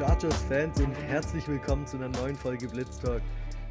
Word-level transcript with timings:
Chargers-Fans 0.00 0.80
und 0.80 0.94
herzlich 0.94 1.46
willkommen 1.46 1.86
zu 1.86 1.98
einer 1.98 2.08
neuen 2.08 2.34
Folge 2.34 2.66
Blitz 2.68 2.98
Talk. 3.00 3.20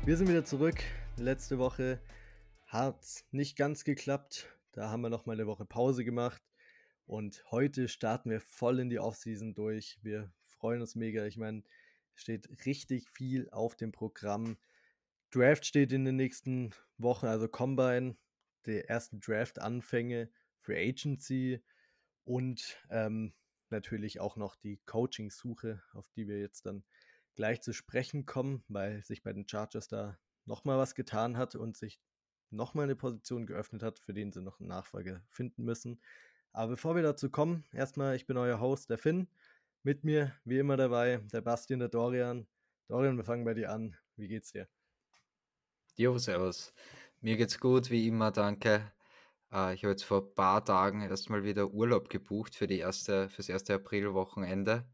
Wir 0.06 0.16
sind 0.16 0.30
wieder 0.30 0.46
zurück. 0.46 0.76
Letzte 1.18 1.58
Woche 1.58 2.00
hat 2.68 3.02
es 3.02 3.26
nicht 3.32 3.58
ganz 3.58 3.84
geklappt. 3.84 4.48
Da 4.72 4.92
haben 4.92 5.02
wir 5.02 5.10
noch 5.10 5.26
mal 5.26 5.34
eine 5.34 5.48
Woche 5.48 5.66
Pause 5.66 6.06
gemacht. 6.06 6.44
Und 7.08 7.44
heute 7.50 7.88
starten 7.88 8.30
wir 8.30 8.42
voll 8.42 8.80
in 8.80 8.92
die 8.92 9.00
Offseason 9.00 9.56
durch. 9.56 9.98
Wir 10.04 10.32
freuen 10.46 10.82
uns 10.82 10.94
mega. 10.94 11.26
Ich 11.26 11.38
meine, 11.38 11.64
steht 12.14 12.48
richtig 12.68 13.10
viel 13.10 13.50
auf 13.50 13.76
dem 13.76 13.92
Programm. 13.92 14.58
Draft 15.32 15.66
steht 15.66 15.92
in 15.92 16.06
den 16.06 16.18
nächsten 16.18 16.76
Wochen, 17.00 17.26
also 17.26 17.48
Combine, 17.48 18.16
der 18.68 18.88
ersten 18.88 19.20
Draft-Anfänge, 19.20 20.30
Free 20.60 20.90
Agency 20.90 21.64
und 22.24 22.78
ähm, 22.92 23.34
natürlich 23.72 24.20
auch 24.20 24.36
noch 24.36 24.56
die 24.56 24.78
Coaching-Suche, 24.86 25.82
auf 25.94 26.10
die 26.12 26.28
wir 26.28 26.40
jetzt 26.40 26.66
dann 26.66 26.84
gleich 27.36 27.62
zu 27.62 27.74
sprechen 27.74 28.26
kommen, 28.26 28.64
weil 28.68 29.04
sich 29.04 29.24
bei 29.24 29.34
den 29.34 29.48
Chargers 29.48 29.88
da 29.88 30.20
nochmal 30.46 30.78
was 30.78 30.96
getan 30.96 31.38
hat 31.38 31.56
und 31.56 31.78
sich 31.78 32.02
nochmal 32.50 32.86
eine 32.86 32.96
Position 32.96 33.46
geöffnet 33.46 33.84
hat, 33.84 34.00
für 34.00 34.14
den 34.14 34.32
sie 34.32 34.42
noch 34.42 34.60
einen 34.60 34.70
Nachfolger 34.70 35.24
finden 35.30 35.64
müssen. 35.64 36.02
Aber 36.52 36.72
bevor 36.72 36.96
wir 36.96 37.04
dazu 37.04 37.30
kommen, 37.30 37.66
erstmal, 37.72 38.16
ich 38.16 38.26
bin 38.26 38.38
euer 38.38 38.60
Host, 38.60 38.90
der 38.90 38.98
Finn. 38.98 39.30
Mit 39.84 40.04
mir, 40.04 40.36
wie 40.44 40.58
immer 40.58 40.76
dabei, 40.78 41.18
der 41.32 41.42
Bastian, 41.42 41.80
der 41.80 41.90
Dorian. 41.90 42.48
Dorian, 42.88 43.18
wir 43.18 43.24
fangen 43.24 43.46
bei 43.46 43.54
dir 43.54 43.72
an. 43.72 43.96
Wie 44.16 44.28
geht's 44.28 44.52
dir? 44.52 44.68
Jo, 45.96 46.18
servus. 46.18 46.74
Mir 47.22 47.38
geht's 47.38 47.60
gut, 47.60 47.90
wie 47.90 48.08
immer, 48.08 48.32
danke. 48.32 48.92
Äh, 49.52 49.74
ich 49.74 49.84
habe 49.84 49.92
jetzt 49.92 50.04
vor 50.04 50.22
ein 50.22 50.36
paar 50.36 50.64
Tagen 50.64 51.02
erstmal 51.02 51.44
wieder 51.44 51.72
Urlaub 51.72 52.10
gebucht 52.10 52.56
für 52.56 52.68
die 52.68 52.80
erste, 52.80 53.30
fürs 53.30 53.50
erste 53.50 53.74
Aprilwochenende. 53.76 54.86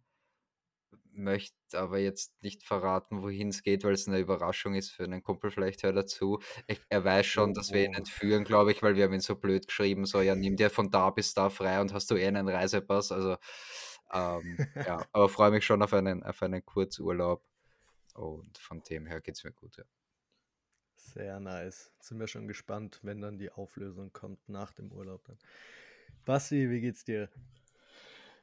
Möchte 1.11 1.55
aber 1.73 1.99
jetzt 1.99 2.41
nicht 2.43 2.63
verraten, 2.63 3.21
wohin 3.21 3.49
es 3.49 3.63
geht, 3.63 3.83
weil 3.85 3.93
es 3.93 4.07
eine 4.07 4.19
Überraschung 4.19 4.75
ist 4.75 4.91
für 4.91 5.05
einen 5.05 5.23
Kumpel. 5.23 5.49
Vielleicht 5.49 5.83
hört 5.83 5.95
er 5.95 6.05
zu. 6.05 6.39
Ich, 6.67 6.81
er 6.89 7.05
weiß 7.05 7.25
schon, 7.25 7.53
dass 7.53 7.71
wir 7.71 7.85
ihn 7.85 7.95
oh. 7.95 7.99
entführen, 7.99 8.43
glaube 8.43 8.71
ich, 8.71 8.83
weil 8.83 8.95
wir 8.95 9.05
haben 9.05 9.13
ihn 9.13 9.21
so 9.21 9.35
blöd 9.35 9.67
geschrieben, 9.67 10.05
so, 10.05 10.21
ja, 10.21 10.35
nimm 10.35 10.57
dir 10.57 10.69
von 10.69 10.91
da 10.91 11.09
bis 11.11 11.33
da 11.33 11.49
frei 11.49 11.79
und 11.79 11.93
hast 11.93 12.11
du 12.11 12.15
eh 12.15 12.27
einen 12.27 12.49
Reisepass. 12.49 13.11
Also, 13.13 13.37
ähm, 14.11 14.57
ja, 14.75 15.05
aber 15.13 15.29
freue 15.29 15.51
mich 15.51 15.65
schon 15.65 15.81
auf 15.81 15.93
einen, 15.93 16.23
auf 16.23 16.41
einen 16.43 16.65
Kurzurlaub. 16.65 17.43
Und 18.13 18.57
von 18.57 18.81
dem 18.83 19.05
her 19.05 19.21
geht 19.21 19.35
es 19.35 19.43
mir 19.43 19.51
gut, 19.51 19.77
ja. 19.77 19.83
Sehr 21.13 21.39
nice. 21.39 21.91
Sind 21.99 22.19
wir 22.19 22.27
schon 22.27 22.47
gespannt, 22.47 22.99
wenn 23.03 23.21
dann 23.21 23.37
die 23.37 23.51
Auflösung 23.51 24.11
kommt 24.11 24.49
nach 24.49 24.71
dem 24.71 24.91
Urlaub 24.91 25.23
dann. 25.25 25.37
Basti, 26.25 26.69
wie 26.69 26.81
geht's 26.81 27.05
dir? 27.05 27.29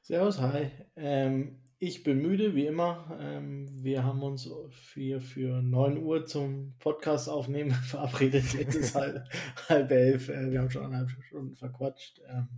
Servus, 0.01 0.41
hi. 0.41 0.71
Ähm, 0.97 1.61
ich 1.79 2.05
bin 2.05 2.23
müde, 2.23 2.55
wie 2.55 2.67
immer. 2.67 3.19
Ähm, 3.21 3.69
wir 3.83 4.05
haben 4.05 4.23
uns 4.23 4.49
für, 4.71 5.21
für 5.21 5.61
9 5.61 5.99
Uhr 5.99 6.25
zum 6.25 6.75
Podcast 6.79 7.29
aufnehmen 7.29 7.71
verabredet. 7.87 8.55
Jetzt 8.55 8.77
ist 8.77 8.95
halb, 8.95 9.29
halb 9.69 9.91
elf. 9.91 10.29
Äh, 10.29 10.53
wir 10.53 10.61
haben 10.61 10.71
schon 10.71 10.85
eineinhalb 10.85 11.11
Stunden 11.11 11.57
verquatscht. 11.57 12.21
Ähm, 12.29 12.49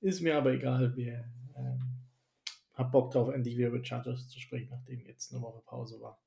ist 0.00 0.20
mir 0.20 0.36
aber 0.36 0.52
egal. 0.52 0.94
Wir 0.96 1.24
ähm, 1.56 1.80
haben 2.74 2.90
Bock 2.90 3.10
drauf, 3.10 3.30
endlich 3.30 3.56
wieder 3.56 3.68
über 3.68 3.84
Chargers 3.84 4.28
zu 4.28 4.38
sprechen, 4.38 4.68
nachdem 4.70 5.00
jetzt 5.06 5.32
eine 5.32 5.42
Woche 5.42 5.62
Pause 5.64 5.98
war. 6.00 6.22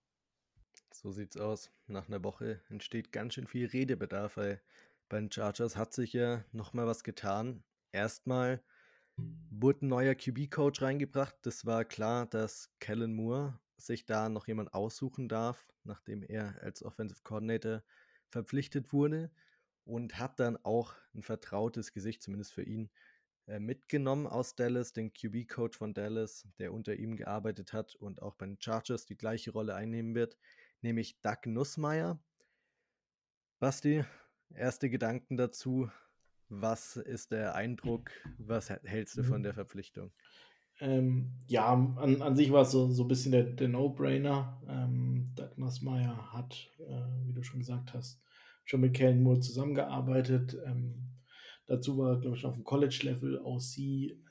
So 1.04 1.12
sieht's 1.12 1.36
aus. 1.36 1.70
Nach 1.88 2.08
einer 2.08 2.24
Woche 2.24 2.62
entsteht 2.70 3.12
ganz 3.12 3.34
schön 3.34 3.46
viel 3.46 3.68
Redebedarf, 3.68 4.38
weil 4.38 4.62
bei 5.10 5.20
den 5.20 5.30
Chargers 5.30 5.76
hat 5.76 5.94
sich 5.94 6.14
ja 6.14 6.46
nochmal 6.54 6.88
was 6.88 7.04
getan. 7.04 7.62
Erstmal 7.92 8.64
wurde 9.50 9.86
ein 9.86 9.90
neuer 9.90 10.16
QB-Coach 10.16 10.82
reingebracht. 10.82 11.36
Das 11.42 11.66
war 11.66 11.84
klar, 11.84 12.26
dass 12.28 12.72
Kellen 12.80 13.14
Moore 13.16 13.60
sich 13.76 14.06
da 14.06 14.30
noch 14.30 14.48
jemand 14.48 14.74
aussuchen 14.74 15.28
darf, 15.28 15.68
nachdem 15.84 16.24
er 16.24 16.56
als 16.62 16.82
Offensive 16.82 17.22
Coordinator 17.22 17.84
verpflichtet 18.30 18.94
wurde 18.94 19.30
und 19.84 20.20
hat 20.20 20.40
dann 20.40 20.56
auch 20.64 20.94
ein 21.14 21.22
vertrautes 21.22 21.92
Gesicht, 21.92 22.24
zumindest 22.24 22.54
für 22.54 22.64
ihn, 22.64 22.90
äh, 23.48 23.60
mitgenommen 23.60 24.26
aus 24.26 24.56
Dallas, 24.56 24.94
den 24.94 25.12
QB-Coach 25.12 25.78
von 25.78 25.94
Dallas, 25.94 26.48
der 26.60 26.72
unter 26.72 26.96
ihm 26.96 27.18
gearbeitet 27.18 27.74
hat 27.74 27.94
und 27.96 28.22
auch 28.22 28.36
bei 28.36 28.46
den 28.46 28.62
Chargers 28.62 29.06
die 29.06 29.18
gleiche 29.18 29.52
Rolle 29.52 29.76
einnehmen 29.76 30.16
wird 30.16 30.38
nämlich 30.84 31.20
Doug 31.22 31.46
Nussmeier. 31.46 32.20
Basti, 33.60 34.04
erste 34.54 34.90
Gedanken 34.90 35.38
dazu. 35.38 35.90
Was 36.50 36.98
ist 36.98 37.32
der 37.32 37.56
Eindruck? 37.56 38.12
Was 38.38 38.70
hältst 38.70 39.18
du 39.18 39.24
von 39.24 39.40
mhm. 39.40 39.44
der 39.44 39.54
Verpflichtung? 39.54 40.12
Ähm, 40.80 41.32
ja, 41.48 41.72
an, 41.72 42.22
an 42.22 42.36
sich 42.36 42.52
war 42.52 42.64
es 42.64 42.72
so, 42.72 42.90
so 42.92 43.04
ein 43.04 43.08
bisschen 43.08 43.32
der, 43.32 43.44
der 43.44 43.70
No-Brainer. 43.70 44.62
Ähm, 44.68 45.32
Doug 45.36 45.58
Nussmeier 45.58 46.34
hat, 46.34 46.70
äh, 46.80 47.26
wie 47.26 47.34
du 47.34 47.44
schon 47.44 47.60
gesagt 47.60 47.94
hast, 47.94 48.22
schon 48.66 48.82
mit 48.82 48.94
Kellen 48.94 49.24
Moore 49.24 49.40
zusammengearbeitet. 49.40 50.58
Ähm, 50.66 51.10
dazu 51.68 51.98
war, 51.98 52.20
glaube 52.20 52.38
ich, 52.38 52.46
auf 52.46 52.56
dem 52.56 52.64
College-Level 52.64 53.40
OC. 53.40 53.78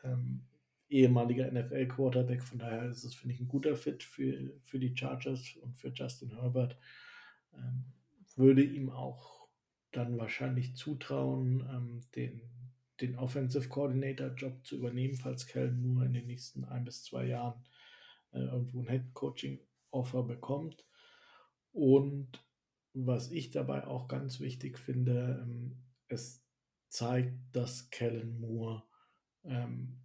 Ähm, 0.04 0.46
ehemaliger 0.92 1.50
NFL-Quarterback. 1.50 2.42
Von 2.42 2.58
daher 2.58 2.88
ist 2.88 3.04
es, 3.04 3.14
finde 3.14 3.34
ich, 3.34 3.40
ein 3.40 3.48
guter 3.48 3.76
Fit 3.76 4.02
für, 4.02 4.52
für 4.62 4.78
die 4.78 4.96
Chargers 4.96 5.56
und 5.56 5.76
für 5.76 5.88
Justin 5.88 6.30
Herbert. 6.30 6.76
Ähm, 7.54 7.84
würde 8.36 8.62
ihm 8.62 8.90
auch 8.90 9.48
dann 9.90 10.18
wahrscheinlich 10.18 10.76
zutrauen, 10.76 11.66
ähm, 11.70 12.00
den, 12.14 12.42
den 13.00 13.16
Offensive 13.18 13.68
Coordinator-Job 13.68 14.64
zu 14.64 14.76
übernehmen, 14.76 15.14
falls 15.14 15.46
Kellen 15.46 15.82
Moore 15.82 16.06
in 16.06 16.12
den 16.12 16.26
nächsten 16.26 16.64
ein 16.64 16.84
bis 16.84 17.02
zwei 17.04 17.26
Jahren 17.26 17.62
äh, 18.32 18.40
irgendwo 18.40 18.80
ein 18.80 18.88
Head-Coaching-Offer 18.88 20.22
bekommt. 20.22 20.86
Und 21.72 22.44
was 22.94 23.30
ich 23.30 23.50
dabei 23.50 23.86
auch 23.86 24.08
ganz 24.08 24.40
wichtig 24.40 24.78
finde, 24.78 25.40
ähm, 25.42 25.82
es 26.08 26.44
zeigt, 26.88 27.34
dass 27.52 27.88
Kellen 27.88 28.38
Moore 28.40 28.82
ähm, 29.44 30.02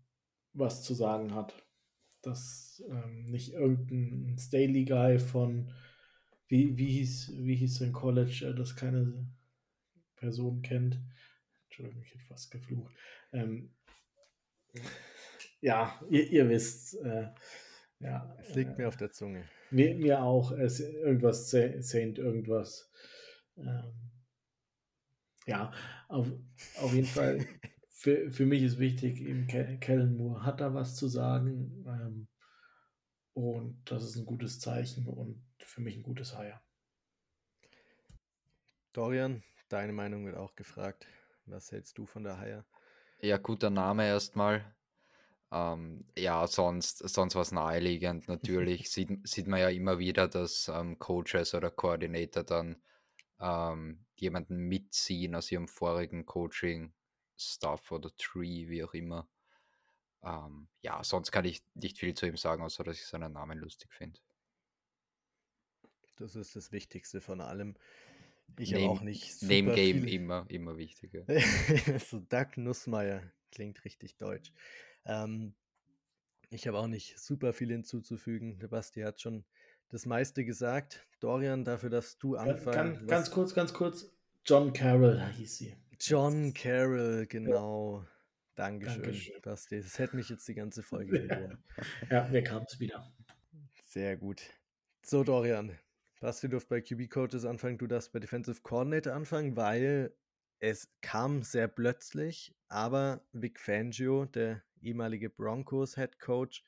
was 0.57 0.83
zu 0.83 0.93
sagen 0.93 1.33
hat. 1.33 1.53
Dass 2.21 2.83
ähm, 2.89 3.25
nicht 3.25 3.53
irgendein 3.53 4.37
Staley 4.37 4.85
Guy 4.85 5.19
von, 5.19 5.71
wie, 6.47 6.77
wie, 6.77 6.89
hieß, 6.89 7.33
wie 7.37 7.55
hieß 7.55 7.75
sein 7.75 7.93
College, 7.93 8.47
äh, 8.47 8.55
das 8.55 8.75
keine 8.75 9.27
Person 10.15 10.61
kennt. 10.61 10.99
Entschuldigung, 11.65 12.03
ich 12.03 12.13
hätte 12.13 12.25
fast 12.25 12.51
geflucht. 12.51 12.93
Ähm, 13.31 13.73
ja, 15.61 15.99
ihr, 16.09 16.29
ihr 16.29 16.49
wisst. 16.49 16.95
Äh, 16.95 17.29
ja, 17.99 18.35
es 18.41 18.55
liegt 18.55 18.71
äh, 18.71 18.81
mir 18.81 18.87
auf 18.87 18.97
der 18.97 19.11
Zunge. 19.11 19.45
Mir, 19.69 19.95
mir 19.95 20.21
auch. 20.21 20.51
Es, 20.51 20.79
irgendwas 20.79 21.49
Saint, 21.49 22.17
irgendwas. 22.17 22.91
Ähm, 23.57 24.11
ja, 25.45 25.71
auf, 26.09 26.27
auf 26.81 26.93
jeden 26.93 27.07
Fall 27.07 27.45
für, 28.07 28.31
für 28.31 28.45
mich 28.45 28.63
ist 28.63 28.79
wichtig, 28.79 29.19
eben 29.19 29.47
Kellen 29.47 30.15
Moore 30.15 30.45
hat 30.45 30.61
da 30.61 30.73
was 30.73 30.95
zu 30.95 31.09
sagen. 31.09 31.83
Ähm, 31.85 32.27
und 33.33 33.81
das 33.83 34.01
ist 34.05 34.15
ein 34.15 34.25
gutes 34.25 34.61
Zeichen 34.61 35.05
und 35.07 35.43
für 35.59 35.81
mich 35.81 35.97
ein 35.97 36.03
gutes 36.03 36.37
Hire. 36.37 36.61
Dorian, 38.93 39.43
deine 39.67 39.91
Meinung 39.91 40.25
wird 40.25 40.37
auch 40.37 40.55
gefragt. 40.55 41.05
Was 41.47 41.73
hältst 41.73 41.97
du 41.97 42.05
von 42.05 42.23
der 42.23 42.39
Hire? 42.39 42.65
Ja, 43.19 43.35
guter 43.37 43.69
Name 43.69 44.07
erstmal. 44.07 44.63
Ähm, 45.51 46.05
ja, 46.17 46.47
sonst, 46.47 46.99
sonst 47.09 47.35
was 47.35 47.51
naheliegend. 47.51 48.25
Natürlich 48.29 48.89
sieht, 48.89 49.27
sieht 49.27 49.47
man 49.47 49.59
ja 49.59 49.67
immer 49.67 49.99
wieder, 49.99 50.29
dass 50.29 50.71
ähm, 50.73 50.97
Coaches 50.97 51.53
oder 51.53 51.71
Koordinator 51.71 52.45
dann 52.45 52.81
ähm, 53.41 54.05
jemanden 54.15 54.55
mitziehen 54.59 55.35
aus 55.35 55.51
ihrem 55.51 55.67
vorigen 55.67 56.25
Coaching 56.25 56.93
Stuff 57.37 57.91
oder 57.91 58.15
Tree, 58.17 58.67
wie 58.67 58.83
auch 58.83 58.93
immer. 58.93 59.27
Ähm, 60.23 60.67
ja, 60.81 61.03
sonst 61.03 61.31
kann 61.31 61.45
ich 61.45 61.63
nicht 61.75 61.97
viel 61.97 62.13
zu 62.13 62.25
ihm 62.25 62.37
sagen, 62.37 62.63
außer 62.63 62.83
dass 62.83 62.97
ich 62.97 63.05
seinen 63.05 63.33
Namen 63.33 63.57
lustig 63.59 63.93
finde. 63.93 64.19
Das 66.17 66.35
ist 66.35 66.55
das 66.55 66.71
Wichtigste 66.71 67.21
von 67.21 67.41
allem. 67.41 67.75
Ich 68.57 68.73
habe 68.73 68.89
auch 68.89 69.01
nicht 69.01 69.41
Name 69.43 69.75
Game 69.75 70.03
viel... 70.03 70.13
immer, 70.13 70.45
immer 70.49 70.77
wichtiger. 70.77 71.25
so 71.99 72.19
Doug 72.19 72.57
Nussmeier 72.57 73.21
klingt 73.51 73.83
richtig 73.85 74.17
deutsch. 74.17 74.51
Ähm, 75.05 75.53
ich 76.49 76.67
habe 76.67 76.79
auch 76.79 76.87
nicht 76.87 77.19
super 77.19 77.53
viel 77.53 77.69
hinzuzufügen. 77.69 78.57
Der 78.59 78.69
Basti 78.69 79.01
hat 79.01 79.21
schon 79.21 79.45
das 79.89 80.05
meiste 80.05 80.45
gesagt. 80.45 81.05
Dorian, 81.19 81.65
dafür, 81.65 81.89
dass 81.89 82.17
du 82.17 82.35
anfängst. 82.35 82.65
Ganz, 82.71 83.07
ganz 83.07 83.31
kurz, 83.31 83.53
ganz 83.53 83.73
kurz. 83.73 84.11
John 84.45 84.73
Carroll 84.73 85.21
hieß 85.33 85.57
sie. 85.57 85.75
John 85.99 86.53
Carroll, 86.53 87.25
genau. 87.27 88.01
Ja. 88.01 88.07
Dankeschön, 88.55 89.03
Dankeschön. 89.03 89.41
Basti. 89.41 89.81
Das 89.81 89.99
hätte 89.99 90.15
mich 90.15 90.29
jetzt 90.29 90.47
die 90.47 90.55
ganze 90.55 90.81
Folge 90.83 91.27
geworden. 91.27 91.63
ja, 92.09 92.31
wir 92.31 92.43
kamen 92.43 92.65
es 92.67 92.79
wieder. 92.79 93.11
Sehr 93.83 94.17
gut. 94.17 94.41
So, 95.03 95.23
Dorian. 95.23 95.77
Basti 96.19 96.49
durfte 96.49 96.69
bei 96.69 96.81
QB 96.81 97.09
Coaches 97.09 97.45
anfangen, 97.45 97.77
du 97.77 97.85
darfst 97.85 98.11
bei 98.11 98.19
Defensive 98.19 98.61
Coordinator 98.61 99.13
anfangen, 99.13 99.55
weil 99.55 100.15
es 100.59 100.89
kam 101.01 101.43
sehr 101.43 101.67
plötzlich, 101.67 102.55
aber 102.67 103.21
Vic 103.31 103.59
Fangio, 103.59 104.25
der 104.25 104.63
ehemalige 104.81 105.29
Broncos 105.29 105.95
Head 105.95 106.19
Coach, 106.19 106.65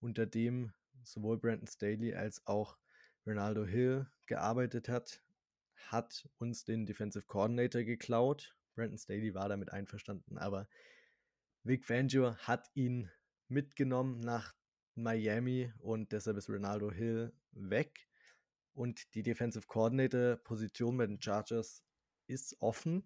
unter 0.00 0.26
dem 0.26 0.72
sowohl 1.02 1.38
Brandon 1.38 1.66
Staley 1.66 2.14
als 2.14 2.46
auch 2.46 2.78
Ronaldo 3.26 3.64
Hill 3.64 4.06
gearbeitet 4.26 4.88
hat, 4.88 5.20
hat 5.74 6.28
uns 6.38 6.64
den 6.64 6.86
Defensive 6.86 7.24
Coordinator 7.26 7.82
geklaut. 7.82 8.56
Brandon 8.74 8.98
Staley 8.98 9.34
war 9.34 9.48
damit 9.48 9.72
einverstanden, 9.72 10.38
aber 10.38 10.68
Vic 11.64 11.84
Fangio 11.84 12.34
hat 12.36 12.70
ihn 12.74 13.10
mitgenommen 13.48 14.20
nach 14.20 14.54
Miami 14.94 15.72
und 15.78 16.12
deshalb 16.12 16.36
ist 16.36 16.48
Ronaldo 16.48 16.90
Hill 16.90 17.32
weg. 17.52 18.08
Und 18.74 19.14
die 19.14 19.22
Defensive 19.22 19.66
Coordinator 19.66 20.36
Position 20.36 20.96
bei 20.96 21.06
den 21.06 21.20
Chargers 21.20 21.84
ist 22.26 22.56
offen. 22.60 23.04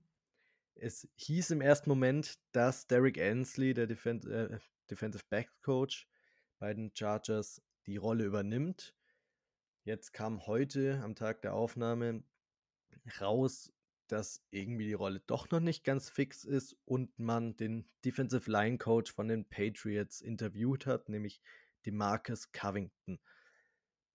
Es 0.75 1.09
hieß 1.17 1.51
im 1.51 1.61
ersten 1.61 1.91
Moment, 1.91 2.39
dass 2.53 2.87
Derek 2.87 3.19
Ansley, 3.19 3.75
der 3.75 3.87
Defen 3.87 4.27
äh, 4.31 4.59
Defensive 4.91 5.25
Back 5.29 5.51
Coach 5.63 6.09
bei 6.59 6.73
den 6.73 6.95
Chargers, 6.95 7.63
die 7.87 7.97
Rolle 7.97 8.25
übernimmt. 8.25 8.95
Jetzt 9.85 10.13
kam 10.13 10.47
heute 10.47 11.01
am 11.03 11.15
Tag 11.15 11.43
der 11.43 11.55
Aufnahme 11.55 12.23
raus, 13.21 13.73
dass 14.09 14.43
irgendwie 14.51 14.87
die 14.87 14.95
Rolle 14.95 15.21
doch 15.27 15.51
noch 15.51 15.61
nicht 15.61 15.85
ganz 15.85 16.11
fix 16.11 16.45
ist 16.45 16.77
und 16.85 17.19
man 17.19 17.57
den 17.57 17.89
Defensive 18.05 18.51
Line 18.51 18.79
Coach 18.79 19.13
von 19.13 19.29
den 19.29 19.45
Patriots 19.45 20.21
interviewt 20.21 20.87
hat, 20.87 21.09
nämlich 21.09 21.41
Demarcus 21.85 22.53
Covington. 22.53 23.21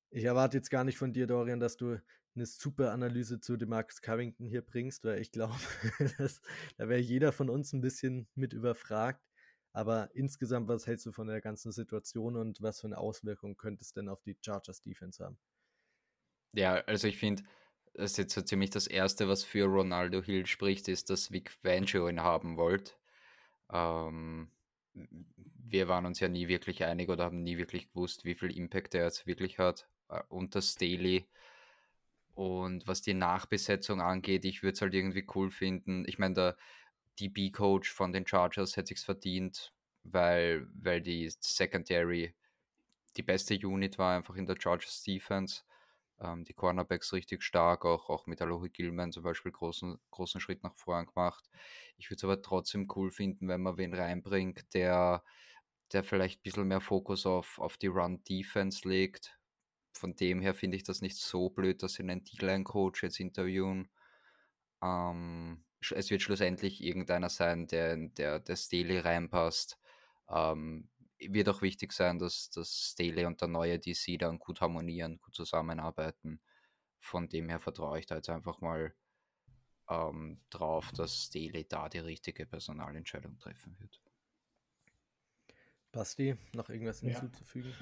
Ich 0.09 0.25
erwarte 0.25 0.57
jetzt 0.57 0.69
gar 0.69 0.83
nicht 0.83 0.97
von 0.97 1.13
dir, 1.13 1.27
Dorian, 1.27 1.59
dass 1.59 1.77
du 1.77 1.97
eine 2.35 2.45
super 2.45 2.91
Analyse 2.91 3.39
zu 3.39 3.57
Demarcus 3.57 4.01
Covington 4.01 4.45
hier 4.45 4.61
bringst, 4.61 5.03
weil 5.03 5.19
ich 5.19 5.31
glaube, 5.31 5.55
da 6.77 6.89
wäre 6.89 6.99
jeder 6.99 7.31
von 7.31 7.49
uns 7.49 7.73
ein 7.73 7.81
bisschen 7.81 8.27
mit 8.35 8.53
überfragt. 8.53 9.21
Aber 9.73 10.09
insgesamt, 10.13 10.67
was 10.67 10.85
hältst 10.85 11.05
du 11.05 11.11
von 11.13 11.27
der 11.27 11.39
ganzen 11.39 11.71
Situation 11.71 12.35
und 12.35 12.61
was 12.61 12.81
für 12.81 12.87
eine 12.87 12.97
Auswirkung 12.97 13.55
könnte 13.55 13.83
es 13.83 13.93
denn 13.93 14.09
auf 14.09 14.21
die 14.21 14.37
Chargers 14.43 14.81
Defense 14.81 15.23
haben? 15.23 15.37
Ja, 16.53 16.75
also 16.85 17.07
ich 17.07 17.17
finde, 17.17 17.43
das 17.93 18.11
ist 18.11 18.17
jetzt 18.17 18.33
so 18.33 18.41
ziemlich 18.41 18.69
das 18.69 18.87
Erste, 18.87 19.27
was 19.27 19.43
für 19.43 19.65
Ronaldo 19.65 20.21
Hill 20.21 20.45
spricht, 20.45 20.87
ist, 20.87 21.09
dass 21.09 21.31
Vic 21.31 21.51
Fangio 21.51 22.07
ihn 22.07 22.21
haben 22.21 22.57
wollt. 22.57 22.97
Ähm, 23.71 24.51
wir 24.93 25.87
waren 25.87 26.05
uns 26.05 26.19
ja 26.19 26.27
nie 26.27 26.47
wirklich 26.47 26.83
einig 26.83 27.09
oder 27.09 27.25
haben 27.25 27.43
nie 27.43 27.57
wirklich 27.57 27.89
gewusst, 27.89 28.25
wie 28.25 28.35
viel 28.35 28.55
Impact 28.55 28.95
er 28.95 29.05
jetzt 29.05 29.27
wirklich 29.27 29.59
hat 29.59 29.87
äh, 30.09 30.21
unter 30.29 30.61
Staley. 30.61 31.27
Und 32.33 32.87
was 32.87 33.01
die 33.01 33.13
Nachbesetzung 33.13 34.01
angeht, 34.01 34.45
ich 34.45 34.63
würde 34.63 34.73
es 34.73 34.81
halt 34.81 34.93
irgendwie 34.93 35.25
cool 35.35 35.51
finden. 35.51 36.05
Ich 36.07 36.17
meine, 36.17 36.33
der 36.35 36.57
DB-Coach 37.19 37.91
von 37.91 38.13
den 38.13 38.25
Chargers 38.25 38.77
hätte 38.77 38.87
sich 38.95 39.05
verdient, 39.05 39.73
weil, 40.03 40.67
weil 40.73 41.01
die 41.01 41.29
Secondary 41.39 42.33
die 43.17 43.23
beste 43.23 43.55
Unit 43.55 43.97
war 43.97 44.15
einfach 44.15 44.35
in 44.35 44.45
der 44.45 44.55
Chargers 44.59 45.03
Defense. 45.03 45.63
Ähm, 46.21 46.43
die 46.45 46.53
Cornerbacks 46.53 47.13
richtig 47.13 47.43
stark, 47.43 47.83
auch, 47.85 48.09
auch 48.09 48.27
mit 48.27 48.41
Alohi 48.41 48.69
Gilman 48.69 49.11
zum 49.11 49.23
Beispiel 49.23 49.51
großen, 49.51 49.99
großen 50.11 50.39
Schritt 50.39 50.63
nach 50.63 50.75
vorn 50.75 51.07
gemacht. 51.07 51.49
Ich 51.97 52.09
würde 52.09 52.17
es 52.17 52.23
aber 52.23 52.41
trotzdem 52.41 52.87
cool 52.95 53.11
finden, 53.11 53.47
wenn 53.47 53.61
man 53.61 53.77
wen 53.77 53.93
reinbringt, 53.93 54.73
der, 54.73 55.23
der 55.93 56.03
vielleicht 56.03 56.39
ein 56.39 56.43
bisschen 56.43 56.67
mehr 56.67 56.81
Fokus 56.81 57.25
auf, 57.25 57.59
auf 57.59 57.77
die 57.77 57.87
Run-Defense 57.87 58.87
legt. 58.87 59.37
Von 59.93 60.15
dem 60.15 60.41
her 60.41 60.53
finde 60.53 60.77
ich 60.77 60.83
das 60.83 61.01
nicht 61.01 61.17
so 61.17 61.49
blöd, 61.49 61.83
dass 61.83 61.93
sie 61.93 62.03
einen 62.03 62.23
D-Line-Coach 62.23 63.03
jetzt 63.03 63.19
interviewen. 63.19 63.89
Ähm, 64.83 65.63
es 65.95 66.11
wird 66.11 66.21
schlussendlich 66.21 66.83
irgendeiner 66.83 67.29
sein, 67.29 67.67
der, 67.67 67.97
der, 67.97 68.39
der 68.39 68.55
Staley 68.55 68.99
reinpasst. 68.99 69.79
Ähm, 70.29 70.89
wird 71.29 71.49
auch 71.49 71.61
wichtig 71.61 71.93
sein, 71.93 72.19
dass, 72.19 72.49
dass 72.49 72.91
Staley 72.91 73.25
und 73.25 73.41
der 73.41 73.47
neue 73.47 73.79
DC 73.79 74.17
dann 74.19 74.39
gut 74.39 74.61
harmonieren, 74.61 75.19
gut 75.19 75.35
zusammenarbeiten. 75.35 76.41
Von 76.99 77.29
dem 77.29 77.49
her 77.49 77.59
vertraue 77.59 77.99
ich 77.99 78.05
da 78.05 78.15
jetzt 78.15 78.29
einfach 78.29 78.61
mal 78.61 78.93
ähm, 79.89 80.39
drauf, 80.49 80.91
dass 80.93 81.25
Staley 81.25 81.67
da 81.67 81.89
die 81.89 81.99
richtige 81.99 82.45
Personalentscheidung 82.45 83.37
treffen 83.39 83.77
wird. 83.79 84.01
Basti, 85.91 86.35
noch 86.53 86.69
irgendwas 86.69 87.01
hinzuzufügen? 87.01 87.73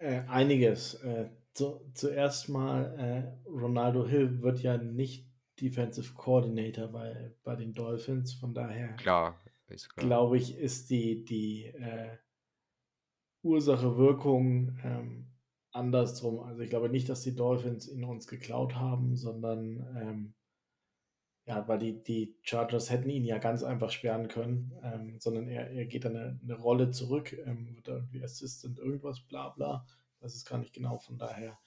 Ja. 0.00 0.06
Äh, 0.06 0.24
einiges. 0.28 0.94
Äh, 0.94 1.30
zu, 1.52 1.80
zuerst 1.94 2.48
mal, 2.48 3.38
äh, 3.46 3.48
Ronaldo 3.48 4.06
Hill 4.06 4.42
wird 4.42 4.60
ja 4.60 4.76
nicht 4.76 5.26
Defensive 5.60 6.14
Coordinator 6.14 6.88
bei, 6.88 7.32
bei 7.44 7.54
den 7.54 7.72
Dolphins, 7.72 8.34
von 8.34 8.54
daher 8.54 8.96
klar, 8.96 9.40
glaube 9.96 10.36
ich, 10.36 10.58
ist 10.58 10.90
die, 10.90 11.24
die 11.24 11.66
äh, 11.66 12.18
Ursache-Wirkung 13.44 14.78
ähm, 14.82 15.26
andersrum. 15.70 16.40
Also 16.40 16.62
ich 16.62 16.70
glaube 16.70 16.88
nicht, 16.88 17.08
dass 17.08 17.22
die 17.22 17.34
Dolphins 17.34 17.88
ihn 17.88 18.04
uns 18.04 18.26
geklaut 18.26 18.74
haben, 18.74 19.16
sondern 19.16 19.86
ähm, 19.96 20.34
ja, 21.46 21.68
weil 21.68 21.78
die, 21.78 22.02
die 22.02 22.38
Chargers 22.42 22.90
hätten 22.90 23.10
ihn 23.10 23.24
ja 23.24 23.38
ganz 23.38 23.62
einfach 23.62 23.90
sperren 23.90 24.28
können, 24.28 24.72
ähm, 24.82 25.20
sondern 25.20 25.46
er, 25.48 25.70
er 25.70 25.84
geht 25.84 26.06
dann 26.06 26.16
eine, 26.16 26.40
eine 26.42 26.54
Rolle 26.54 26.90
zurück, 26.90 27.32
ähm, 27.44 27.76
wird 27.76 27.88
irgendwie 27.88 28.24
Assistant 28.24 28.78
irgendwas, 28.78 29.20
bla 29.20 29.50
bla. 29.50 29.86
Das 30.20 30.34
ist 30.34 30.48
gar 30.48 30.58
nicht 30.58 30.72
genau, 30.72 30.96
von 30.96 31.18
daher 31.18 31.58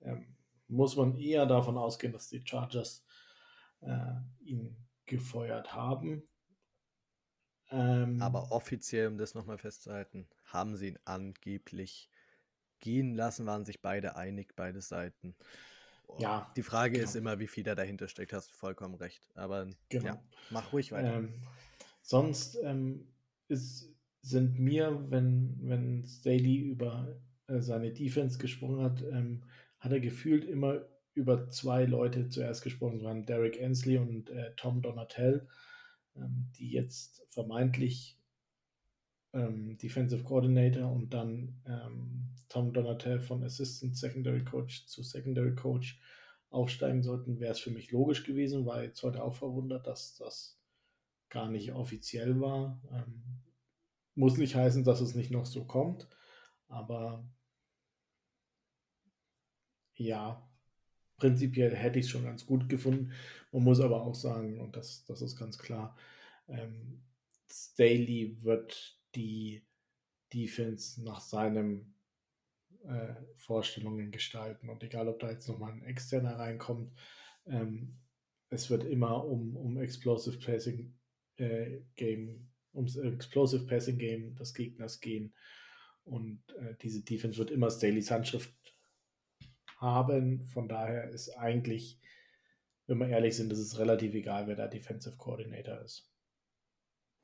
ähm, 0.00 0.36
muss 0.68 0.96
man 0.96 1.18
eher 1.18 1.44
davon 1.44 1.76
ausgehen, 1.76 2.14
dass 2.14 2.28
die 2.28 2.42
Chargers 2.42 3.04
äh, 3.80 4.14
ihn 4.40 4.76
gefeuert 5.04 5.74
haben. 5.74 6.22
Ähm, 7.70 8.22
Aber 8.22 8.50
offiziell, 8.52 9.08
um 9.08 9.18
das 9.18 9.34
nochmal 9.34 9.58
festzuhalten, 9.58 10.28
haben 10.52 10.76
sie 10.76 10.88
ihn 10.88 10.98
angeblich 11.04 12.10
gehen 12.80 13.14
lassen, 13.14 13.46
waren 13.46 13.64
sich 13.64 13.80
beide 13.82 14.16
einig, 14.16 14.54
beide 14.56 14.80
Seiten. 14.80 15.34
Ja. 16.18 16.50
Die 16.56 16.62
Frage 16.62 16.94
genau. 16.94 17.04
ist 17.04 17.14
immer, 17.14 17.38
wie 17.38 17.46
viel 17.46 17.62
da 17.62 17.74
dahinter 17.74 18.08
steckt, 18.08 18.32
hast 18.32 18.50
du 18.50 18.54
vollkommen 18.54 18.94
recht. 18.94 19.28
Aber 19.34 19.68
genau. 19.88 20.06
ja, 20.06 20.22
mach 20.50 20.72
ruhig 20.72 20.92
weiter. 20.92 21.18
Ähm, 21.18 21.34
sonst 22.02 22.58
ähm, 22.64 23.06
ist, 23.48 23.92
sind 24.22 24.58
mir, 24.58 25.06
wenn, 25.10 25.56
wenn 25.62 26.04
Staley 26.04 26.58
über 26.58 27.16
äh, 27.46 27.60
seine 27.60 27.92
Defense 27.92 28.38
gesprochen 28.38 28.82
hat, 28.82 29.02
ähm, 29.02 29.44
hat 29.78 29.92
er 29.92 30.00
gefühlt 30.00 30.44
immer 30.44 30.82
über 31.14 31.48
zwei 31.48 31.84
Leute 31.84 32.28
zuerst 32.28 32.62
gesprochen. 32.62 32.98
Das 32.98 33.04
waren 33.04 33.26
Derek 33.26 33.60
Ansley 33.62 33.98
und 33.98 34.30
äh, 34.30 34.52
Tom 34.56 34.82
Donatel 34.82 35.46
ähm, 36.16 36.50
die 36.58 36.70
jetzt 36.70 37.24
vermeintlich 37.28 38.18
ähm, 39.32 39.78
Defensive 39.78 40.24
Coordinator 40.24 40.90
und 40.90 41.14
dann 41.14 41.60
ähm, 41.66 42.30
Tom 42.48 42.72
Donatel 42.72 43.20
von 43.20 43.42
Assistant 43.44 43.96
Secondary 43.96 44.44
Coach 44.44 44.86
zu 44.86 45.02
Secondary 45.02 45.54
Coach 45.54 46.00
aufsteigen 46.50 47.02
sollten, 47.02 47.38
wäre 47.38 47.52
es 47.52 47.60
für 47.60 47.70
mich 47.70 47.92
logisch 47.92 48.24
gewesen, 48.24 48.66
war 48.66 48.82
jetzt 48.82 49.02
heute 49.02 49.22
auch 49.22 49.34
verwundert, 49.34 49.86
dass 49.86 50.16
das 50.16 50.58
gar 51.28 51.48
nicht 51.48 51.72
offiziell 51.72 52.40
war. 52.40 52.80
Ähm, 52.92 53.22
muss 54.16 54.36
nicht 54.36 54.56
heißen, 54.56 54.82
dass 54.82 55.00
es 55.00 55.14
nicht 55.14 55.30
noch 55.30 55.46
so 55.46 55.64
kommt, 55.64 56.08
aber 56.66 57.24
ja, 59.94 60.50
prinzipiell 61.16 61.74
hätte 61.74 62.00
ich 62.00 62.06
es 62.06 62.10
schon 62.10 62.24
ganz 62.24 62.44
gut 62.44 62.68
gefunden. 62.68 63.12
Man 63.52 63.62
muss 63.62 63.80
aber 63.80 64.02
auch 64.02 64.14
sagen, 64.14 64.60
und 64.60 64.76
das, 64.76 65.04
das 65.04 65.22
ist 65.22 65.36
ganz 65.36 65.58
klar, 65.58 65.96
ähm, 66.48 67.02
Staley 67.48 68.36
wird 68.42 68.99
die 69.14 69.64
Defense 70.32 71.02
nach 71.02 71.20
seinen 71.20 71.94
äh, 72.84 73.14
Vorstellungen 73.36 74.10
gestalten. 74.10 74.68
Und 74.68 74.82
egal, 74.82 75.08
ob 75.08 75.20
da 75.20 75.30
jetzt 75.30 75.48
nochmal 75.48 75.72
ein 75.72 75.84
externer 75.84 76.38
reinkommt, 76.38 76.92
ähm, 77.46 77.98
es 78.50 78.70
wird 78.70 78.84
immer 78.84 79.24
um, 79.24 79.56
um 79.56 79.76
Explosive 79.78 80.38
Passing 80.38 80.94
äh, 81.36 81.80
Game, 81.96 82.48
ums 82.72 82.96
Explosive 82.96 83.66
Passing 83.66 83.98
Game 83.98 84.34
des 84.36 84.54
Gegners 84.54 85.00
gehen. 85.00 85.34
Und 86.04 86.42
äh, 86.58 86.74
diese 86.80 87.02
Defense 87.02 87.38
wird 87.38 87.50
immer 87.50 87.70
Staley's 87.70 88.10
Handschrift 88.10 88.54
haben. 89.76 90.44
Von 90.44 90.68
daher 90.68 91.10
ist 91.10 91.30
eigentlich, 91.30 92.00
wenn 92.86 92.98
wir 92.98 93.08
ehrlich 93.08 93.36
sind, 93.36 93.52
ist 93.52 93.60
es 93.60 93.78
relativ 93.78 94.14
egal, 94.14 94.46
wer 94.46 94.56
da 94.56 94.66
Defensive 94.66 95.16
Coordinator 95.16 95.80
ist. 95.82 96.09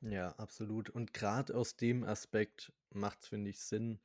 Ja, 0.01 0.29
absolut. 0.37 0.89
Und 0.89 1.13
gerade 1.13 1.55
aus 1.55 1.75
dem 1.75 2.03
Aspekt 2.03 2.71
macht 2.91 3.23
es, 3.23 3.27
finde 3.29 3.49
ich, 3.49 3.59
Sinn, 3.59 3.99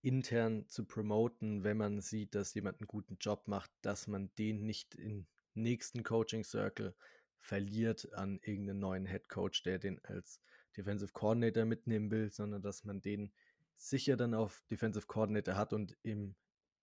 intern 0.00 0.68
zu 0.68 0.84
promoten, 0.84 1.64
wenn 1.64 1.76
man 1.76 2.00
sieht, 2.00 2.34
dass 2.34 2.54
jemand 2.54 2.80
einen 2.80 2.88
guten 2.88 3.16
Job 3.20 3.48
macht, 3.48 3.70
dass 3.82 4.06
man 4.06 4.32
den 4.36 4.64
nicht 4.64 4.94
im 4.94 5.26
nächsten 5.54 6.02
Coaching 6.02 6.44
Circle 6.44 6.94
verliert 7.40 8.12
an 8.14 8.38
irgendeinen 8.42 8.80
neuen 8.80 9.06
Head 9.06 9.28
Coach, 9.28 9.62
der 9.62 9.78
den 9.78 10.04
als 10.04 10.40
Defensive 10.76 11.12
Coordinator 11.12 11.64
mitnehmen 11.64 12.10
will, 12.10 12.30
sondern 12.30 12.62
dass 12.62 12.84
man 12.84 13.00
den 13.00 13.32
sicher 13.76 14.16
dann 14.16 14.34
auf 14.34 14.62
Defensive 14.70 15.06
Coordinator 15.06 15.56
hat 15.56 15.72
und 15.72 15.96
im 16.02 16.34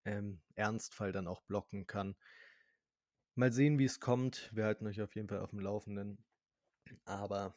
ähm, 0.06 0.42
Ernstfall 0.56 1.12
dann 1.12 1.28
auch 1.28 1.42
blocken 1.42 1.88
kann. 1.88 2.16
Mal 3.36 3.54
sehen, 3.54 3.80
wie 3.80 3.86
es 3.86 4.00
kommt. 4.00 4.50
Wir 4.54 4.66
halten 4.66 4.86
euch 4.86 5.02
auf 5.02 5.16
jeden 5.16 5.30
Fall 5.30 5.40
auf 5.40 5.52
dem 5.52 5.60
Laufenden. 5.60 6.18
Aber 7.06 7.56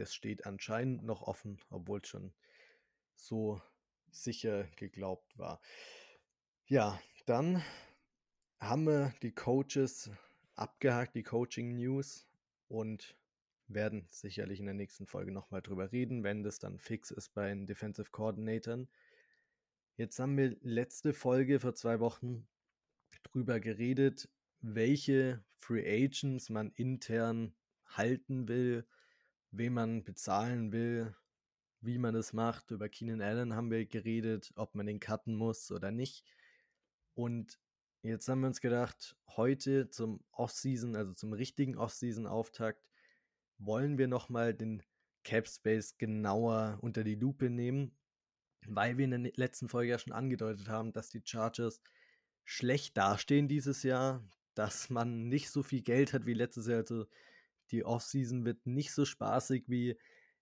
das 0.00 0.14
steht 0.14 0.46
anscheinend 0.46 1.04
noch 1.04 1.22
offen, 1.22 1.60
obwohl 1.70 2.00
es 2.00 2.08
schon 2.08 2.32
so 3.14 3.60
sicher 4.10 4.64
geglaubt 4.76 5.38
war. 5.38 5.60
Ja, 6.66 7.00
dann 7.26 7.62
haben 8.58 8.86
wir 8.86 9.14
die 9.22 9.32
Coaches 9.32 10.10
abgehakt, 10.54 11.14
die 11.14 11.22
Coaching 11.22 11.76
News 11.76 12.26
und 12.68 13.16
werden 13.68 14.06
sicherlich 14.10 14.58
in 14.58 14.66
der 14.66 14.74
nächsten 14.74 15.06
Folge 15.06 15.32
nochmal 15.32 15.62
drüber 15.62 15.92
reden, 15.92 16.24
wenn 16.24 16.42
das 16.42 16.58
dann 16.58 16.78
fix 16.78 17.10
ist 17.10 17.34
bei 17.34 17.48
den 17.48 17.66
Defensive 17.66 18.10
Coordinatoren. 18.10 18.88
Jetzt 19.96 20.18
haben 20.18 20.36
wir 20.36 20.56
letzte 20.62 21.12
Folge 21.12 21.60
vor 21.60 21.74
zwei 21.74 22.00
Wochen 22.00 22.48
drüber 23.22 23.60
geredet, 23.60 24.28
welche 24.60 25.44
Free 25.56 26.04
Agents 26.04 26.48
man 26.48 26.72
intern 26.72 27.54
halten 27.84 28.48
will, 28.48 28.86
wen 29.50 29.74
man 29.74 30.04
bezahlen 30.04 30.72
will, 30.72 31.14
wie 31.80 31.98
man 31.98 32.14
es 32.14 32.32
macht. 32.32 32.70
Über 32.70 32.88
Keenan 32.88 33.20
Allen 33.20 33.54
haben 33.54 33.70
wir 33.70 33.84
geredet, 33.86 34.52
ob 34.56 34.74
man 34.74 34.86
den 34.86 35.00
cutten 35.00 35.34
muss 35.34 35.70
oder 35.70 35.90
nicht. 35.90 36.24
Und 37.14 37.58
jetzt 38.02 38.28
haben 38.28 38.40
wir 38.40 38.48
uns 38.48 38.60
gedacht, 38.60 39.16
heute 39.36 39.90
zum 39.90 40.22
Offseason, 40.32 40.96
also 40.96 41.12
zum 41.12 41.32
richtigen 41.32 41.76
Offseason-Auftakt, 41.76 42.88
wollen 43.58 43.98
wir 43.98 44.08
nochmal 44.08 44.54
den 44.54 44.82
Cap 45.22 45.48
Space 45.48 45.98
genauer 45.98 46.78
unter 46.80 47.04
die 47.04 47.14
Lupe 47.14 47.50
nehmen, 47.50 47.96
weil 48.66 48.96
wir 48.96 49.04
in 49.04 49.22
der 49.22 49.32
letzten 49.34 49.68
Folge 49.68 49.90
ja 49.90 49.98
schon 49.98 50.12
angedeutet 50.12 50.68
haben, 50.68 50.92
dass 50.92 51.10
die 51.10 51.22
Chargers 51.24 51.82
schlecht 52.44 52.96
dastehen 52.96 53.48
dieses 53.48 53.82
Jahr, 53.82 54.24
dass 54.54 54.90
man 54.90 55.28
nicht 55.28 55.50
so 55.50 55.62
viel 55.62 55.82
Geld 55.82 56.12
hat 56.12 56.26
wie 56.26 56.34
letztes 56.34 56.66
Jahr. 56.66 56.78
Also 56.78 57.06
die 57.72 57.84
Offseason 57.84 58.44
wird 58.44 58.66
nicht 58.66 58.92
so 58.92 59.04
spaßig 59.04 59.64
wie 59.68 59.96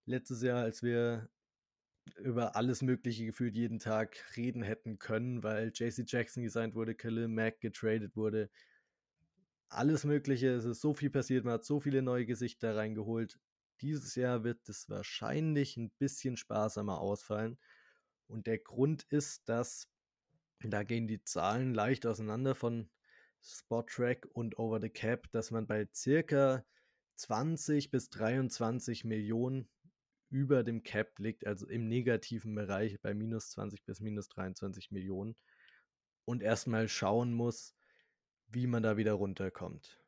letztes 0.07 0.43
Jahr, 0.43 0.63
als 0.63 0.83
wir 0.83 1.29
über 2.17 2.57
alles 2.57 2.83
Mögliche 2.83 3.27
gefühlt 3.27 3.55
jeden 3.55 3.79
Tag 3.79 4.17
reden 4.37 4.63
hätten 4.63 4.99
können, 4.99 5.43
weil 5.43 5.71
JC 5.75 6.05
Jackson 6.07 6.43
gesigned 6.43 6.75
wurde, 6.75 6.95
Khalil 6.95 7.29
Mack 7.29 7.61
getradet 7.61 8.17
wurde. 8.17 8.51
Alles 9.69 10.05
Mögliche, 10.05 10.49
es 10.49 10.65
ist 10.65 10.81
so 10.81 10.95
viel 10.95 11.11
passiert, 11.11 11.45
man 11.45 11.55
hat 11.55 11.65
so 11.65 11.81
viele 11.81 12.01
neue 12.01 12.25
Gesichter 12.25 12.77
reingeholt. 12.77 13.39
Dieses 13.83 14.15
Jahr 14.15 14.43
wird 14.43 14.67
es 14.69 14.89
wahrscheinlich 14.89 15.77
ein 15.77 15.91
bisschen 15.99 16.37
sparsamer 16.37 17.01
ausfallen. 17.01 17.59
Und 18.27 18.47
der 18.47 18.59
Grund 18.59 19.05
ist, 19.11 19.49
dass 19.49 19.89
da 20.61 20.83
gehen 20.83 21.07
die 21.07 21.23
Zahlen 21.23 21.75
leicht 21.75 22.07
auseinander 22.07 22.55
von 22.55 22.89
Spot 23.41 23.83
Track 23.83 24.27
und 24.33 24.59
Over 24.59 24.81
the 24.81 24.89
Cap, 24.89 25.31
dass 25.31 25.51
man 25.51 25.67
bei 25.67 25.89
circa 25.95 26.65
20 27.19 27.91
bis 27.91 28.11
23 28.11 29.05
Millionen 29.05 29.69
über 30.31 30.63
dem 30.63 30.83
Cap 30.83 31.19
liegt, 31.19 31.47
also 31.47 31.67
im 31.67 31.89
negativen 31.89 32.55
Bereich 32.55 33.01
bei 33.01 33.13
minus 33.15 33.51
20 33.51 33.85
bis 33.85 34.01
minus 34.01 34.29
23 34.29 34.91
Millionen 34.91 35.37
und 36.25 36.43
erstmal 36.43 36.89
schauen 36.89 37.33
muss, 37.33 37.75
wie 38.47 38.67
man 38.67 38.83
da 38.83 38.97
wieder 38.97 39.15
runterkommt. 39.15 40.01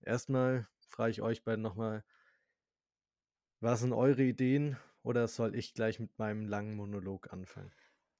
Erstmal 0.00 0.68
frage 0.88 1.12
ich 1.12 1.22
euch 1.22 1.44
beiden 1.44 1.62
nochmal, 1.62 2.04
was 3.60 3.80
sind 3.80 3.92
eure 3.92 4.22
Ideen 4.22 4.76
oder 5.02 5.28
soll 5.28 5.54
ich 5.54 5.74
gleich 5.74 6.00
mit 6.00 6.18
meinem 6.18 6.46
langen 6.46 6.74
Monolog 6.74 7.32
anfangen? 7.32 7.72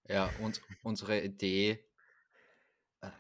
Ja, 0.09 0.31
und 0.41 0.63
unsere 0.83 1.21
Idee, 1.21 1.85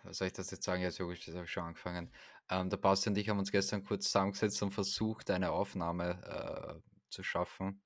was 0.05 0.19
soll 0.19 0.28
ich 0.28 0.35
das 0.35 0.50
jetzt 0.50 0.64
sagen? 0.64 0.83
Ja, 0.83 0.90
logisch, 0.99 1.25
das 1.25 1.35
habe 1.35 1.45
ich 1.45 1.50
schon 1.50 1.64
angefangen. 1.64 2.11
Ähm, 2.49 2.71
der 2.71 2.76
Basti 2.76 3.09
und 3.09 3.19
ich 3.19 3.28
haben 3.28 3.38
uns 3.38 3.52
gestern 3.52 3.85
kurz 3.85 4.07
zusammengesetzt 4.07 4.62
und 4.62 4.73
versucht, 4.73 5.31
eine 5.31 5.50
Aufnahme 5.50 6.81
äh, 6.81 6.81
zu 7.11 7.23
schaffen. 7.23 7.83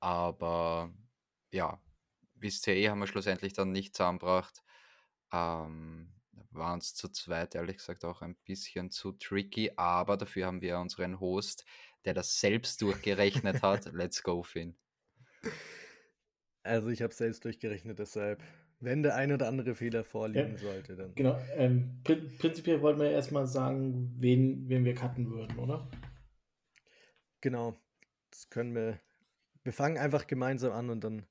Aber 0.00 0.92
ja, 1.50 1.80
wisst 2.34 2.66
ihr 2.66 2.74
eh, 2.74 2.88
haben 2.88 3.00
wir 3.00 3.06
schlussendlich 3.06 3.52
dann 3.52 3.72
nicht 3.72 3.96
zusammengebracht. 3.96 4.62
Ähm, 5.32 6.12
waren 6.50 6.78
es 6.80 6.94
zu 6.94 7.08
zweit, 7.08 7.54
ehrlich 7.54 7.78
gesagt, 7.78 8.04
auch 8.04 8.22
ein 8.22 8.36
bisschen 8.44 8.90
zu 8.90 9.12
tricky. 9.12 9.72
Aber 9.76 10.16
dafür 10.16 10.46
haben 10.46 10.60
wir 10.60 10.78
unseren 10.78 11.20
Host, 11.20 11.64
der 12.04 12.14
das 12.14 12.40
selbst 12.40 12.82
durchgerechnet 12.82 13.62
hat. 13.62 13.84
Let's 13.92 14.22
go, 14.22 14.42
Finn. 14.42 14.76
Also 16.62 16.88
ich 16.88 17.02
habe 17.02 17.14
selbst 17.14 17.44
durchgerechnet, 17.44 17.98
deshalb, 17.98 18.42
wenn 18.80 19.02
der 19.02 19.14
ein 19.14 19.32
oder 19.32 19.48
andere 19.48 19.74
Fehler 19.74 20.04
vorliegen 20.04 20.52
ja, 20.52 20.58
sollte, 20.58 20.96
dann. 20.96 21.14
Genau. 21.14 21.38
Ähm, 21.54 22.00
prin 22.04 22.36
prinzipiell 22.38 22.82
wollten 22.82 23.00
wir 23.00 23.10
erstmal 23.10 23.46
sagen, 23.46 24.14
wen, 24.18 24.68
wen 24.68 24.84
wir 24.84 24.94
cutten 24.94 25.30
würden, 25.30 25.58
oder? 25.58 25.88
Genau. 27.40 27.76
Das 28.30 28.48
können 28.50 28.74
wir. 28.74 28.98
Wir 29.62 29.72
fangen 29.72 29.98
einfach 29.98 30.26
gemeinsam 30.26 30.72
an 30.72 30.90
und 30.90 31.04
dann 31.04 31.26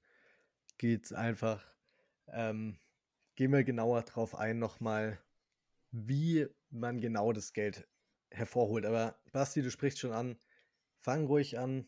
geht 0.77 1.06
es 1.06 1.13
einfach. 1.13 1.63
Ähm, 2.27 2.77
gehen 3.36 3.51
wir 3.51 3.63
genauer 3.63 4.03
drauf 4.03 4.36
ein, 4.36 4.60
nochmal, 4.60 5.18
wie 5.91 6.48
man 6.70 7.00
genau 7.00 7.34
das 7.34 7.53
Geld 7.53 7.88
hervorholt. 8.32 8.86
Aber 8.86 9.15
Basti, 9.32 9.62
du 9.62 9.72
sprichst 9.72 10.00
schon 10.00 10.12
an. 10.12 10.38
Fang 11.00 11.25
ruhig 11.25 11.58
an. 11.58 11.88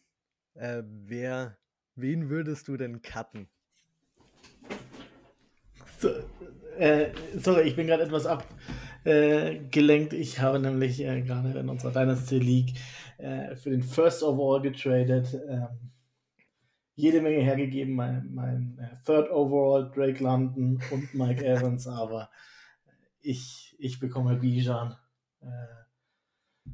Äh, 0.56 0.84
wer 0.86 1.58
Wen 1.96 2.30
würdest 2.30 2.68
du 2.68 2.78
denn 2.78 3.02
cutten? 3.02 3.50
So, 6.02 6.10
äh, 6.80 7.12
sorry, 7.38 7.68
ich 7.68 7.76
bin 7.76 7.86
gerade 7.86 8.02
etwas 8.02 8.26
abgelenkt. 8.26 10.14
Ich 10.14 10.40
habe 10.40 10.58
nämlich 10.58 11.00
äh, 11.00 11.22
gerade 11.22 11.60
in 11.60 11.70
unserer 11.70 11.92
Dynasty 11.92 12.40
League 12.40 12.74
äh, 13.20 13.56
für 13.56 13.70
den 13.70 13.84
First 13.84 14.24
Overall 14.24 14.64
getradet. 14.64 15.40
Ähm, 15.48 15.92
jede 16.96 17.22
Menge 17.22 17.44
hergegeben. 17.44 17.94
Mein, 17.94 18.34
mein 18.34 18.80
äh, 18.80 18.96
Third 19.06 19.30
Overall, 19.30 19.92
Drake 19.94 20.24
London 20.24 20.82
und 20.90 21.14
Mike 21.14 21.46
Evans, 21.46 21.86
aber 21.88 22.32
ich, 23.20 23.76
ich 23.78 24.00
bekomme 24.00 24.38
Bijan. 24.38 24.96
Äh, 25.42 26.72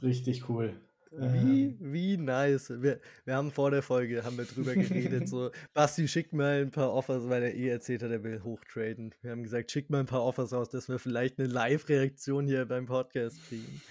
richtig 0.00 0.48
cool. 0.48 0.80
Wie, 1.14 1.64
ähm. 1.64 1.76
wie 1.80 2.16
nice. 2.16 2.70
Wir, 2.82 2.98
wir 3.24 3.36
haben 3.36 3.50
vor 3.50 3.70
der 3.70 3.82
Folge, 3.82 4.24
haben 4.24 4.38
wir 4.38 4.46
drüber 4.46 4.74
geredet, 4.74 5.28
so, 5.28 5.50
Basti, 5.74 6.08
schick 6.08 6.32
mal 6.32 6.62
ein 6.62 6.70
paar 6.70 6.92
Offers, 6.92 7.28
weil 7.28 7.42
er 7.42 7.54
eh 7.54 7.68
erzählt 7.68 8.02
hat, 8.02 8.10
er 8.10 8.24
will 8.24 8.42
hochtraden. 8.42 9.14
Wir 9.20 9.30
haben 9.30 9.42
gesagt, 9.42 9.70
schick 9.70 9.90
mal 9.90 10.00
ein 10.00 10.06
paar 10.06 10.22
Offers 10.22 10.52
aus, 10.54 10.70
dass 10.70 10.88
wir 10.88 10.98
vielleicht 10.98 11.38
eine 11.38 11.48
Live-Reaktion 11.48 12.46
hier 12.46 12.64
beim 12.64 12.86
Podcast 12.86 13.36
kriegen. 13.48 13.82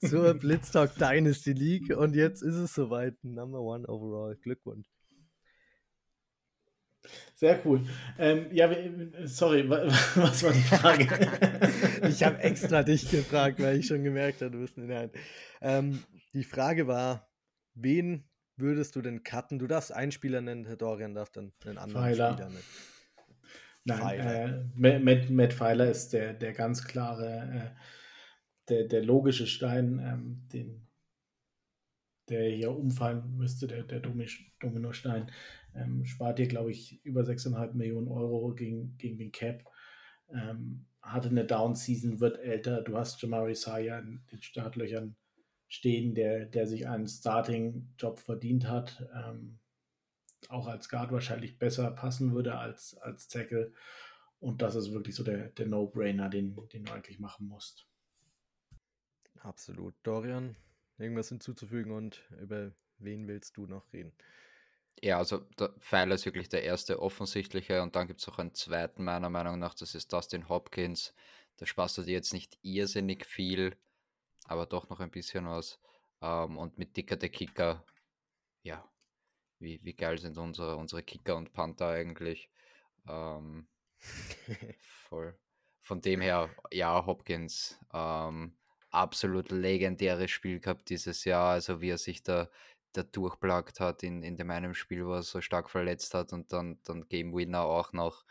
Zur 0.00 0.34
Blitztalk 0.34 0.94
Dynasty 0.96 1.52
League 1.52 1.96
und 1.96 2.14
jetzt 2.14 2.42
ist 2.42 2.56
es 2.56 2.74
soweit. 2.74 3.14
Number 3.24 3.60
one 3.60 3.88
overall. 3.88 4.36
Glückwunsch. 4.36 4.86
Sehr 7.34 7.64
cool. 7.64 7.86
Ähm, 8.18 8.46
ja, 8.52 8.68
sorry, 9.24 9.68
was 9.70 10.42
war 10.42 10.52
die 10.52 10.60
Frage? 10.60 11.08
ich 12.06 12.22
habe 12.22 12.38
extra 12.40 12.82
dich 12.82 13.10
gefragt, 13.10 13.58
weil 13.60 13.78
ich 13.78 13.86
schon 13.86 14.04
gemerkt 14.04 14.42
habe, 14.42 14.50
du 14.50 14.58
bist 14.58 14.76
in 14.76 15.10
ähm, 15.62 16.00
Die 16.34 16.44
Frage 16.44 16.86
war, 16.86 17.30
wen 17.74 18.28
würdest 18.56 18.96
du 18.96 19.02
denn 19.02 19.22
cutten? 19.22 19.58
Du 19.58 19.66
darfst 19.66 19.92
einen 19.92 20.12
Spieler 20.12 20.40
nennen, 20.40 20.66
Herr 20.66 20.76
Dorian 20.76 21.14
darf 21.14 21.30
dann 21.30 21.52
einen 21.64 21.78
anderen 21.78 22.02
Pfeiler. 22.02 22.32
Spieler 22.32 22.48
nennen. 22.50 22.64
Nein, 23.84 24.20
äh, 24.20 24.98
Matt, 24.98 25.30
Matt 25.30 25.54
Pfeiler 25.54 25.90
ist 25.90 26.12
der, 26.12 26.34
der 26.34 26.52
ganz 26.52 26.84
klare, 26.84 27.74
äh, 27.74 27.80
der, 28.68 28.84
der 28.84 29.02
logische 29.02 29.46
Stein, 29.46 29.98
ähm, 29.98 30.46
den, 30.52 30.86
der 32.28 32.50
hier 32.50 32.76
umfallen 32.76 33.36
müsste, 33.36 33.66
der, 33.66 33.84
der 33.84 34.00
Dominostein, 34.00 35.30
ähm, 35.74 36.04
spart 36.04 36.38
dir, 36.38 36.48
glaube 36.48 36.70
ich, 36.70 37.02
über 37.04 37.22
6,5 37.22 37.72
Millionen 37.74 38.08
Euro 38.08 38.54
gegen, 38.54 38.98
gegen 38.98 39.16
den 39.16 39.32
Cap. 39.32 39.64
Ähm, 40.30 40.84
hatte 41.00 41.30
eine 41.30 41.46
Down-Season, 41.46 42.20
wird 42.20 42.38
älter. 42.38 42.82
Du 42.82 42.98
hast 42.98 43.22
Jamari 43.22 43.54
Saya 43.54 43.98
in 44.00 44.20
den 44.30 44.42
Startlöchern 44.42 45.16
stehen, 45.68 46.14
der, 46.14 46.46
der 46.46 46.66
sich 46.66 46.88
einen 46.88 47.06
Starting-Job 47.06 48.18
verdient 48.18 48.68
hat. 48.68 49.08
Ähm, 49.14 49.58
auch 50.48 50.66
als 50.66 50.88
Guard 50.88 51.12
wahrscheinlich 51.12 51.58
besser 51.58 51.90
passen 51.90 52.32
würde 52.32 52.56
als, 52.56 52.96
als 52.98 53.28
Tackle. 53.28 53.72
Und 54.40 54.62
das 54.62 54.74
ist 54.74 54.92
wirklich 54.92 55.14
so 55.14 55.24
der, 55.24 55.48
der 55.50 55.66
No-Brainer, 55.66 56.28
den, 56.28 56.56
den 56.72 56.84
du 56.84 56.92
eigentlich 56.92 57.18
machen 57.18 57.48
musst. 57.48 57.86
Absolut. 59.40 59.94
Dorian, 60.02 60.56
irgendwas 60.96 61.28
hinzuzufügen 61.28 61.92
und 61.92 62.22
über 62.40 62.72
wen 62.98 63.26
willst 63.28 63.56
du 63.56 63.66
noch 63.66 63.92
reden? 63.92 64.12
Ja, 65.02 65.18
also 65.18 65.38
der 65.58 65.70
Pfeiler 65.78 66.16
ist 66.16 66.26
wirklich 66.26 66.48
der 66.48 66.64
erste 66.64 67.00
offensichtliche 67.00 67.82
und 67.82 67.94
dann 67.94 68.08
gibt 68.08 68.20
es 68.20 68.28
auch 68.28 68.38
einen 68.38 68.54
zweiten, 68.54 69.04
meiner 69.04 69.30
Meinung 69.30 69.58
nach, 69.58 69.74
das 69.74 69.94
ist 69.94 70.12
Dustin 70.12 70.48
Hopkins. 70.48 71.14
Der 71.60 71.66
spaßt 71.66 71.98
dir 71.98 72.12
jetzt 72.12 72.32
nicht 72.32 72.58
irrsinnig 72.62 73.24
viel, 73.26 73.76
aber 74.48 74.66
doch 74.66 74.88
noch 74.88 75.00
ein 75.00 75.10
bisschen 75.10 75.46
was. 75.46 75.78
Ähm, 76.20 76.56
und 76.58 76.78
mit 76.78 76.96
Dicker 76.96 77.16
der 77.16 77.28
Kicker, 77.28 77.84
ja, 78.62 78.84
wie, 79.60 79.80
wie 79.84 79.94
geil 79.94 80.18
sind 80.18 80.36
unsere, 80.38 80.76
unsere 80.76 81.02
Kicker 81.02 81.36
und 81.36 81.52
Panther 81.52 81.88
eigentlich. 81.88 82.50
Ähm, 83.08 83.68
voll. 84.80 85.38
Von 85.80 86.00
dem 86.00 86.20
her, 86.20 86.50
ja, 86.72 87.06
Hopkins, 87.06 87.78
ähm, 87.92 88.56
absolut 88.90 89.50
legendäres 89.50 90.30
Spiel 90.30 90.60
gehabt 90.60 90.88
dieses 90.90 91.24
Jahr, 91.24 91.52
also 91.52 91.80
wie 91.80 91.90
er 91.90 91.98
sich 91.98 92.22
da, 92.22 92.48
da 92.92 93.02
durchplagt 93.02 93.80
hat 93.80 94.02
in, 94.02 94.22
in 94.22 94.36
dem 94.36 94.50
einen 94.50 94.74
Spiel, 94.74 95.06
wo 95.06 95.12
er 95.14 95.22
so 95.22 95.40
stark 95.40 95.70
verletzt 95.70 96.14
hat 96.14 96.32
und 96.32 96.52
dann, 96.52 96.78
dann 96.84 97.08
Game 97.08 97.34
Winner 97.34 97.62
auch 97.62 97.92
noch. 97.92 98.24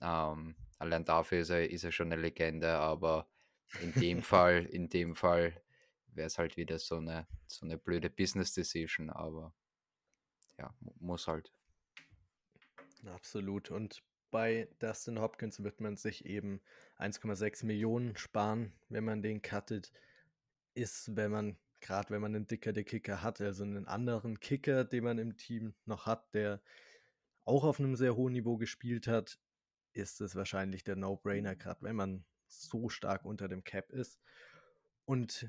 Ähm, 0.00 0.56
allein 0.78 1.04
dafür 1.04 1.40
ist 1.40 1.50
er, 1.50 1.70
ist 1.70 1.84
er 1.84 1.92
schon 1.92 2.12
eine 2.12 2.20
Legende, 2.20 2.74
aber 2.74 3.28
in 3.80 3.92
dem 3.92 4.22
Fall, 4.22 4.64
in 4.66 4.88
dem 4.88 5.14
Fall 5.14 5.60
wäre 6.08 6.26
es 6.26 6.38
halt 6.38 6.56
wieder 6.56 6.78
so 6.78 6.96
eine, 6.96 7.26
so 7.46 7.64
eine 7.64 7.78
blöde 7.78 8.10
Business 8.10 8.52
Decision, 8.52 9.10
aber 9.10 9.54
ja, 10.58 10.74
muss 11.00 11.26
halt. 11.26 11.52
Absolut. 13.06 13.70
Und 13.70 14.02
bei 14.30 14.68
Dustin 14.78 15.20
Hopkins 15.20 15.62
wird 15.62 15.80
man 15.80 15.96
sich 15.96 16.24
eben 16.24 16.60
1,6 16.98 17.66
Millionen 17.66 18.16
sparen, 18.16 18.72
wenn 18.88 19.04
man 19.04 19.22
den 19.22 19.42
cuttet. 19.42 19.92
Ist, 20.74 21.16
wenn 21.16 21.30
man, 21.30 21.58
gerade 21.80 22.10
wenn 22.10 22.22
man 22.22 22.34
einen 22.34 22.46
dicker 22.46 22.72
der 22.72 22.84
Kicker 22.84 23.22
hat, 23.22 23.40
also 23.40 23.62
einen 23.64 23.86
anderen 23.86 24.40
Kicker, 24.40 24.84
den 24.84 25.04
man 25.04 25.18
im 25.18 25.36
Team 25.36 25.74
noch 25.84 26.06
hat, 26.06 26.32
der 26.34 26.62
auch 27.44 27.64
auf 27.64 27.78
einem 27.78 27.96
sehr 27.96 28.16
hohen 28.16 28.32
Niveau 28.32 28.56
gespielt 28.56 29.06
hat, 29.06 29.38
ist 29.92 30.20
es 30.20 30.34
wahrscheinlich 30.34 30.84
der 30.84 30.96
No-Brainer, 30.96 31.56
gerade 31.56 31.82
wenn 31.82 31.96
man 31.96 32.24
so 32.60 32.88
stark 32.88 33.24
unter 33.24 33.48
dem 33.48 33.64
Cap 33.64 33.90
ist. 33.90 34.20
Und 35.04 35.48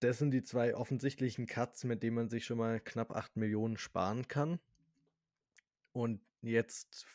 das 0.00 0.18
sind 0.18 0.30
die 0.30 0.42
zwei 0.42 0.74
offensichtlichen 0.74 1.46
Cuts, 1.46 1.84
mit 1.84 2.02
denen 2.02 2.16
man 2.16 2.28
sich 2.28 2.44
schon 2.44 2.58
mal 2.58 2.80
knapp 2.80 3.10
8 3.10 3.36
Millionen 3.36 3.76
sparen 3.76 4.28
kann. 4.28 4.60
Und 5.92 6.20
jetzt 6.42 7.06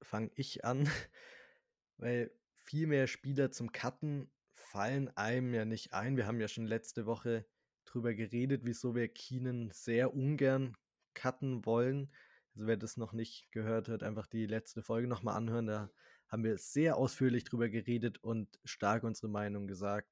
fange 0.00 0.30
ich 0.34 0.64
an, 0.64 0.88
weil 1.98 2.30
viel 2.54 2.86
mehr 2.86 3.06
Spieler 3.06 3.50
zum 3.50 3.72
Cutten 3.72 4.30
fallen 4.52 5.14
einem 5.16 5.52
ja 5.52 5.64
nicht 5.64 5.92
ein. 5.92 6.16
Wir 6.16 6.26
haben 6.26 6.40
ja 6.40 6.48
schon 6.48 6.66
letzte 6.66 7.04
Woche 7.04 7.44
drüber 7.84 8.14
geredet, 8.14 8.62
wieso 8.64 8.94
wir 8.94 9.08
Keenan 9.08 9.70
sehr 9.72 10.14
ungern 10.14 10.76
cutten 11.14 11.66
wollen. 11.66 12.10
Also 12.54 12.66
wer 12.66 12.76
das 12.76 12.96
noch 12.96 13.12
nicht 13.12 13.50
gehört 13.50 13.88
hat, 13.88 14.02
einfach 14.02 14.26
die 14.26 14.46
letzte 14.46 14.82
Folge 14.82 15.08
nochmal 15.08 15.36
anhören. 15.36 15.66
Da 15.66 15.90
haben 16.28 16.44
wir 16.44 16.58
sehr 16.58 16.96
ausführlich 16.96 17.44
drüber 17.44 17.68
geredet 17.68 18.18
und 18.22 18.60
stark 18.64 19.04
unsere 19.04 19.28
Meinung 19.28 19.66
gesagt. 19.66 20.10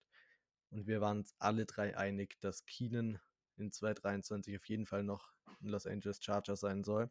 Und 0.70 0.87
wir 0.87 1.00
waren 1.00 1.18
uns 1.18 1.35
alle 1.38 1.66
drei 1.66 1.97
einig, 1.97 2.38
dass 2.40 2.64
Keenan 2.64 3.18
in 3.56 3.73
2023 3.73 4.56
auf 4.56 4.64
jeden 4.66 4.87
Fall 4.87 5.02
noch 5.02 5.32
ein 5.61 5.68
Los 5.68 5.87
Angeles 5.87 6.23
Charger 6.23 6.56
sein 6.56 6.85
soll. 6.85 7.11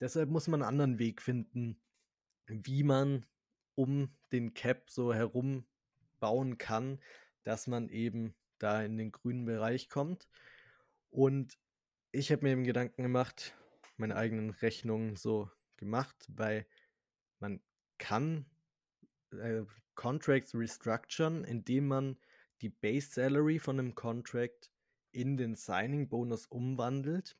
Deshalb 0.00 0.28
muss 0.28 0.48
man 0.48 0.62
einen 0.62 0.68
anderen 0.68 0.98
Weg 0.98 1.22
finden, 1.22 1.80
wie 2.46 2.82
man 2.82 3.24
um 3.74 4.14
den 4.32 4.52
Cap 4.54 4.90
so 4.90 5.14
herum 5.14 5.66
bauen 6.20 6.58
kann, 6.58 7.00
dass 7.44 7.66
man 7.66 7.88
eben 7.88 8.34
da 8.58 8.82
in 8.82 8.98
den 8.98 9.12
grünen 9.12 9.44
Bereich 9.44 9.88
kommt. 9.88 10.28
Und 11.10 11.58
ich 12.12 12.32
habe 12.32 12.42
mir 12.42 12.52
eben 12.52 12.64
Gedanken 12.64 13.02
gemacht, 13.02 13.54
meine 13.98 14.16
eigenen 14.16 14.50
Rechnungen 14.50 15.16
so 15.16 15.50
gemacht, 15.76 16.26
weil 16.28 16.66
man 17.38 17.60
kann 17.98 18.46
äh, 19.32 19.62
Contracts 19.94 20.54
restructuren, 20.54 21.44
indem 21.44 21.88
man 21.88 22.18
die 22.60 22.68
Base 22.68 23.10
Salary 23.10 23.58
von 23.58 23.78
einem 23.78 23.94
Contract 23.94 24.70
in 25.12 25.36
den 25.36 25.54
Signing 25.54 26.08
Bonus 26.08 26.46
umwandelt. 26.46 27.36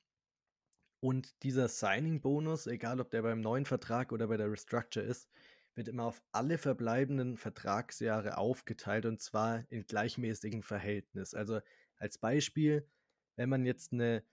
Und 1.00 1.42
dieser 1.42 1.68
Signing 1.68 2.20
Bonus, 2.20 2.66
egal 2.66 3.00
ob 3.00 3.10
der 3.10 3.22
beim 3.22 3.40
neuen 3.40 3.66
Vertrag 3.66 4.12
oder 4.12 4.28
bei 4.28 4.36
der 4.36 4.50
Restructure 4.50 5.04
ist, 5.04 5.28
wird 5.74 5.88
immer 5.88 6.04
auf 6.04 6.22
alle 6.32 6.56
verbleibenden 6.56 7.36
Vertragsjahre 7.36 8.38
aufgeteilt 8.38 9.04
und 9.04 9.20
zwar 9.20 9.70
in 9.70 9.86
gleichmäßigem 9.86 10.62
Verhältnis. 10.62 11.34
Also 11.34 11.60
als 11.98 12.16
Beispiel, 12.16 12.88
wenn 13.36 13.50
man 13.50 13.66
jetzt 13.66 13.92
eine 13.92 14.24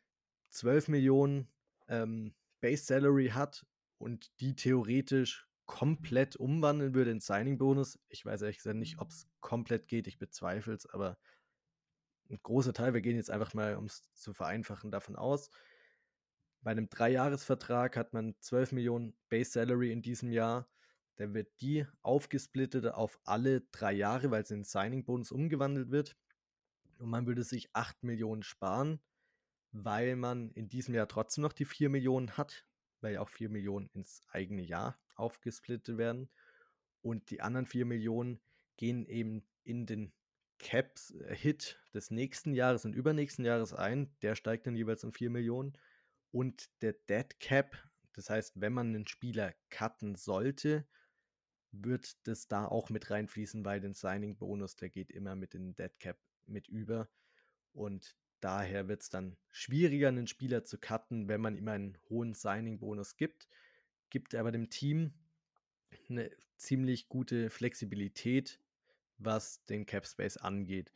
12 0.52 0.88
Millionen 0.88 1.48
ähm, 1.88 2.34
Base 2.62 2.86
Salary 2.86 3.30
hat 3.30 3.66
und 3.98 4.32
die 4.40 4.56
theoretisch 4.56 5.48
komplett 5.66 6.36
umwandeln 6.36 6.94
würde 6.94 7.12
in 7.12 7.20
Signing-Bonus, 7.20 8.00
ich 8.10 8.26
weiß 8.26 8.42
ehrlich 8.42 8.58
gesagt 8.58 8.78
nicht, 8.78 9.00
ob 9.00 9.10
es 9.10 9.28
komplett 9.40 9.88
geht, 9.88 10.08
ich 10.08 10.18
bezweifle 10.18 10.74
es, 10.74 10.86
aber 10.86 11.18
ein 12.30 12.40
großer 12.42 12.74
Teil, 12.74 12.94
wir 12.94 13.02
gehen 13.02 13.16
jetzt 13.16 13.30
einfach 13.30 13.54
mal, 13.54 13.76
um 13.76 13.86
es 13.86 14.02
zu 14.14 14.34
vereinfachen, 14.34 14.92
davon 14.92 15.16
aus. 15.16 15.50
Bei 16.62 16.72
einem 16.72 16.90
Dreijahresvertrag 16.90 17.98
hat 17.98 18.14
man 18.14 18.36
12 18.40 18.72
Millionen 18.72 19.14
Base 19.30 19.52
Salary 19.52 19.92
in 19.92 20.02
diesem 20.02 20.32
Jahr. 20.32 20.70
Dann 21.18 21.34
wird 21.34 21.50
die 21.62 21.86
aufgesplittet 22.02 22.88
auf 22.88 23.20
alle 23.24 23.62
drei 23.72 23.94
Jahre, 23.94 24.32
weil 24.32 24.44
es 24.44 24.52
in 24.52 24.64
Signing-Bonus 24.64 25.32
umgewandelt 25.32 25.92
wird. 25.92 26.16
Und 26.98 27.10
man 27.10 27.28
würde 27.28 27.44
sich 27.44 27.70
8 27.74 28.04
Millionen 28.04 28.44
sparen 28.44 29.00
weil 29.74 30.16
man 30.16 30.52
in 30.52 30.70
diesem 30.70 30.94
Jahr 30.94 31.08
trotzdem 31.08 31.42
noch 31.42 31.52
die 31.52 31.66
4 31.66 31.90
Millionen 31.90 32.38
hat, 32.38 32.66
weil 33.02 33.16
ja 33.16 33.22
auch 33.22 33.30
4 33.30 33.50
Millionen 33.50 33.90
ins 33.94 34.22
eigene 34.30 34.62
Jahr 34.62 34.98
aufgesplittet 35.16 35.98
werden. 35.98 36.30
Und 37.02 37.32
die 37.32 37.42
anderen 37.42 37.66
4 37.66 37.86
Millionen 37.86 38.40
gehen 38.78 39.06
eben 39.06 39.44
in 39.64 39.86
den 39.86 40.14
Caps-Hit 40.60 41.80
äh, 41.80 41.92
des 41.92 42.12
nächsten 42.12 42.54
Jahres 42.54 42.86
und 42.86 42.94
übernächsten 42.94 43.44
Jahres 43.44 43.74
ein. 43.74 44.16
Der 44.22 44.36
steigt 44.36 44.68
dann 44.68 44.76
jeweils 44.76 45.04
um 45.04 45.12
4 45.12 45.30
Millionen. 45.30 45.74
Und 46.32 46.70
der 46.82 46.94
Dead 46.94 47.40
Cap, 47.40 47.76
das 48.14 48.30
heißt, 48.30 48.62
wenn 48.62 48.74
man 48.74 48.88
einen 48.88 49.08
Spieler 49.08 49.54
cutten 49.70 50.16
sollte, 50.16 50.88
wird 51.72 52.16
das 52.28 52.48
da 52.48 52.66
auch 52.66 52.92
mit 52.92 53.10
reinfließen, 53.10 53.66
weil 53.66 53.82
den 53.82 53.96
Signing-Bonus, 53.96 54.76
der 54.76 54.90
geht 54.90 55.10
immer 55.10 55.36
mit 55.36 55.56
dem 55.56 55.76
Dead 55.76 56.00
Cap 56.00 56.20
mit 56.46 56.68
über. 56.68 57.10
Und 57.74 58.16
Daher 58.44 58.90
wird 58.90 59.04
es 59.04 59.10
dann 59.10 59.38
schwieriger, 59.52 60.10
einen 60.10 60.28
Spieler 60.28 60.66
zu 60.66 60.78
cutten, 60.78 61.30
wenn 61.30 61.40
man 61.40 61.56
ihm 61.56 61.70
einen 61.70 61.98
hohen 62.10 62.34
Signing-Bonus 62.34 63.16
gibt. 63.16 63.48
Gibt 64.10 64.36
aber 64.36 64.52
dem 64.52 64.70
Team 64.70 65.14
eine 66.10 66.30
ziemlich 66.58 67.08
gute 67.08 67.50
Flexibilität, 67.50 68.60
was 69.18 69.64
den 69.64 69.86
Cap 69.86 70.06
Space 70.06 70.36
angeht. 70.36 70.92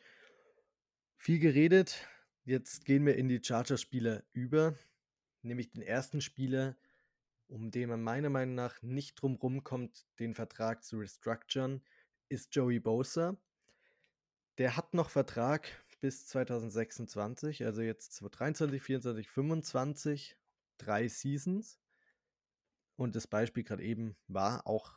Viel 1.16 1.40
geredet. 1.40 2.06
Jetzt 2.44 2.84
gehen 2.84 3.06
wir 3.06 3.16
in 3.16 3.30
die 3.30 3.42
Chargers-Spieler 3.42 4.26
über, 4.34 4.76
nämlich 5.42 5.72
den 5.72 5.84
ersten 5.84 6.20
Spieler, 6.20 6.76
um 7.48 7.72
den 7.72 7.88
man 7.88 8.04
meiner 8.04 8.30
Meinung 8.30 8.56
nach 8.56 8.82
nicht 8.82 9.22
drum 9.22 9.40
kommt, 9.64 10.06
den 10.20 10.34
Vertrag 10.34 10.84
zu 10.84 10.98
restructuren, 10.98 11.82
ist 12.28 12.54
Joey 12.54 12.82
Bosa. 12.82 13.38
Der 14.58 14.76
hat 14.76 14.94
noch 14.94 15.10
Vertrag 15.10 15.70
bis 16.00 16.28
2026, 16.28 17.66
also 17.66 17.82
jetzt 17.82 18.14
2023, 18.14 18.82
24, 18.82 19.30
25, 19.30 20.38
drei 20.78 21.08
Seasons. 21.08 21.80
Und 22.96 23.16
das 23.16 23.28
Beispiel 23.28 23.64
gerade 23.64 23.84
eben 23.84 24.16
war 24.28 24.66
auch 24.68 24.94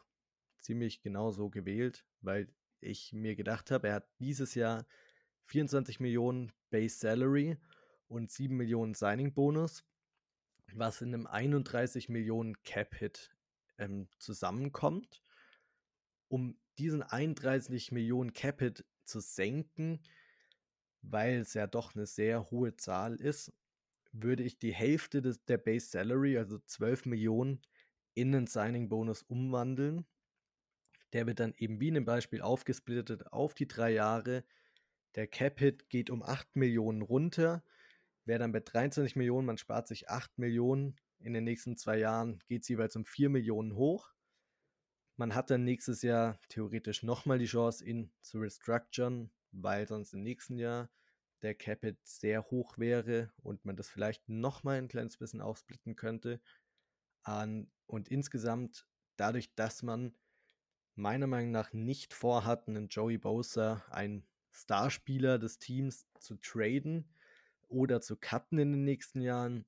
ziemlich 0.59 1.03
genau 1.03 1.31
so 1.31 1.51
gewählt, 1.51 2.07
weil 2.21 2.49
ich 2.81 3.13
mir 3.13 3.37
gedacht 3.37 3.71
habe, 3.71 3.89
er 3.89 3.95
hat 3.95 4.09
dieses 4.19 4.55
Jahr 4.55 4.87
24 5.47 6.01
Millionen 6.01 6.53
Base 6.71 6.99
Salary 6.99 7.59
und 8.09 8.31
7 8.31 8.57
Millionen 8.57 8.95
Signing 8.95 9.35
Bonus, 9.35 9.85
was 10.73 11.03
in 11.03 11.15
einem 11.15 11.27
31 11.27 12.09
Millionen 12.09 12.63
Cap 12.63 12.95
Hit 12.95 13.35
ähm, 13.79 14.09
zusammenkommt. 14.19 15.23
Um 16.29 16.59
diesen 16.79 17.03
31 17.03 17.93
Millionen 17.93 18.33
Cap 18.33 18.61
Hit 18.61 18.85
zu 19.05 19.21
senken, 19.21 20.01
weil 21.03 21.39
es 21.39 21.55
ja 21.55 21.67
doch 21.67 21.95
eine 21.95 22.07
sehr 22.07 22.51
hohe 22.51 22.77
Zahl 22.77 23.17
ist, 23.17 23.53
würde 24.13 24.43
ich 24.43 24.59
die 24.59 24.73
Hälfte 24.73 25.23
des, 25.23 25.45
der 25.45 25.59
Base 25.59 25.87
Salary, 25.87 26.37
also 26.39 26.59
12 26.59 27.07
Millionen, 27.07 27.63
in 28.15 28.35
einen 28.35 28.47
Signing-Bonus 28.47 29.23
umwandeln. 29.23 30.07
Der 31.13 31.27
wird 31.27 31.41
dann 31.41 31.55
eben 31.57 31.81
wie 31.81 31.89
in 31.89 31.95
dem 31.95 32.05
Beispiel 32.05 32.41
aufgesplittet 32.41 33.33
auf 33.33 33.55
die 33.55 33.69
drei 33.69 33.93
Jahre. 33.93 34.45
Der 35.15 35.27
Cap-Hit 35.27 35.89
geht 35.89 36.11
um 36.11 36.23
8 36.23 36.57
Millionen 36.57 37.03
runter. 37.03 37.65
Wäre 38.25 38.41
dann 38.41 38.53
bei 38.53 38.61
23 38.61 39.17
Millionen, 39.17 39.47
man 39.47 39.59
spart 39.59 39.89
sich 39.89 40.09
8 40.09 40.39
Millionen. 40.39 40.97
In 41.19 41.33
den 41.33 41.45
nächsten 41.45 41.77
zwei 41.77 41.99
Jahren 41.99 42.41
geht 42.47 42.63
es 42.63 42.69
jeweils 42.69 42.97
um 42.97 43.05
4 43.05 43.29
Millionen 43.29 43.75
hoch. 43.75 44.13
Man 45.17 45.35
hat 45.35 45.51
dann 45.51 45.65
nächstes 45.65 46.03
Jahr 46.03 46.41
theoretisch 46.49 47.03
nochmal 47.03 47.39
die 47.39 47.47
Chance, 47.47 47.85
ihn 47.85 48.13
zu 48.23 48.39
restructuren 48.39 49.31
weil 49.53 49.87
sonst 49.87 50.15
im 50.15 50.23
nächsten 50.23 50.59
Jahr 50.59 50.91
der 51.43 51.55
Capit 51.55 51.99
sehr 52.05 52.51
hoch 52.51 52.79
wäre 52.79 53.33
und 53.43 53.65
man 53.65 53.77
das 53.77 53.89
vielleicht 53.89 54.29
nochmal 54.29 54.79
ein 54.79 54.89
kleines 54.89 55.17
bisschen 55.17 55.41
aufsplitten 55.41 55.97
könnte. 55.97 56.41
und 57.87 58.09
insgesamt, 58.09 58.87
dadurch, 59.17 59.55
dass 59.55 59.83
man 59.83 60.15
meiner 60.95 61.27
Meinung 61.27 61.51
nach 61.51 61.73
nicht 61.73 62.15
vorhat, 62.15 62.69
einen 62.69 62.89
Joey 62.89 63.19
Bosa, 63.19 63.85
einen 63.91 64.27
Starspieler 64.53 65.39
des 65.39 65.59
Teams, 65.59 66.07
zu 66.19 66.37
traden 66.37 67.09
oder 67.69 68.01
zu 68.01 68.17
cutten 68.17 68.59
in 68.59 68.73
den 68.73 68.85
nächsten 68.85 69.21
Jahren, 69.21 69.65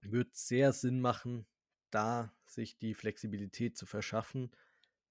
wird 0.00 0.34
sehr 0.36 0.72
Sinn 0.72 1.00
machen, 1.00 1.46
da 1.90 2.32
sich 2.46 2.78
die 2.78 2.94
Flexibilität 2.94 3.76
zu 3.76 3.86
verschaffen, 3.86 4.50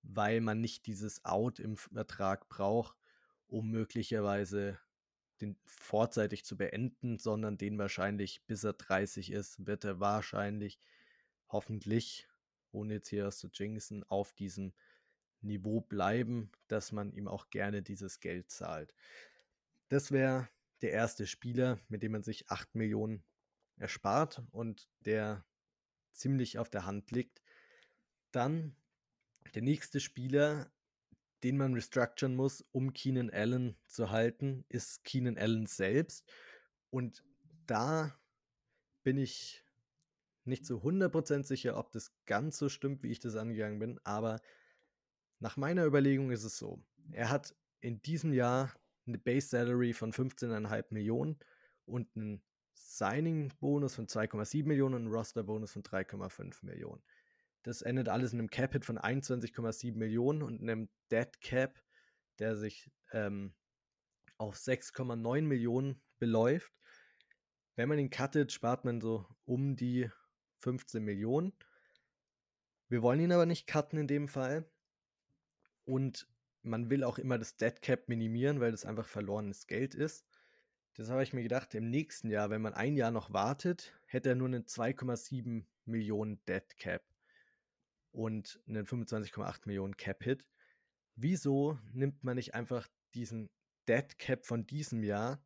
weil 0.04 0.42
man 0.42 0.62
nicht 0.62 0.86
dieses 0.88 1.26
Out 1.26 1.60
im 1.60 1.78
Vertrag 1.78 2.50
braucht, 2.50 2.98
um 3.52 3.70
möglicherweise 3.70 4.80
den 5.42 5.58
vorzeitig 5.66 6.46
zu 6.46 6.58
beenden, 6.58 7.18
sondern 7.18 7.58
den 7.58 7.78
wahrscheinlich 7.78 8.44
bis 8.48 8.64
er 8.64 8.74
30 8.74 9.32
ist, 9.32 9.66
wird 9.66 9.84
er 9.84 10.00
wahrscheinlich 10.00 10.80
hoffentlich 11.50 12.28
ohne 12.72 12.96
jetzt 12.96 13.10
hier 13.10 13.26
was 13.26 13.38
zu 13.38 13.50
jinxen, 13.54 14.04
auf 14.04 14.34
diesem 14.34 14.74
Niveau 15.42 15.82
bleiben, 15.82 16.52
dass 16.68 16.92
man 16.92 17.12
ihm 17.12 17.28
auch 17.28 17.50
gerne 17.50 17.82
dieses 17.82 18.20
Geld 18.20 18.50
zahlt. 18.50 18.94
Das 19.90 20.12
wäre 20.12 20.48
der 20.82 20.92
erste 20.92 21.28
Spieler, 21.28 21.80
mit 21.90 22.04
dem 22.04 22.14
man 22.14 22.24
sich 22.24 22.50
8 22.50 22.76
Millionen 22.76 23.24
erspart 23.78 24.44
und 24.52 24.88
der 25.02 25.46
ziemlich 26.14 26.60
auf 26.60 26.70
der 26.70 26.86
Hand 26.86 27.12
liegt. 27.12 27.42
Dann 28.32 28.76
der 29.54 29.62
nächste 29.62 30.00
Spieler, 30.00 30.72
den 31.44 31.58
man 31.58 31.74
restructuren 31.74 32.36
muss, 32.36 32.64
um 32.72 32.94
Keenan 32.94 33.30
Allen 33.30 33.76
zu 33.86 34.12
halten, 34.12 34.66
ist 34.70 35.04
Keenan 35.04 35.38
Allen 35.38 35.66
selbst. 35.66 36.30
Und 36.90 37.24
da 37.66 38.16
bin 39.04 39.18
ich 39.18 39.64
nicht 40.44 40.66
zu 40.66 40.82
100% 40.82 41.44
sicher, 41.44 41.78
ob 41.78 41.92
das 41.92 42.14
ganz 42.26 42.58
so 42.58 42.70
stimmt, 42.70 43.04
wie 43.04 43.12
ich 43.12 43.20
das 43.20 43.36
angegangen 43.36 43.80
bin, 43.80 44.00
aber 44.04 44.42
nach 45.40 45.58
meiner 45.58 45.86
Überlegung 45.86 46.32
ist 46.32 46.44
es 46.44 46.58
so. 46.58 46.84
Er 47.12 47.30
hat 47.30 47.56
in 47.80 48.02
diesem 48.02 48.34
Jahr 48.34 48.74
eine 49.08 49.18
Base 49.18 49.48
Salary 49.48 49.94
von 49.94 50.14
15,5 50.14 50.86
Millionen 50.92 51.40
und 51.86 52.16
einen 52.16 52.44
Signing-Bonus 52.74 53.96
von 53.96 54.08
2,7 54.08 54.66
Millionen 54.66 54.96
und 54.96 55.02
einen 55.02 55.14
Roster-Bonus 55.14 55.74
von 55.74 55.84
3,5 55.84 56.66
Millionen. 56.66 57.02
Das 57.64 57.82
endet 57.82 58.10
alles 58.10 58.34
in 58.34 58.40
einem 58.40 58.50
Cap-Hit 58.50 58.86
von 58.86 58.98
21,7 58.98 59.96
Millionen 59.96 60.42
und 60.42 60.62
einem 60.62 60.90
Dead 61.12 61.30
Cap, 61.42 61.82
der 62.40 62.56
sich 62.56 62.90
ähm, 63.12 63.54
auf 64.38 64.56
6,9 64.56 65.44
Millionen 65.44 66.02
beläuft. 66.18 66.74
Wenn 67.76 67.88
man 67.88 68.00
ihn 68.00 68.10
cuttet, 68.10 68.52
spart 68.52 68.84
man 68.84 69.00
so 69.00 69.28
um 69.46 69.76
die 69.76 70.10
15 70.60 71.04
Millionen. 71.04 71.54
Wir 72.90 73.02
wollen 73.04 73.20
ihn 73.20 73.32
aber 73.32 73.46
nicht 73.46 73.68
cutten 73.68 74.00
in 74.00 74.08
dem 74.08 74.28
Fall. 74.28 74.70
Und 75.86 76.28
man 76.64 76.90
will 76.90 77.04
auch 77.04 77.18
immer 77.18 77.38
das 77.38 77.58
Dead 77.58 77.82
Cap 77.82 78.10
minimieren, 78.10 78.60
weil 78.60 78.72
das 78.72 78.86
einfach 78.86 79.08
verlorenes 79.08 79.68
Geld 79.68 79.96
ist. 79.96 80.26
Das 80.96 81.10
habe 81.10 81.24
ich 81.24 81.34
mir 81.34 81.44
gedacht, 81.44 81.74
im 81.74 81.90
nächsten 81.90 82.30
Jahr, 82.30 82.50
wenn 82.50 82.62
man 82.62 82.74
ein 82.74 82.96
Jahr 82.96 83.12
noch 83.12 83.32
wartet, 83.32 83.94
hätte 84.06 84.30
er 84.30 84.36
nur 84.36 84.48
einen 84.48 84.66
2,7 84.66 85.64
Millionen 85.86 86.44
Dead 86.46 86.78
Cap 86.78 87.11
und 88.12 88.60
einen 88.68 88.86
25,8 88.86 89.62
Millionen 89.66 89.98
Cap 89.98 90.24
Hit. 90.24 90.48
Wieso 91.16 91.80
nimmt 91.94 92.24
man 92.24 92.36
nicht 92.36 92.54
einfach 92.54 92.88
diesen 93.14 93.50
Dead 93.88 94.18
Cap 94.18 94.46
von 94.46 94.66
diesem 94.66 95.04
Jahr, 95.04 95.44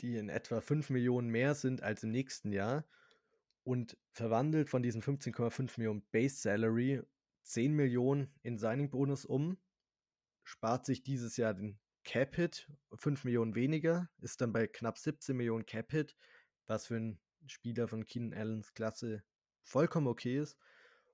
die 0.00 0.16
in 0.16 0.28
etwa 0.28 0.60
5 0.60 0.90
Millionen 0.90 1.28
mehr 1.28 1.54
sind 1.54 1.82
als 1.82 2.02
im 2.02 2.10
nächsten 2.10 2.52
Jahr, 2.52 2.86
und 3.64 3.98
verwandelt 4.12 4.70
von 4.70 4.82
diesen 4.82 5.02
15,5 5.02 5.74
Millionen 5.76 6.06
Base 6.10 6.36
Salary 6.36 7.02
10 7.42 7.74
Millionen 7.74 8.32
in 8.42 8.58
Signing 8.58 8.90
Bonus 8.90 9.26
um, 9.26 9.58
spart 10.42 10.86
sich 10.86 11.02
dieses 11.02 11.36
Jahr 11.36 11.52
den 11.54 11.78
Cap 12.04 12.36
Hit, 12.36 12.66
5 12.94 13.24
Millionen 13.24 13.54
weniger, 13.54 14.08
ist 14.22 14.40
dann 14.40 14.52
bei 14.52 14.66
knapp 14.66 14.96
17 14.96 15.36
Millionen 15.36 15.66
Cap 15.66 15.90
Hit, 15.92 16.16
was 16.66 16.86
für 16.86 16.96
einen 16.96 17.20
Spieler 17.46 17.88
von 17.88 18.06
Keenan 18.06 18.38
Allens 18.38 18.72
Klasse 18.72 19.22
vollkommen 19.62 20.06
okay 20.06 20.38
ist 20.38 20.58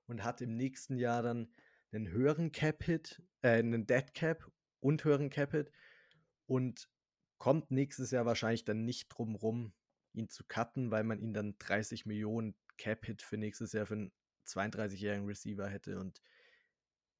und 0.07 0.23
hat 0.23 0.41
im 0.41 0.55
nächsten 0.55 0.97
Jahr 0.97 1.23
dann 1.23 1.49
einen 1.91 2.09
höheren 2.09 2.51
Cap 2.51 2.83
Hit, 2.83 3.21
äh, 3.41 3.49
einen 3.49 3.87
Dead 3.87 4.13
Cap 4.13 4.51
und 4.79 5.03
höheren 5.03 5.29
Cap 5.29 5.51
Hit 5.51 5.71
und 6.45 6.89
kommt 7.37 7.71
nächstes 7.71 8.11
Jahr 8.11 8.25
wahrscheinlich 8.25 8.65
dann 8.65 8.85
nicht 8.85 9.09
drum 9.09 9.35
rum, 9.35 9.73
ihn 10.13 10.29
zu 10.29 10.43
cutten, 10.47 10.91
weil 10.91 11.03
man 11.03 11.19
ihn 11.19 11.33
dann 11.33 11.57
30 11.59 12.05
Millionen 12.05 12.55
Cap 12.77 13.05
Hit 13.05 13.21
für 13.21 13.37
nächstes 13.37 13.73
Jahr 13.73 13.85
für 13.85 13.95
einen 13.95 14.11
32-jährigen 14.47 15.25
Receiver 15.25 15.67
hätte 15.67 15.99
und 15.99 16.21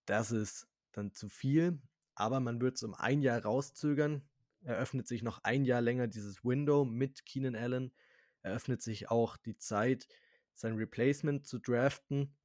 das 0.05 0.31
ist 0.31 0.67
dann 0.91 1.13
zu 1.13 1.29
viel, 1.29 1.81
aber 2.13 2.39
man 2.39 2.61
wird 2.61 2.77
es 2.77 2.83
um 2.83 2.93
ein 2.93 3.21
Jahr 3.21 3.43
rauszögern. 3.43 4.27
Eröffnet 4.61 5.07
sich 5.07 5.21
noch 5.21 5.43
ein 5.43 5.65
Jahr 5.65 5.81
länger 5.81 6.07
dieses 6.07 6.43
Window 6.43 6.85
mit 6.85 7.25
Keenan 7.25 7.55
Allen. 7.55 7.93
Eröffnet 8.41 8.81
sich 8.81 9.09
auch 9.09 9.37
die 9.37 9.57
Zeit, 9.57 10.07
sein 10.53 10.75
Replacement 10.75 11.45
zu 11.45 11.59
draften 11.59 12.35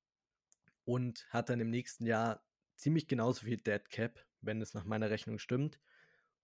und 0.85 1.27
hat 1.31 1.49
dann 1.49 1.61
im 1.61 1.71
nächsten 1.71 2.07
Jahr 2.07 2.45
ziemlich 2.77 3.07
genauso 3.07 3.45
viel 3.45 3.59
Dead 3.59 3.89
Cap, 3.91 4.25
wenn 4.41 4.61
es 4.61 4.75
nach 4.75 4.85
meiner 4.85 5.11
Rechnung 5.11 5.39
stimmt, 5.39 5.81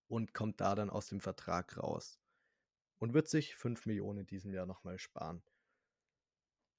und 0.09 0.35
kommt 0.35 0.61
da 0.61 0.75
dann 0.75 0.91
aus 0.91 1.07
dem 1.07 1.21
Vertrag 1.21 1.77
raus. 1.79 2.21
Und 2.99 3.15
wird 3.15 3.29
sich 3.29 3.57
5 3.57 3.87
Millionen 3.87 4.21
in 4.21 4.27
diesem 4.27 4.53
Jahr 4.53 4.67
nochmal 4.67 4.99
sparen. 4.99 5.43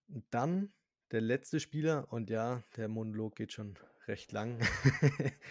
Und 0.08 0.26
dann 0.32 0.74
der 1.12 1.22
letzte 1.22 1.60
Spieler, 1.60 2.12
und 2.12 2.30
ja, 2.30 2.64
der 2.76 2.88
Monolog 2.88 3.36
geht 3.36 3.54
schon 3.54 3.78
recht 4.08 4.32
lang. 4.32 4.60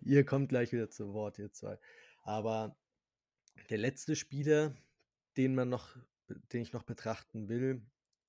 ihr 0.00 0.24
kommt 0.24 0.48
gleich 0.48 0.72
wieder 0.72 0.90
zu 0.90 1.12
Wort, 1.12 1.38
ihr 1.38 1.52
zwei. 1.52 1.78
Aber 2.22 2.76
der 3.70 3.78
letzte 3.78 4.16
Spieler, 4.16 4.74
den 5.36 5.54
man 5.54 5.68
noch, 5.68 5.96
den 6.28 6.62
ich 6.62 6.72
noch 6.72 6.84
betrachten 6.84 7.48
will, 7.48 7.82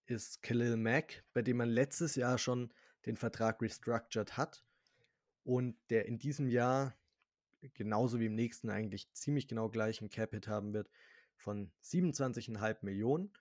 ist 0.05 0.41
Khalil 0.43 0.77
Mack, 0.77 1.23
bei 1.33 1.41
dem 1.41 1.57
man 1.57 1.69
letztes 1.69 2.15
Jahr 2.15 2.37
schon 2.37 2.71
den 3.05 3.17
Vertrag 3.17 3.61
restructured 3.61 4.37
hat 4.37 4.63
und 5.43 5.75
der 5.89 6.05
in 6.05 6.19
diesem 6.19 6.47
Jahr 6.47 6.95
genauso 7.73 8.19
wie 8.19 8.27
im 8.27 8.35
nächsten 8.35 8.69
eigentlich 8.69 9.11
ziemlich 9.13 9.47
genau 9.47 9.69
gleichen 9.69 10.09
Capit 10.09 10.47
haben 10.47 10.73
wird 10.73 10.89
von 11.37 11.71
27,5 11.83 12.77
Millionen 12.81 13.31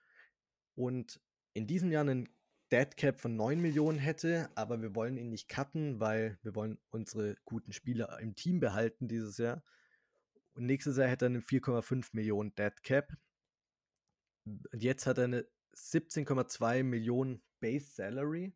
und 0.75 1.21
in 1.53 1.67
diesem 1.67 1.91
Jahr 1.91 2.01
einen 2.01 2.29
Dead 2.71 2.97
Cap 2.97 3.21
von 3.21 3.35
9 3.35 3.61
Millionen 3.61 3.99
hätte, 3.99 4.49
aber 4.55 4.81
wir 4.81 4.95
wollen 4.95 5.17
ihn 5.17 5.29
nicht 5.29 5.47
cutten, 5.47 5.99
weil 5.99 6.37
wir 6.41 6.55
wollen 6.55 6.79
unsere 6.89 7.35
guten 7.45 7.71
Spieler 7.73 8.19
im 8.19 8.35
Team 8.35 8.59
behalten 8.59 9.07
dieses 9.07 9.37
Jahr. 9.37 9.63
Und 10.55 10.65
nächstes 10.65 10.97
Jahr 10.97 11.07
hätte 11.07 11.25
er 11.25 11.29
eine 11.29 11.41
4,5 11.41 12.09
Millionen 12.13 12.55
Dead 12.55 12.73
Cap. 12.83 13.15
Und 14.45 14.83
jetzt 14.83 15.05
hat 15.05 15.19
er 15.19 15.25
eine 15.25 15.47
17,2 15.75 16.83
Millionen 16.83 17.41
Base 17.59 17.85
Salary. 17.93 18.55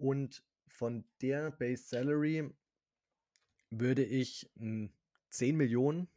Und 0.00 0.42
von 0.66 1.04
der 1.20 1.50
Base 1.50 1.84
Salary 1.84 2.50
würde 3.68 4.02
ich 4.02 4.50
10 4.56 5.56
Millionen, 5.56 6.08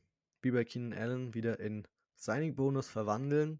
wie 0.41 0.51
bei 0.51 0.63
Keenan 0.63 0.97
Allen, 0.97 1.33
wieder 1.33 1.59
in 1.59 1.85
Signing 2.15 2.55
Bonus 2.55 2.87
verwandeln, 2.87 3.59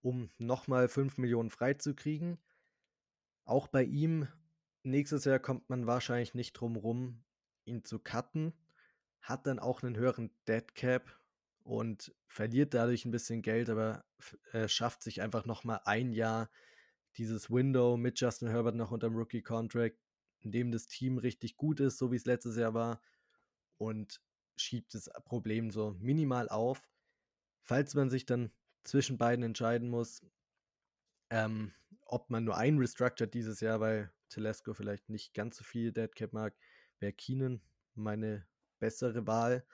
um 0.00 0.30
nochmal 0.38 0.86
5 0.86 1.18
Millionen 1.18 1.50
freizukriegen. 1.50 2.38
Auch 3.44 3.66
bei 3.66 3.82
ihm, 3.82 4.28
nächstes 4.84 5.24
Jahr 5.24 5.40
kommt 5.40 5.68
man 5.68 5.88
wahrscheinlich 5.88 6.34
nicht 6.34 6.52
drum 6.52 6.76
rum, 6.76 7.24
ihn 7.64 7.84
zu 7.84 7.98
cutten. 7.98 8.52
Hat 9.20 9.48
dann 9.48 9.58
auch 9.58 9.82
einen 9.82 9.96
höheren 9.96 10.30
Dead 10.46 10.72
Cap 10.76 11.18
und 11.64 12.14
verliert 12.28 12.74
dadurch 12.74 13.04
ein 13.04 13.10
bisschen 13.10 13.42
Geld, 13.42 13.70
aber 13.70 14.04
äh, 14.52 14.68
schafft 14.68 15.02
sich 15.02 15.20
einfach 15.20 15.46
nochmal 15.46 15.80
ein 15.84 16.12
Jahr 16.12 16.48
dieses 17.16 17.50
Window 17.50 17.96
mit 17.96 18.20
Justin 18.20 18.48
Herbert 18.48 18.74
noch 18.74 18.90
unter 18.90 19.08
dem 19.08 19.16
Rookie-Contract, 19.16 19.98
in 20.40 20.52
dem 20.52 20.72
das 20.72 20.86
Team 20.86 21.18
richtig 21.18 21.56
gut 21.56 21.80
ist, 21.80 21.98
so 21.98 22.10
wie 22.10 22.16
es 22.16 22.24
letztes 22.24 22.56
Jahr 22.56 22.74
war, 22.74 23.02
und 23.78 24.20
schiebt 24.56 24.94
das 24.94 25.10
Problem 25.24 25.70
so 25.70 25.96
minimal 26.00 26.48
auf. 26.48 26.88
Falls 27.62 27.94
man 27.94 28.10
sich 28.10 28.26
dann 28.26 28.52
zwischen 28.84 29.18
beiden 29.18 29.44
entscheiden 29.44 29.88
muss, 29.88 30.22
ähm, 31.30 31.72
ob 32.06 32.30
man 32.30 32.44
nur 32.44 32.56
einen 32.56 32.78
restructured 32.78 33.32
dieses 33.32 33.60
Jahr, 33.60 33.80
weil 33.80 34.12
Telesco 34.28 34.74
vielleicht 34.74 35.08
nicht 35.08 35.34
ganz 35.34 35.56
so 35.56 35.64
viel 35.64 35.92
Deadcap 35.92 36.32
mag, 36.32 36.54
wäre 36.98 37.12
Keenan 37.12 37.60
meine 37.94 38.46
bessere 38.78 39.26
Wahl. 39.26 39.64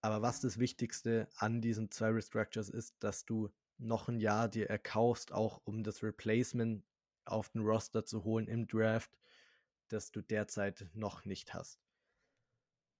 Aber 0.00 0.22
was 0.22 0.40
das 0.40 0.58
Wichtigste 0.58 1.28
an 1.36 1.60
diesen 1.60 1.90
zwei 1.90 2.10
Restructures 2.10 2.68
ist, 2.68 3.02
dass 3.02 3.24
du 3.24 3.50
noch 3.84 4.08
ein 4.08 4.20
Jahr 4.20 4.48
dir 4.48 4.68
erkaufst, 4.68 5.32
auch 5.32 5.60
um 5.64 5.82
das 5.82 6.02
Replacement 6.02 6.84
auf 7.24 7.50
den 7.50 7.62
Roster 7.62 8.04
zu 8.04 8.24
holen 8.24 8.48
im 8.48 8.66
Draft, 8.66 9.18
das 9.88 10.10
du 10.10 10.22
derzeit 10.22 10.86
noch 10.94 11.24
nicht 11.24 11.54
hast. 11.54 11.80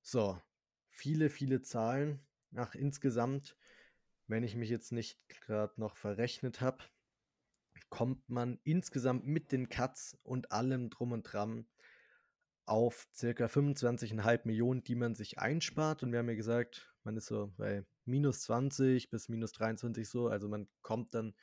So, 0.03 0.41
viele, 0.91 1.31
viele 1.31 1.63
Zahlen. 1.63 2.21
Ach, 2.55 2.75
insgesamt, 2.75 3.57
wenn 4.27 4.45
ich 4.45 4.55
mich 4.55 4.71
jetzt 4.71 4.93
nicht 4.93 5.19
gerade 5.29 5.81
noch 5.81 5.97
verrechnet 5.97 6.61
habe, 6.61 6.85
kommt 7.91 8.29
man 8.29 8.59
insgesamt 8.65 9.27
mit 9.27 9.53
den 9.53 9.69
Cuts 9.69 10.19
und 10.23 10.53
allem 10.53 10.91
drum 10.91 11.13
und 11.13 11.23
dran 11.23 11.67
auf 12.67 13.07
circa 13.15 13.47
25,5 13.47 14.41
Millionen, 14.45 14.85
die 14.85 14.95
man 14.95 15.15
sich 15.15 15.39
einspart. 15.39 16.03
Und 16.03 16.13
wir 16.13 16.19
haben 16.19 16.29
ja 16.29 16.35
gesagt, 16.35 16.95
man 17.05 17.17
ist 17.17 17.27
so 17.27 17.53
bei 17.57 17.85
minus 18.07 18.43
20 18.43 19.11
bis 19.11 19.29
minus 19.29 19.53
23 19.53 20.09
so. 20.09 20.29
Also 20.29 20.49
man 20.49 20.69
kommt 20.83 21.15
dann 21.15 21.35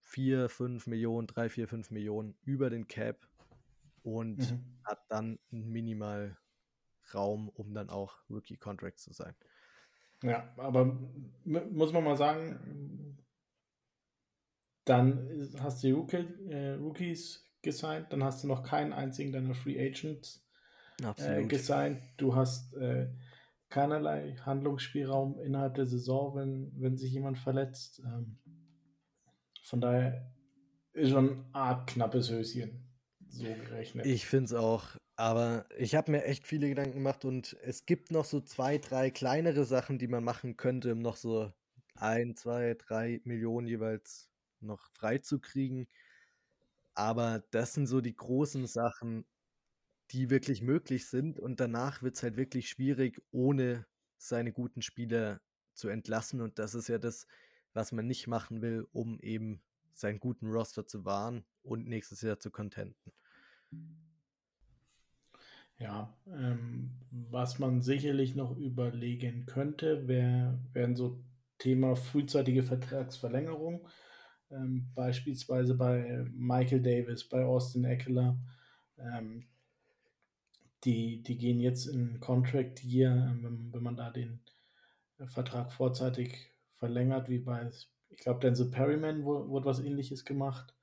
4, 0.00 0.48
5 0.48 0.86
Millionen, 0.86 1.26
3, 1.26 1.48
4, 1.48 1.68
5 1.68 1.90
Millionen 1.90 2.34
über 2.42 2.70
den 2.70 2.86
Cap 2.88 3.28
und 4.02 4.38
mhm. 4.38 4.80
hat 4.84 5.00
dann 5.08 5.38
minimal 5.50 6.36
Raum, 7.14 7.48
um 7.48 7.74
dann 7.74 7.90
auch 7.90 8.16
Rookie-Contract 8.30 8.98
zu 8.98 9.12
sein. 9.12 9.34
Ja, 10.22 10.52
aber 10.56 10.98
muss 11.44 11.92
man 11.92 12.04
mal 12.04 12.16
sagen, 12.16 13.18
dann 14.84 15.50
hast 15.60 15.82
du 15.82 15.94
Rookie, 15.94 16.28
äh, 16.48 16.74
Rookies 16.74 17.50
gesigned, 17.62 18.12
dann 18.12 18.22
hast 18.22 18.42
du 18.42 18.48
noch 18.48 18.62
keinen 18.62 18.92
einzigen 18.92 19.32
deiner 19.32 19.54
Free 19.54 19.80
Agents 19.80 20.44
äh, 21.16 21.44
gesigned. 21.44 22.02
Du 22.16 22.34
hast 22.34 22.74
äh, 22.74 23.08
keinerlei 23.72 24.36
Handlungsspielraum 24.44 25.40
innerhalb 25.40 25.74
der 25.74 25.86
Saison, 25.86 26.34
wenn, 26.34 26.72
wenn 26.76 26.98
sich 26.98 27.12
jemand 27.12 27.38
verletzt. 27.38 28.02
Ähm, 28.04 28.38
von 29.64 29.80
daher 29.80 30.30
ist 30.92 31.10
schon 31.10 31.30
ein 31.30 31.54
Art 31.54 31.88
knappes 31.88 32.30
Höschen 32.30 32.84
so 33.28 33.44
gerechnet. 33.44 34.04
Ich 34.04 34.26
finde 34.26 34.44
es 34.44 34.52
auch. 34.52 34.96
Aber 35.16 35.64
ich 35.78 35.94
habe 35.94 36.10
mir 36.10 36.24
echt 36.24 36.46
viele 36.46 36.68
Gedanken 36.68 36.98
gemacht 36.98 37.24
und 37.24 37.56
es 37.62 37.86
gibt 37.86 38.10
noch 38.10 38.26
so 38.26 38.40
zwei, 38.40 38.76
drei 38.76 39.10
kleinere 39.10 39.64
Sachen, 39.64 39.98
die 39.98 40.08
man 40.08 40.24
machen 40.24 40.56
könnte, 40.56 40.92
um 40.92 40.98
noch 41.00 41.16
so 41.16 41.50
ein, 41.94 42.36
zwei, 42.36 42.74
drei 42.74 43.20
Millionen 43.24 43.66
jeweils 43.66 44.28
noch 44.60 44.90
freizukriegen. 44.92 45.86
Aber 46.94 47.42
das 47.50 47.72
sind 47.72 47.86
so 47.86 48.02
die 48.02 48.16
großen 48.16 48.66
Sachen, 48.66 49.24
die 50.12 50.30
wirklich 50.30 50.62
möglich 50.62 51.06
sind. 51.06 51.38
Und 51.38 51.60
danach 51.60 52.02
wird 52.02 52.16
es 52.16 52.22
halt 52.22 52.36
wirklich 52.36 52.68
schwierig, 52.68 53.20
ohne 53.30 53.86
seine 54.18 54.52
guten 54.52 54.82
Spieler 54.82 55.40
zu 55.74 55.88
entlassen. 55.88 56.40
Und 56.40 56.58
das 56.58 56.74
ist 56.74 56.88
ja 56.88 56.98
das, 56.98 57.26
was 57.72 57.92
man 57.92 58.06
nicht 58.06 58.26
machen 58.26 58.62
will, 58.62 58.86
um 58.92 59.18
eben 59.20 59.62
seinen 59.94 60.20
guten 60.20 60.46
Roster 60.48 60.86
zu 60.86 61.04
wahren 61.04 61.44
und 61.62 61.86
nächstes 61.86 62.22
Jahr 62.22 62.38
zu 62.38 62.50
contenten. 62.50 63.12
Ja, 65.78 66.14
ähm, 66.28 66.90
was 67.10 67.58
man 67.58 67.80
sicherlich 67.80 68.36
noch 68.36 68.56
überlegen 68.56 69.46
könnte, 69.46 70.06
wär, 70.06 70.58
wären 70.72 70.94
so 70.94 71.24
Thema 71.58 71.96
frühzeitige 71.96 72.62
Vertragsverlängerung. 72.62 73.88
Ähm, 74.50 74.90
beispielsweise 74.94 75.74
bei 75.74 76.24
Michael 76.32 76.82
Davis, 76.82 77.28
bei 77.28 77.44
Austin 77.44 77.84
Eckler. 77.84 78.38
Ähm, 78.98 79.48
die, 80.84 81.22
die 81.22 81.38
gehen 81.38 81.60
jetzt 81.60 81.86
in 81.86 82.20
Contract 82.20 82.82
Year, 82.82 83.12
ähm, 83.12 83.44
wenn, 83.44 83.72
wenn 83.72 83.82
man 83.82 83.96
da 83.96 84.10
den 84.10 84.40
Vertrag 85.26 85.72
vorzeitig 85.72 86.50
verlängert, 86.78 87.28
wie 87.28 87.38
bei, 87.38 87.70
ich 88.08 88.18
glaube, 88.18 88.40
Denzel 88.40 88.70
Perryman 88.70 89.24
wurde 89.24 89.66
was 89.66 89.80
ähnliches 89.80 90.24
gemacht. 90.24 90.74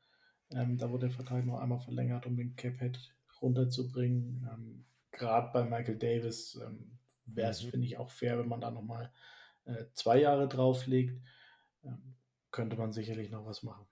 Ähm, 0.51 0.77
da 0.77 0.89
wurde 0.89 1.07
der 1.07 1.15
Vertrag 1.15 1.45
noch 1.45 1.59
einmal 1.59 1.79
verlängert, 1.79 2.25
um 2.25 2.37
den 2.37 2.55
Cap-Hit 2.55 3.13
runterzubringen. 3.41 4.47
Ähm, 4.51 4.85
Gerade 5.11 5.51
bei 5.51 5.63
Michael 5.63 5.97
Davis 5.97 6.59
ähm, 6.65 6.97
wäre 7.25 7.51
es, 7.51 7.63
mhm. 7.63 7.69
finde 7.69 7.87
ich, 7.87 7.97
auch 7.97 8.09
fair, 8.09 8.39
wenn 8.39 8.47
man 8.47 8.61
da 8.61 8.71
nochmal 8.71 9.11
äh, 9.65 9.85
zwei 9.93 10.19
Jahre 10.19 10.47
drauflegt. 10.47 11.21
Ähm, 11.83 12.15
könnte 12.51 12.77
man 12.77 12.93
sicherlich 12.93 13.29
noch 13.29 13.45
was 13.45 13.61
machen. 13.61 13.85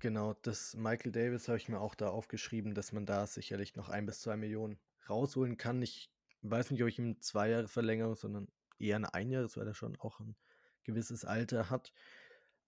Genau, 0.00 0.34
das 0.42 0.74
Michael 0.74 1.12
Davis 1.12 1.48
habe 1.48 1.56
ich 1.56 1.68
mir 1.68 1.80
auch 1.80 1.94
da 1.94 2.08
aufgeschrieben, 2.08 2.74
dass 2.74 2.92
man 2.92 3.06
da 3.06 3.26
sicherlich 3.26 3.76
noch 3.76 3.88
ein 3.88 4.04
bis 4.04 4.20
zwei 4.20 4.36
Millionen 4.36 4.78
rausholen 5.08 5.56
kann. 5.56 5.82
Ich 5.82 6.10
weiß 6.42 6.70
nicht, 6.70 6.82
ob 6.82 6.88
ich 6.88 6.98
ihm 6.98 7.20
zwei 7.20 7.50
Jahre 7.50 7.68
verlängere, 7.68 8.16
sondern 8.16 8.48
eher 8.78 8.96
ein 8.96 9.04
Einjahres, 9.04 9.56
weil 9.56 9.66
er 9.66 9.74
schon 9.74 9.96
auch 9.98 10.20
ein 10.20 10.36
gewisses 10.84 11.24
Alter 11.24 11.70
hat. 11.70 11.92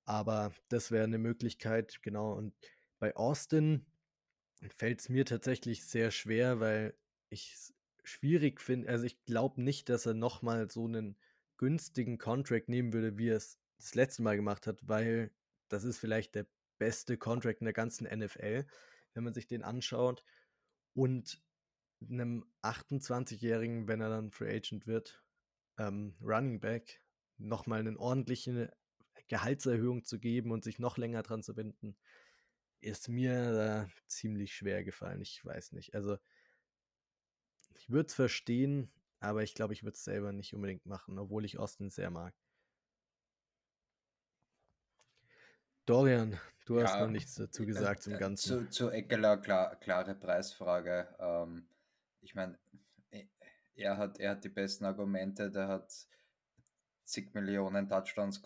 Aber 0.04 0.52
das 0.68 0.90
wäre 0.90 1.04
eine 1.04 1.18
Möglichkeit, 1.18 2.00
genau. 2.02 2.32
Und 2.32 2.54
bei 2.98 3.14
Austin 3.14 3.86
fällt 4.76 5.00
es 5.00 5.08
mir 5.08 5.24
tatsächlich 5.24 5.84
sehr 5.84 6.10
schwer, 6.10 6.60
weil 6.60 6.96
ich 7.28 7.52
es 7.54 7.74
schwierig 8.04 8.60
finde. 8.60 8.88
Also 8.88 9.04
ich 9.04 9.22
glaube 9.24 9.62
nicht, 9.62 9.88
dass 9.88 10.06
er 10.06 10.14
nochmal 10.14 10.70
so 10.70 10.86
einen 10.86 11.16
günstigen 11.58 12.18
Contract 12.18 12.68
nehmen 12.68 12.92
würde, 12.92 13.18
wie 13.18 13.28
er 13.28 13.36
es 13.36 13.58
das 13.76 13.94
letzte 13.94 14.22
Mal 14.22 14.36
gemacht 14.36 14.66
hat, 14.66 14.80
weil 14.88 15.30
das 15.68 15.84
ist 15.84 15.98
vielleicht 15.98 16.34
der 16.34 16.46
beste 16.78 17.18
Contract 17.18 17.60
in 17.60 17.66
der 17.66 17.74
ganzen 17.74 18.06
NFL, 18.06 18.64
wenn 19.14 19.24
man 19.24 19.34
sich 19.34 19.46
den 19.46 19.62
anschaut. 19.62 20.24
Und 20.94 21.42
einem 22.02 22.44
28-Jährigen, 22.62 23.88
wenn 23.88 24.00
er 24.00 24.10
dann 24.10 24.30
Free 24.30 24.54
Agent 24.54 24.86
wird, 24.86 25.22
ähm, 25.78 26.16
Running 26.20 26.60
Back, 26.60 27.02
nochmal 27.38 27.80
eine 27.80 27.98
ordentliche 27.98 28.72
Gehaltserhöhung 29.28 30.04
zu 30.04 30.18
geben 30.18 30.50
und 30.50 30.64
sich 30.64 30.78
noch 30.78 30.96
länger 30.96 31.22
dran 31.22 31.42
zu 31.42 31.54
binden, 31.54 31.96
ist 32.80 33.08
mir 33.08 33.52
da 33.52 33.88
ziemlich 34.06 34.54
schwer 34.54 34.84
gefallen. 34.84 35.20
Ich 35.20 35.44
weiß 35.44 35.72
nicht. 35.72 35.94
Also, 35.94 36.18
ich 37.74 37.90
würde 37.90 38.06
es 38.06 38.14
verstehen, 38.14 38.90
aber 39.20 39.42
ich 39.42 39.54
glaube, 39.54 39.72
ich 39.72 39.82
würde 39.82 39.94
es 39.94 40.04
selber 40.04 40.32
nicht 40.32 40.54
unbedingt 40.54 40.86
machen, 40.86 41.18
obwohl 41.18 41.44
ich 41.44 41.58
Austin 41.58 41.90
sehr 41.90 42.10
mag. 42.10 42.34
Dorian, 45.86 46.38
du 46.66 46.78
ja, 46.78 46.84
hast 46.84 47.00
noch 47.00 47.08
nichts 47.08 47.34
dazu 47.34 47.62
äh, 47.62 47.66
gesagt 47.66 48.02
zum 48.02 48.14
äh, 48.14 48.18
Ganzen. 48.18 48.66
Zu, 48.66 48.70
zu 48.70 48.90
Eckeler, 48.90 49.38
klar, 49.38 49.74
klare 49.76 50.14
Preisfrage. 50.14 51.08
Ähm, 51.18 51.66
ich 52.20 52.34
meine, 52.34 52.58
äh, 53.10 53.26
er 53.74 53.96
hat, 53.96 54.18
er 54.18 54.32
hat 54.32 54.44
die 54.44 54.48
besten 54.48 54.84
Argumente, 54.84 55.50
der 55.50 55.68
hat 55.68 55.92
zig 57.04 57.32
Millionen 57.32 57.88
Touchdowns 57.88 58.42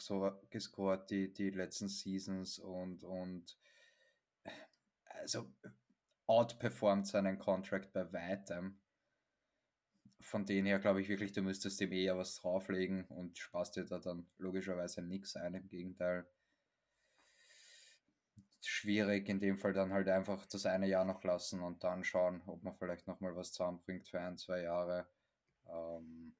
gescored, 0.50 1.10
die, 1.10 1.32
die 1.32 1.50
letzten 1.50 1.88
Seasons 1.88 2.58
und, 2.58 3.02
und 3.02 3.58
also 5.04 5.52
outperformt 6.26 7.06
seinen 7.06 7.38
Contract 7.38 7.92
bei 7.92 8.12
weitem. 8.12 8.78
Von 10.20 10.46
denen 10.46 10.66
her 10.66 10.78
glaube 10.78 11.00
ich 11.00 11.08
wirklich, 11.08 11.32
du 11.32 11.42
müsstest 11.42 11.80
dem 11.80 11.92
eher 11.92 12.16
was 12.16 12.36
drauflegen 12.36 13.04
und 13.06 13.36
sparst 13.36 13.76
dir 13.76 13.84
da 13.84 13.98
dann 13.98 14.26
logischerweise 14.38 15.02
nichts 15.02 15.34
ein. 15.34 15.54
Im 15.54 15.68
Gegenteil. 15.68 16.24
Schwierig 18.66 19.28
in 19.28 19.40
dem 19.40 19.58
Fall 19.58 19.72
dann 19.72 19.92
halt 19.92 20.08
einfach 20.08 20.46
das 20.46 20.66
eine 20.66 20.86
Jahr 20.86 21.04
noch 21.04 21.22
lassen 21.24 21.62
und 21.62 21.84
dann 21.84 22.04
schauen, 22.04 22.42
ob 22.46 22.62
man 22.62 22.74
vielleicht 22.74 23.06
nochmal 23.08 23.34
was 23.36 23.52
zusammenbringt 23.52 24.08
für 24.08 24.20
ein, 24.20 24.38
zwei 24.38 24.62
Jahre. 24.62 25.06
Ähm 25.68 26.34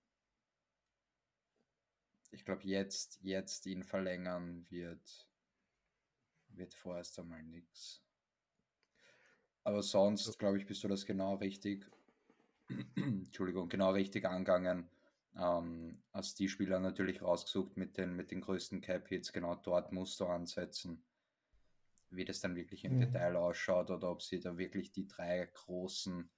ich 2.32 2.44
glaube, 2.44 2.62
jetzt, 2.64 3.20
jetzt 3.22 3.66
ihn 3.66 3.85
verlängern 3.85 4.66
wird, 4.70 5.28
wird 6.48 6.74
vorerst 6.74 7.18
einmal 7.18 7.42
nichts. 7.42 8.02
Aber 9.64 9.82
sonst, 9.82 10.38
glaube 10.38 10.58
ich, 10.58 10.66
bist 10.66 10.82
du 10.82 10.88
das 10.88 11.06
genau 11.06 11.37
richtig, 11.37 11.88
Entschuldigung, 12.96 13.68
genau 13.68 13.90
richtig 13.90 14.24
angegangen. 14.24 14.88
Ähm, 15.37 16.02
hast 16.12 16.38
die 16.40 16.48
Spieler 16.48 16.80
natürlich 16.80 17.22
rausgesucht 17.22 17.76
mit 17.76 17.96
den, 17.96 18.16
mit 18.16 18.30
den 18.30 18.40
größten 18.40 18.80
Cap-Hits, 18.80 19.32
genau 19.32 19.54
dort 19.54 19.92
musst 19.92 20.18
du 20.20 20.26
ansetzen. 20.26 21.02
Wie 22.12 22.25
das 22.25 22.40
dann 22.40 22.57
wirklich 22.57 22.85
im 22.85 22.96
mhm. 22.96 23.01
Detail 23.01 23.37
ausschaut 23.37 23.90
oder 23.90 24.11
ob 24.11 24.22
sie 24.22 24.38
da 24.38 24.57
wirklich 24.59 24.92
die 24.92 25.09
drei 25.09 25.46
großen 25.46 26.31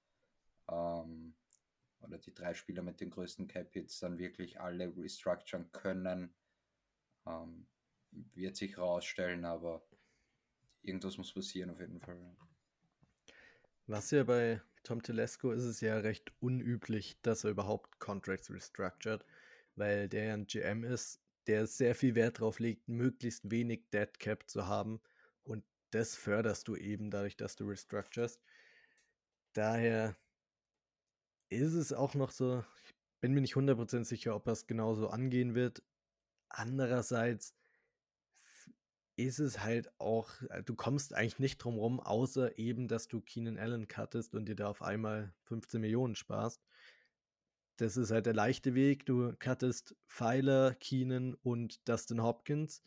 ähm, 0.69 1.35
oder 2.01 2.17
die 2.17 2.33
drei 2.33 2.53
Spieler 2.53 2.81
mit 2.81 3.01
den 3.01 3.09
größten 3.09 3.47
Cap-Hits 3.47 3.99
dann 3.99 4.17
wirklich 4.17 4.59
alle 4.59 4.95
restructuren 4.95 5.71
können, 5.71 6.33
ähm, 7.25 7.67
wird 8.11 8.55
sich 8.55 8.77
rausstellen, 8.77 9.43
aber 9.43 9.85
irgendwas 10.81 11.17
muss 11.17 11.33
passieren 11.33 11.71
auf 11.71 11.79
jeden 11.79 11.99
Fall. 11.99 12.35
Was 13.87 14.11
ja 14.11 14.23
bei 14.23 14.61
Tom 14.83 15.01
Telesco 15.01 15.51
ist 15.51 15.63
es 15.63 15.81
ja 15.81 15.97
recht 15.97 16.31
unüblich, 16.39 17.17
dass 17.21 17.43
er 17.43 17.51
überhaupt 17.51 17.99
Contracts 17.99 18.49
restructured, 18.49 19.25
weil 19.75 20.07
der 20.07 20.25
ja 20.25 20.33
ein 20.33 20.47
GM 20.47 20.83
ist, 20.83 21.19
der 21.47 21.67
sehr 21.67 21.95
viel 21.95 22.15
Wert 22.15 22.39
darauf 22.39 22.59
legt, 22.59 22.87
möglichst 22.87 23.49
wenig 23.51 23.89
Dead 23.91 24.19
Cap 24.19 24.49
zu 24.49 24.67
haben 24.67 25.01
und 25.45 25.63
das 25.91 26.15
förderst 26.15 26.67
du 26.67 26.75
eben 26.75 27.09
dadurch, 27.09 27.37
dass 27.37 27.55
du 27.55 27.67
restructurest. 27.67 28.41
Daher 29.53 30.15
ist 31.49 31.73
es 31.73 31.93
auch 31.93 32.15
noch 32.15 32.31
so, 32.31 32.63
ich 32.85 32.95
bin 33.21 33.33
mir 33.33 33.41
nicht 33.41 33.55
100% 33.55 34.03
sicher, 34.03 34.35
ob 34.35 34.47
es 34.47 34.67
genauso 34.67 35.09
angehen 35.09 35.55
wird. 35.55 35.83
Andererseits 36.49 37.55
ist 39.17 39.39
es 39.39 39.59
halt 39.59 39.89
auch, 39.99 40.29
äh, 40.49 40.63
du 40.63 40.75
kommst 40.75 41.13
eigentlich 41.13 41.39
nicht 41.39 41.57
drum 41.57 41.77
rum, 41.77 41.99
außer 41.99 42.57
eben, 42.59 42.87
dass 42.87 43.07
du 43.07 43.21
Keenan 43.21 43.57
Allen 43.57 43.87
cuttest 43.87 44.35
und 44.35 44.45
dir 44.47 44.55
da 44.55 44.67
auf 44.67 44.81
einmal 44.81 45.33
15 45.43 45.79
Millionen 45.79 46.15
sparst. 46.15 46.61
Das 47.77 47.97
ist 47.97 48.11
halt 48.11 48.25
der 48.25 48.33
leichte 48.33 48.73
Weg. 48.73 49.05
Du 49.05 49.33
cuttest 49.39 49.95
Pfeiler, 50.07 50.75
Keenan 50.75 51.33
und 51.35 51.87
Dustin 51.87 52.21
Hopkins 52.21 52.81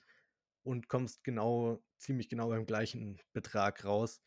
und 0.69 0.89
kommst 0.89 1.25
genau, 1.25 1.83
ziemlich 1.97 2.29
genau 2.29 2.51
beim 2.51 2.67
gleichen 2.67 3.19
Betrag 3.33 3.87
raus 3.87 4.21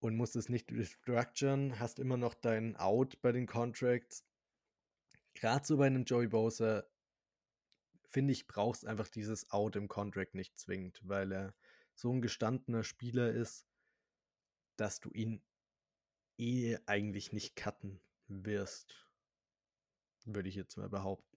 und 0.00 0.16
musst 0.16 0.34
es 0.34 0.48
nicht 0.48 0.72
restructuren, 0.72 1.78
hast 1.78 2.00
immer 2.00 2.16
noch 2.16 2.34
deinen 2.34 2.74
Out 2.74 3.22
bei 3.22 3.30
den 3.30 3.46
Contracts. 3.46 4.24
Gerade 5.34 5.64
so 5.64 5.76
bei 5.76 5.86
einem 5.86 6.04
Joey 6.04 6.26
Bosa 6.26 6.84
finde 8.08 8.32
ich, 8.32 8.48
brauchst 8.48 8.84
einfach 8.86 9.08
dieses 9.08 9.52
Out 9.52 9.76
im 9.76 9.86
Contract 9.86 10.34
nicht 10.34 10.58
zwingend, 10.58 11.00
weil 11.04 11.32
er 11.32 11.54
so 11.94 12.12
ein 12.12 12.20
gestandener 12.20 12.82
Spieler 12.82 13.30
ist, 13.30 13.68
dass 14.76 14.98
du 14.98 15.10
ihn 15.12 15.44
eh 16.38 16.76
eigentlich 16.86 17.32
nicht 17.32 17.54
cutten 17.54 18.00
wirst. 18.26 19.06
Würde 20.24 20.48
ich 20.48 20.56
jetzt 20.56 20.76
mal 20.76 20.88
behaupten. 20.88 21.33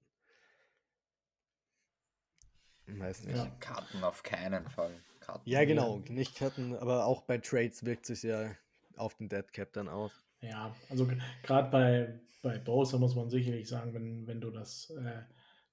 Weiß 2.87 3.25
nicht. 3.25 3.37
Ja. 3.37 3.49
Cutten 3.59 4.03
auf 4.03 4.23
keinen 4.23 4.67
Fall. 4.69 4.91
cutten. 5.19 5.41
Ja, 5.45 5.65
genau, 5.65 5.97
nicht 6.07 6.35
cutten, 6.35 6.75
aber 6.75 7.05
auch 7.05 7.21
bei 7.21 7.37
Trades 7.37 7.85
wirkt 7.85 8.05
sich 8.05 8.23
ja 8.23 8.51
auf 8.95 9.15
den 9.15 9.29
Dead 9.29 9.51
Cap 9.51 9.73
dann 9.73 9.89
aus. 9.89 10.11
Ja, 10.41 10.75
also 10.89 11.07
gerade 11.43 11.69
bei, 11.69 12.19
bei 12.41 12.57
Bowser 12.59 12.99
muss 12.99 13.15
man 13.15 13.29
sicherlich 13.29 13.67
sagen, 13.67 13.93
wenn, 13.93 14.27
wenn 14.27 14.41
du 14.41 14.51
das, 14.51 14.89
äh, 14.91 15.21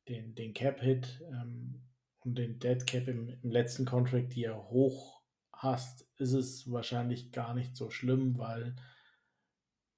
den, 0.09 0.35
den 0.35 0.53
Cap-Hit 0.55 1.23
ähm, 1.31 1.83
und 2.21 2.37
den 2.37 2.59
Dead 2.59 2.87
Cap 2.87 3.09
im, 3.09 3.29
im 3.43 3.51
letzten 3.51 3.85
Contract 3.85 4.35
dir 4.35 4.57
hoch 4.57 5.23
hast, 5.53 6.07
ist 6.19 6.33
es 6.33 6.71
wahrscheinlich 6.71 7.33
gar 7.33 7.55
nicht 7.55 7.77
so 7.77 7.91
schlimm, 7.91 8.39
weil 8.39 8.75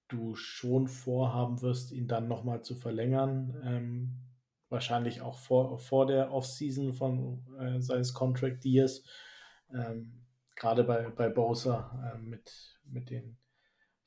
du 0.09 0.37
schon 0.37 0.87
vorhaben 0.87 1.63
wirst, 1.63 1.93
ihn 1.93 2.07
dann 2.07 2.29
nochmal 2.29 2.63
zu 2.63 2.75
verlängern. 2.75 3.61
Ähm, 3.65 4.26
wahrscheinlich 4.69 5.21
auch 5.21 5.39
vor, 5.39 5.79
vor 5.79 6.07
der 6.07 6.33
Offseason 6.33 6.93
von 6.93 7.45
äh, 7.59 7.81
seines 7.81 8.15
Contract 8.15 8.65
Years. 8.65 9.05
Ähm, 9.73 10.23
Gerade 10.55 10.85
bei, 10.85 11.11
bei 11.11 11.29
Bowser 11.29 12.15
äh, 12.15 12.19
mit, 12.19 12.79
mit 12.85 13.11
den 13.11 13.37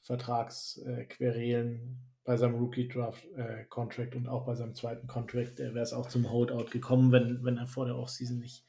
Vertragsquerelen 0.01 1.99
bei 2.23 2.37
seinem 2.37 2.55
Rookie-Draft-Contract 2.55 4.13
äh, 4.13 4.17
und 4.17 4.27
auch 4.27 4.45
bei 4.45 4.55
seinem 4.55 4.75
zweiten 4.75 5.07
Contract 5.07 5.59
wäre 5.59 5.79
es 5.79 5.93
auch 5.93 6.07
zum 6.07 6.29
Holdout 6.29 6.65
gekommen, 6.71 7.11
wenn, 7.11 7.43
wenn 7.43 7.57
er 7.57 7.67
vor 7.67 7.85
der 7.85 7.97
Offseason 7.97 8.39
nicht 8.39 8.65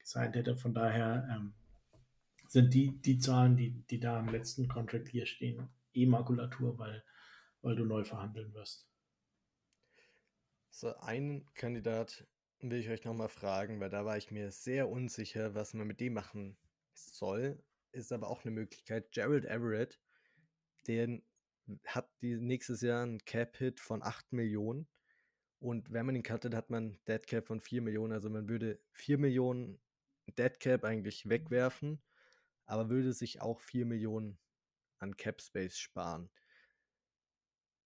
gesigned 0.00 0.34
hätte. 0.34 0.56
Von 0.56 0.74
daher 0.74 1.28
ähm, 1.30 1.54
sind 2.48 2.74
die, 2.74 3.00
die 3.00 3.18
Zahlen, 3.18 3.56
die, 3.56 3.70
die 3.90 4.00
da 4.00 4.18
im 4.18 4.28
letzten 4.28 4.68
Contract 4.68 5.08
hier 5.08 5.26
stehen, 5.26 5.68
eh 5.92 6.06
Makulatur, 6.06 6.78
weil, 6.78 7.04
weil 7.62 7.76
du 7.76 7.84
neu 7.84 8.04
verhandeln 8.04 8.52
wirst. 8.54 8.88
So, 10.76 10.92
einen 10.96 11.46
Kandidat 11.54 12.26
will 12.58 12.80
ich 12.80 12.88
euch 12.88 13.04
nochmal 13.04 13.28
fragen, 13.28 13.78
weil 13.78 13.90
da 13.90 14.04
war 14.04 14.16
ich 14.16 14.32
mir 14.32 14.50
sehr 14.50 14.88
unsicher, 14.88 15.54
was 15.54 15.72
man 15.72 15.86
mit 15.86 16.00
dem 16.00 16.14
machen 16.14 16.56
soll. 16.94 17.62
Ist 17.92 18.10
aber 18.10 18.28
auch 18.28 18.44
eine 18.44 18.50
Möglichkeit. 18.50 19.12
Gerald 19.12 19.44
Everett, 19.44 20.00
der 20.88 21.20
hat 21.86 22.10
die, 22.22 22.34
nächstes 22.38 22.80
Jahr 22.80 23.04
einen 23.04 23.24
Cap-Hit 23.24 23.78
von 23.78 24.02
8 24.02 24.32
Millionen. 24.32 24.88
Und 25.60 25.92
wenn 25.92 26.06
man 26.06 26.16
ihn 26.16 26.24
cuttet, 26.24 26.56
hat 26.56 26.70
man 26.70 26.98
Dead 27.06 27.24
Cap 27.24 27.46
von 27.46 27.60
4 27.60 27.80
Millionen. 27.80 28.12
Also 28.12 28.28
man 28.28 28.48
würde 28.48 28.80
4 28.94 29.18
Millionen 29.18 29.80
Dead 30.36 30.58
Cap 30.58 30.82
eigentlich 30.82 31.28
wegwerfen, 31.28 32.02
aber 32.66 32.90
würde 32.90 33.12
sich 33.12 33.40
auch 33.40 33.60
4 33.60 33.86
Millionen 33.86 34.40
an 34.98 35.16
Cap 35.16 35.40
Space 35.40 35.78
sparen. 35.78 36.30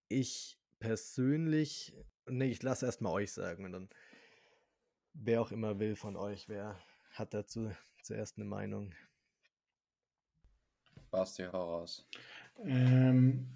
Ich 0.09 0.59
persönlich 0.79 1.95
Nee, 2.31 2.51
ich 2.51 2.63
lasse 2.63 2.87
erstmal 2.87 3.13
euch 3.13 3.33
sagen 3.33 3.65
und 3.65 3.73
dann 3.73 3.89
wer 5.15 5.41
auch 5.41 5.53
immer 5.53 5.79
will 5.79 5.97
von 5.97 6.17
euch, 6.17 6.49
wer 6.49 6.79
hat 7.13 7.35
dazu 7.35 7.71
zuerst 8.03 8.37
eine 8.37 8.45
Meinung? 8.45 8.95
Basti, 11.11 11.45
hau 11.45 11.79
raus. 11.79 12.07
Ähm, 12.65 13.49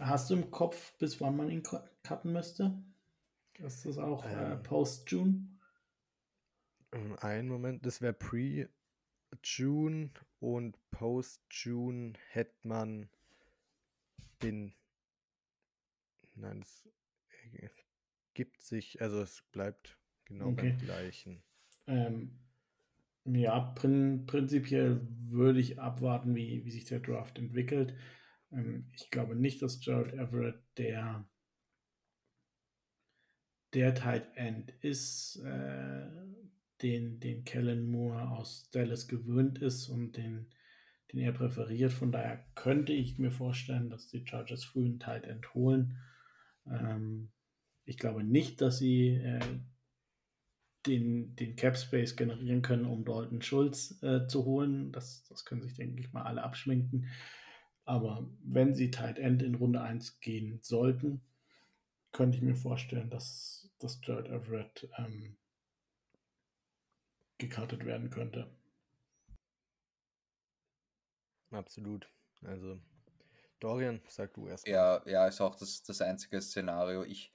hast 0.00 0.30
du 0.30 0.34
im 0.34 0.50
Kopf, 0.50 0.96
bis 0.98 1.20
wann 1.20 1.36
man 1.36 1.50
ihn 1.50 1.62
cutten 1.62 2.32
müsste? 2.32 2.72
Ist 3.58 3.86
das 3.86 3.98
auch 3.98 4.24
äh, 4.24 4.52
ähm, 4.52 4.62
Post-June? 4.62 5.48
Ähm, 6.92 7.16
Ein 7.20 7.48
Moment, 7.48 7.84
das 7.84 8.00
wäre 8.00 8.12
Pre-June 8.12 10.10
und 10.40 10.78
Post-June 10.90 12.12
hätte 12.30 12.54
man 12.62 13.08
den. 14.42 14.74
Nein, 16.34 16.60
das 16.60 16.86
gibt 18.36 18.60
sich, 18.60 19.00
also 19.00 19.22
es 19.22 19.42
bleibt 19.50 19.98
genau 20.26 20.48
okay. 20.50 20.70
beim 20.70 20.78
gleichen. 20.78 21.42
Ähm, 21.86 22.38
ja, 23.24 23.58
prin 23.58 24.26
prinzipiell 24.26 25.00
würde 25.26 25.58
ich 25.58 25.80
abwarten, 25.80 26.34
wie, 26.34 26.64
wie 26.64 26.70
sich 26.70 26.84
der 26.84 27.00
Draft 27.00 27.38
entwickelt. 27.38 27.94
Ähm, 28.52 28.90
ich 28.92 29.10
glaube 29.10 29.34
nicht, 29.34 29.62
dass 29.62 29.80
Gerald 29.80 30.12
Everett 30.12 30.62
der 30.76 31.26
der 33.74 33.94
Tight 33.94 34.28
End 34.36 34.70
ist, 34.82 35.36
äh, 35.44 36.06
den, 36.82 37.20
den 37.20 37.44
Kellen 37.44 37.90
Moore 37.90 38.28
aus 38.30 38.70
Dallas 38.70 39.08
gewöhnt 39.08 39.58
ist 39.58 39.88
und 39.88 40.16
den, 40.16 40.46
den 41.12 41.20
er 41.20 41.32
präferiert. 41.32 41.92
Von 41.92 42.12
daher 42.12 42.44
könnte 42.54 42.92
ich 42.92 43.18
mir 43.18 43.30
vorstellen, 43.30 43.90
dass 43.90 44.08
die 44.08 44.26
Chargers 44.26 44.64
früh 44.64 44.84
einen 44.84 45.00
Tight 45.00 45.24
End 45.24 45.52
holen. 45.54 45.98
Ähm, 46.66 47.32
ich 47.86 47.98
glaube 47.98 48.22
nicht, 48.22 48.60
dass 48.60 48.78
sie 48.78 49.14
äh, 49.14 49.40
den, 50.86 51.34
den 51.36 51.56
Cap 51.56 51.76
Space 51.76 52.16
generieren 52.16 52.62
können, 52.62 52.84
um 52.84 53.04
Dalton 53.04 53.42
Schulz 53.42 54.02
äh, 54.02 54.26
zu 54.26 54.44
holen. 54.44 54.92
Das, 54.92 55.24
das 55.28 55.44
können 55.44 55.62
sich, 55.62 55.74
denke 55.74 56.00
ich 56.00 56.12
mal, 56.12 56.22
alle 56.22 56.42
abschminken. 56.42 57.08
Aber 57.84 58.28
wenn 58.42 58.74
sie 58.74 58.90
Tight 58.90 59.18
End 59.18 59.42
in 59.42 59.54
Runde 59.54 59.80
1 59.80 60.20
gehen 60.20 60.58
sollten, 60.62 61.22
könnte 62.12 62.36
ich 62.36 62.42
mir 62.42 62.56
vorstellen, 62.56 63.10
dass, 63.10 63.70
dass 63.78 64.00
Jared 64.02 64.28
Everett 64.28 64.88
ähm, 64.98 65.36
gekartet 67.38 67.84
werden 67.84 68.10
könnte. 68.10 68.50
Absolut. 71.50 72.08
Also, 72.42 72.80
Dorian, 73.60 74.00
sag 74.08 74.34
du 74.34 74.48
erst. 74.48 74.66
Ja, 74.66 75.02
ja, 75.06 75.26
ist 75.26 75.40
auch 75.40 75.54
das, 75.54 75.82
das 75.82 76.00
einzige 76.00 76.40
Szenario. 76.40 77.04
Ich, 77.04 77.32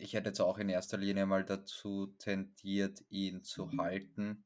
ich 0.00 0.14
hätte 0.14 0.30
jetzt 0.30 0.40
auch 0.40 0.58
in 0.58 0.68
erster 0.68 0.96
Linie 0.96 1.26
mal 1.26 1.44
dazu 1.44 2.06
tendiert, 2.18 3.04
ihn 3.08 3.42
zu 3.42 3.66
mhm. 3.66 3.80
halten. 3.80 4.44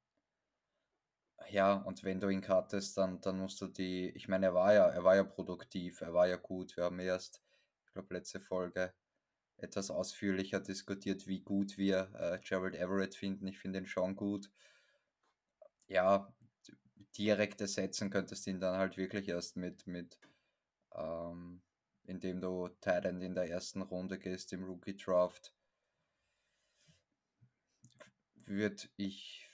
Ja, 1.51 1.75
und 1.75 2.03
wenn 2.05 2.21
du 2.21 2.29
ihn 2.29 2.41
cuttest, 2.41 2.97
dann, 2.97 3.21
dann 3.21 3.39
musst 3.39 3.61
du 3.61 3.67
die, 3.67 4.11
ich 4.11 4.29
meine, 4.29 4.47
er 4.47 4.55
war 4.55 4.75
ja, 4.75 4.89
er 4.89 5.05
war 5.05 5.17
ja 5.17 5.25
produktiv, 5.25 6.01
er 6.01 6.15
war 6.15 6.27
ja 6.27 6.37
gut. 6.37 6.77
Wir 6.77 6.85
haben 6.85 6.99
erst, 6.99 7.43
ich 7.87 7.93
glaube, 7.93 8.15
letzte 8.15 8.41
Folge 8.41 8.93
etwas 9.57 9.91
ausführlicher 9.91 10.61
diskutiert, 10.61 11.27
wie 11.27 11.41
gut 11.41 11.79
wir 11.79 12.11
äh, 12.15 12.39
Gerald 12.47 12.75
Everett 12.75 13.15
finden. 13.15 13.47
Ich 13.47 13.59
finde 13.59 13.81
ihn 13.81 13.87
schon 13.87 14.17
gut. 14.17 14.51
Ja, 15.87 16.35
direkt 17.17 17.61
ersetzen 17.61 18.11
könntest 18.11 18.47
du 18.47 18.51
ihn 18.51 18.61
dann 18.61 18.79
halt 18.79 18.97
wirklich 18.97 19.29
erst 19.29 19.57
mit, 19.57 19.87
mit 19.87 20.19
ähm, 20.95 21.63
indem 22.05 22.41
du 22.41 22.69
Thailand 22.81 23.23
in 23.23 23.35
der 23.35 23.51
ersten 23.51 23.83
Runde 23.83 24.19
gehst 24.19 24.53
im 24.53 24.65
Rookie 24.65 24.97
Draft, 24.97 25.55
würde 28.35 28.89
ich 28.97 29.49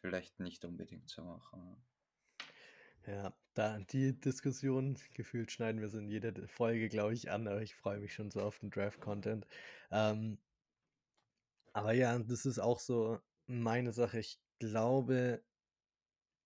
vielleicht 0.00 0.40
nicht 0.40 0.64
unbedingt 0.64 1.08
so 1.08 1.22
machen. 1.22 1.76
Ja, 3.06 3.34
da 3.54 3.78
die 3.78 4.18
Diskussion 4.18 4.98
gefühlt 5.14 5.50
schneiden 5.50 5.80
wir 5.80 5.88
es 5.88 5.94
in 5.94 6.08
jeder 6.08 6.46
Folge, 6.46 6.88
glaube 6.88 7.14
ich, 7.14 7.30
an, 7.30 7.48
aber 7.48 7.62
ich 7.62 7.74
freue 7.74 7.98
mich 7.98 8.12
schon 8.12 8.30
so 8.30 8.42
auf 8.42 8.58
den 8.58 8.70
Draft-Content. 8.70 9.46
Ähm, 9.90 10.38
aber 11.72 11.92
ja, 11.92 12.18
das 12.18 12.44
ist 12.44 12.58
auch 12.58 12.80
so 12.80 13.18
meine 13.46 13.92
Sache. 13.92 14.18
Ich 14.18 14.38
glaube, 14.58 15.42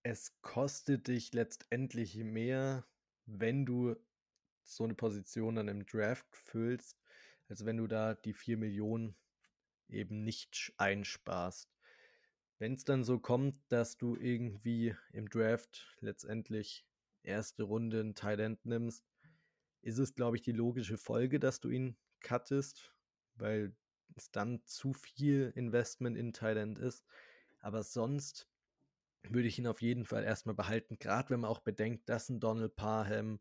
es 0.03 0.39
kostet 0.41 1.07
dich 1.07 1.33
letztendlich 1.33 2.15
mehr, 2.15 2.85
wenn 3.25 3.65
du 3.65 3.95
so 4.63 4.83
eine 4.83 4.95
Position 4.95 5.55
dann 5.55 5.67
im 5.67 5.85
Draft 5.85 6.35
füllst, 6.35 6.97
als 7.47 7.65
wenn 7.65 7.77
du 7.77 7.87
da 7.87 8.13
die 8.15 8.33
4 8.33 8.57
Millionen 8.57 9.15
eben 9.87 10.23
nicht 10.23 10.73
einsparst. 10.77 11.69
Wenn 12.59 12.73
es 12.73 12.85
dann 12.85 13.03
so 13.03 13.19
kommt, 13.19 13.59
dass 13.69 13.97
du 13.97 14.15
irgendwie 14.15 14.95
im 15.11 15.29
Draft 15.29 15.97
letztendlich 15.99 16.85
erste 17.23 17.63
Runde 17.63 17.99
einen 17.99 18.15
Tight 18.15 18.65
nimmst, 18.65 19.05
ist 19.81 19.97
es, 19.97 20.15
glaube 20.15 20.37
ich, 20.37 20.41
die 20.41 20.51
logische 20.51 20.97
Folge, 20.97 21.39
dass 21.39 21.59
du 21.59 21.69
ihn 21.69 21.97
cuttest, 22.21 22.93
weil 23.35 23.75
es 24.15 24.31
dann 24.31 24.63
zu 24.65 24.93
viel 24.93 25.51
Investment 25.55 26.17
in 26.17 26.31
Tight 26.31 26.77
ist. 26.77 27.03
Aber 27.59 27.83
sonst 27.83 28.47
würde 29.23 29.47
ich 29.47 29.59
ihn 29.59 29.67
auf 29.67 29.81
jeden 29.81 30.05
Fall 30.05 30.23
erstmal 30.23 30.55
behalten, 30.55 30.99
gerade 30.99 31.29
wenn 31.29 31.41
man 31.41 31.49
auch 31.49 31.59
bedenkt, 31.59 32.09
dass 32.09 32.29
ein 32.29 32.39
Donald 32.39 32.75
Parham 32.75 33.39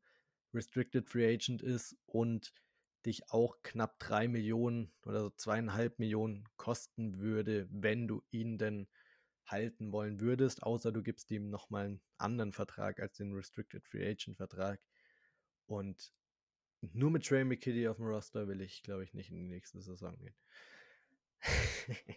Restricted 0.54 1.08
Free 1.08 1.34
Agent 1.34 1.62
ist 1.62 1.96
und 2.06 2.52
dich 3.06 3.30
auch 3.30 3.62
knapp 3.62 3.98
drei 3.98 4.28
Millionen 4.28 4.92
oder 5.04 5.22
so 5.22 5.30
zweieinhalb 5.30 5.98
Millionen 5.98 6.44
kosten 6.56 7.18
würde, 7.18 7.68
wenn 7.70 8.06
du 8.06 8.22
ihn 8.30 8.58
denn 8.58 8.88
halten 9.46 9.92
wollen 9.92 10.20
würdest, 10.20 10.62
außer 10.62 10.92
du 10.92 11.02
gibst 11.02 11.30
ihm 11.30 11.50
nochmal 11.50 11.86
einen 11.86 12.02
anderen 12.16 12.52
Vertrag 12.52 13.00
als 13.00 13.16
den 13.16 13.32
Restricted 13.32 13.86
Free 13.86 14.08
Agent 14.08 14.36
Vertrag. 14.36 14.80
Und 15.66 16.12
nur 16.80 17.10
mit 17.10 17.26
Trey 17.26 17.44
McKitty 17.44 17.88
auf 17.88 17.96
dem 17.96 18.06
Roster 18.06 18.48
will 18.48 18.60
ich, 18.60 18.82
glaube 18.82 19.04
ich, 19.04 19.14
nicht 19.14 19.30
in 19.30 19.36
die 19.36 19.48
nächste 19.48 19.80
Saison 19.80 20.16
gehen. 20.18 20.34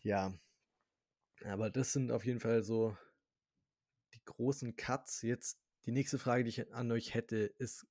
ja, 0.00 0.32
aber 1.44 1.70
das 1.70 1.92
sind 1.92 2.10
auf 2.10 2.24
jeden 2.24 2.40
Fall 2.40 2.62
so 2.62 2.96
die 4.14 4.24
großen 4.24 4.76
Cuts. 4.76 5.22
Jetzt 5.22 5.60
die 5.86 5.92
nächste 5.92 6.18
Frage, 6.18 6.44
die 6.44 6.50
ich 6.50 6.72
an 6.74 6.90
euch 6.92 7.14
hätte, 7.14 7.36
ist 7.58 7.86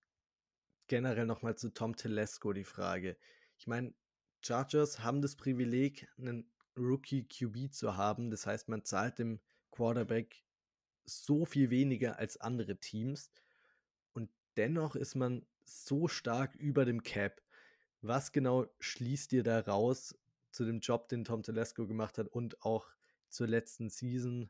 generell 0.88 1.26
nochmal 1.26 1.58
zu 1.58 1.74
Tom 1.74 1.96
Telesco 1.96 2.54
die 2.54 2.64
Frage. 2.64 3.18
Ich 3.58 3.68
meine, 3.68 3.94
Chargers 4.42 5.00
haben 5.00 5.22
das 5.22 5.36
Privileg, 5.36 6.08
einen 6.18 6.50
Rookie 6.78 7.28
QB 7.28 7.74
zu 7.74 7.98
haben. 7.98 8.30
Das 8.30 8.46
heißt, 8.46 8.70
man 8.70 8.86
zahlt 8.86 9.20
dem 9.20 9.40
Quarterback 9.72 10.44
so 11.06 11.46
viel 11.46 11.70
weniger 11.70 12.20
als 12.20 12.38
andere 12.38 12.78
Teams 12.78 13.32
und 14.14 14.30
dennoch 14.58 14.96
ist 14.96 15.16
man 15.16 15.46
so 15.64 16.08
stark 16.08 16.56
über 16.56 16.86
dem 16.86 17.04
Cap. 17.04 17.42
Was 18.02 18.32
genau 18.32 18.68
schließt 18.80 19.34
ihr 19.34 19.44
da 19.44 19.60
raus 19.60 20.18
zu 20.52 20.66
dem 20.66 20.80
Job, 20.80 21.10
den 21.10 21.24
Tom 21.24 21.44
Telesco 21.44 21.88
gemacht 21.88 22.18
hat 22.18 22.28
und 22.28 22.62
auch 22.64 22.88
zur 23.30 23.48
letzten 23.48 23.90
Season, 23.90 24.50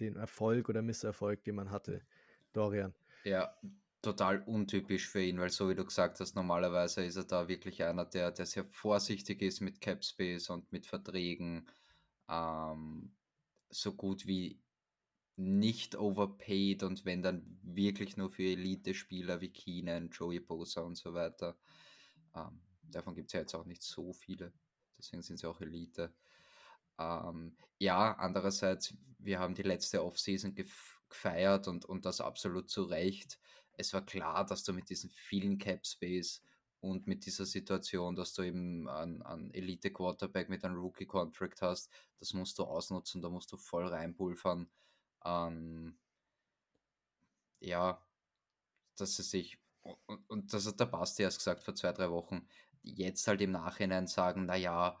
den 0.00 0.16
Erfolg 0.16 0.68
oder 0.68 0.82
Misserfolg, 0.82 1.44
den 1.44 1.56
man 1.56 1.70
hatte? 1.70 2.06
Dorian. 2.52 2.94
Ja, 3.24 3.54
total 4.02 4.42
untypisch 4.42 5.08
für 5.08 5.22
ihn, 5.22 5.38
weil 5.38 5.50
so 5.50 5.68
wie 5.68 5.74
du 5.74 5.84
gesagt 5.84 6.20
hast, 6.20 6.34
normalerweise 6.34 7.04
ist 7.04 7.16
er 7.16 7.24
da 7.24 7.48
wirklich 7.48 7.82
einer, 7.82 8.04
der, 8.04 8.30
der 8.30 8.46
sehr 8.46 8.64
vorsichtig 8.64 9.42
ist 9.42 9.60
mit 9.60 9.80
Cap 9.80 10.04
Space 10.04 10.50
und 10.50 10.70
mit 10.72 10.86
Verträgen. 10.86 11.68
Ähm, 12.28 13.12
so 13.70 13.92
gut 13.92 14.26
wie 14.26 14.60
nicht 15.36 15.96
overpaid 15.96 16.82
und 16.82 17.04
wenn 17.04 17.22
dann 17.22 17.58
wirklich 17.62 18.16
nur 18.16 18.30
für 18.30 18.42
Elite-Spieler 18.42 19.40
wie 19.40 19.50
Keenan, 19.50 20.10
Joey 20.10 20.40
Bosa 20.40 20.80
und 20.80 20.96
so 20.96 21.14
weiter. 21.14 21.56
Ähm, 22.34 22.60
davon 22.82 23.14
gibt 23.14 23.28
es 23.28 23.34
ja 23.34 23.40
jetzt 23.40 23.54
auch 23.54 23.64
nicht 23.64 23.82
so 23.82 24.12
viele, 24.12 24.52
deswegen 24.98 25.22
sind 25.22 25.38
sie 25.38 25.46
auch 25.46 25.60
Elite. 25.60 26.12
Ähm, 26.98 27.56
ja, 27.78 28.14
andererseits, 28.14 28.94
wir 29.18 29.38
haben 29.38 29.54
die 29.54 29.62
letzte 29.62 30.02
Offseason 30.02 30.54
gefeiert 31.10 31.68
und, 31.68 31.84
und 31.84 32.04
das 32.04 32.20
absolut 32.20 32.70
zu 32.70 32.84
Recht. 32.84 33.38
Es 33.74 33.92
war 33.92 34.04
klar, 34.04 34.44
dass 34.44 34.64
du 34.64 34.72
mit 34.72 34.90
diesem 34.90 35.10
vielen 35.10 35.58
Cap 35.58 35.86
Space 35.86 36.42
und 36.80 37.06
mit 37.06 37.26
dieser 37.26 37.46
Situation, 37.46 38.14
dass 38.14 38.34
du 38.34 38.42
eben 38.42 38.88
einen, 38.88 39.52
Elite 39.52 39.92
Quarterback 39.92 40.48
mit 40.48 40.64
einem 40.64 40.76
Rookie 40.76 41.06
Contract 41.06 41.62
hast, 41.62 41.90
das 42.20 42.32
musst 42.34 42.58
du 42.58 42.64
ausnutzen, 42.64 43.22
da 43.22 43.28
musst 43.28 43.52
du 43.52 43.56
voll 43.56 43.86
reinpulvern. 43.86 44.70
Ähm, 45.24 45.98
ja, 47.60 48.04
dass 48.96 49.18
es 49.18 49.30
sich, 49.30 49.58
und, 50.06 50.28
und 50.30 50.52
das 50.52 50.66
hat 50.66 50.80
der 50.80 50.86
Basti 50.86 51.22
erst 51.22 51.38
gesagt 51.38 51.62
vor 51.64 51.74
zwei, 51.74 51.92
drei 51.92 52.10
Wochen, 52.10 52.46
jetzt 52.82 53.26
halt 53.26 53.40
im 53.40 53.52
Nachhinein 53.52 54.06
sagen, 54.06 54.46
naja, 54.46 55.00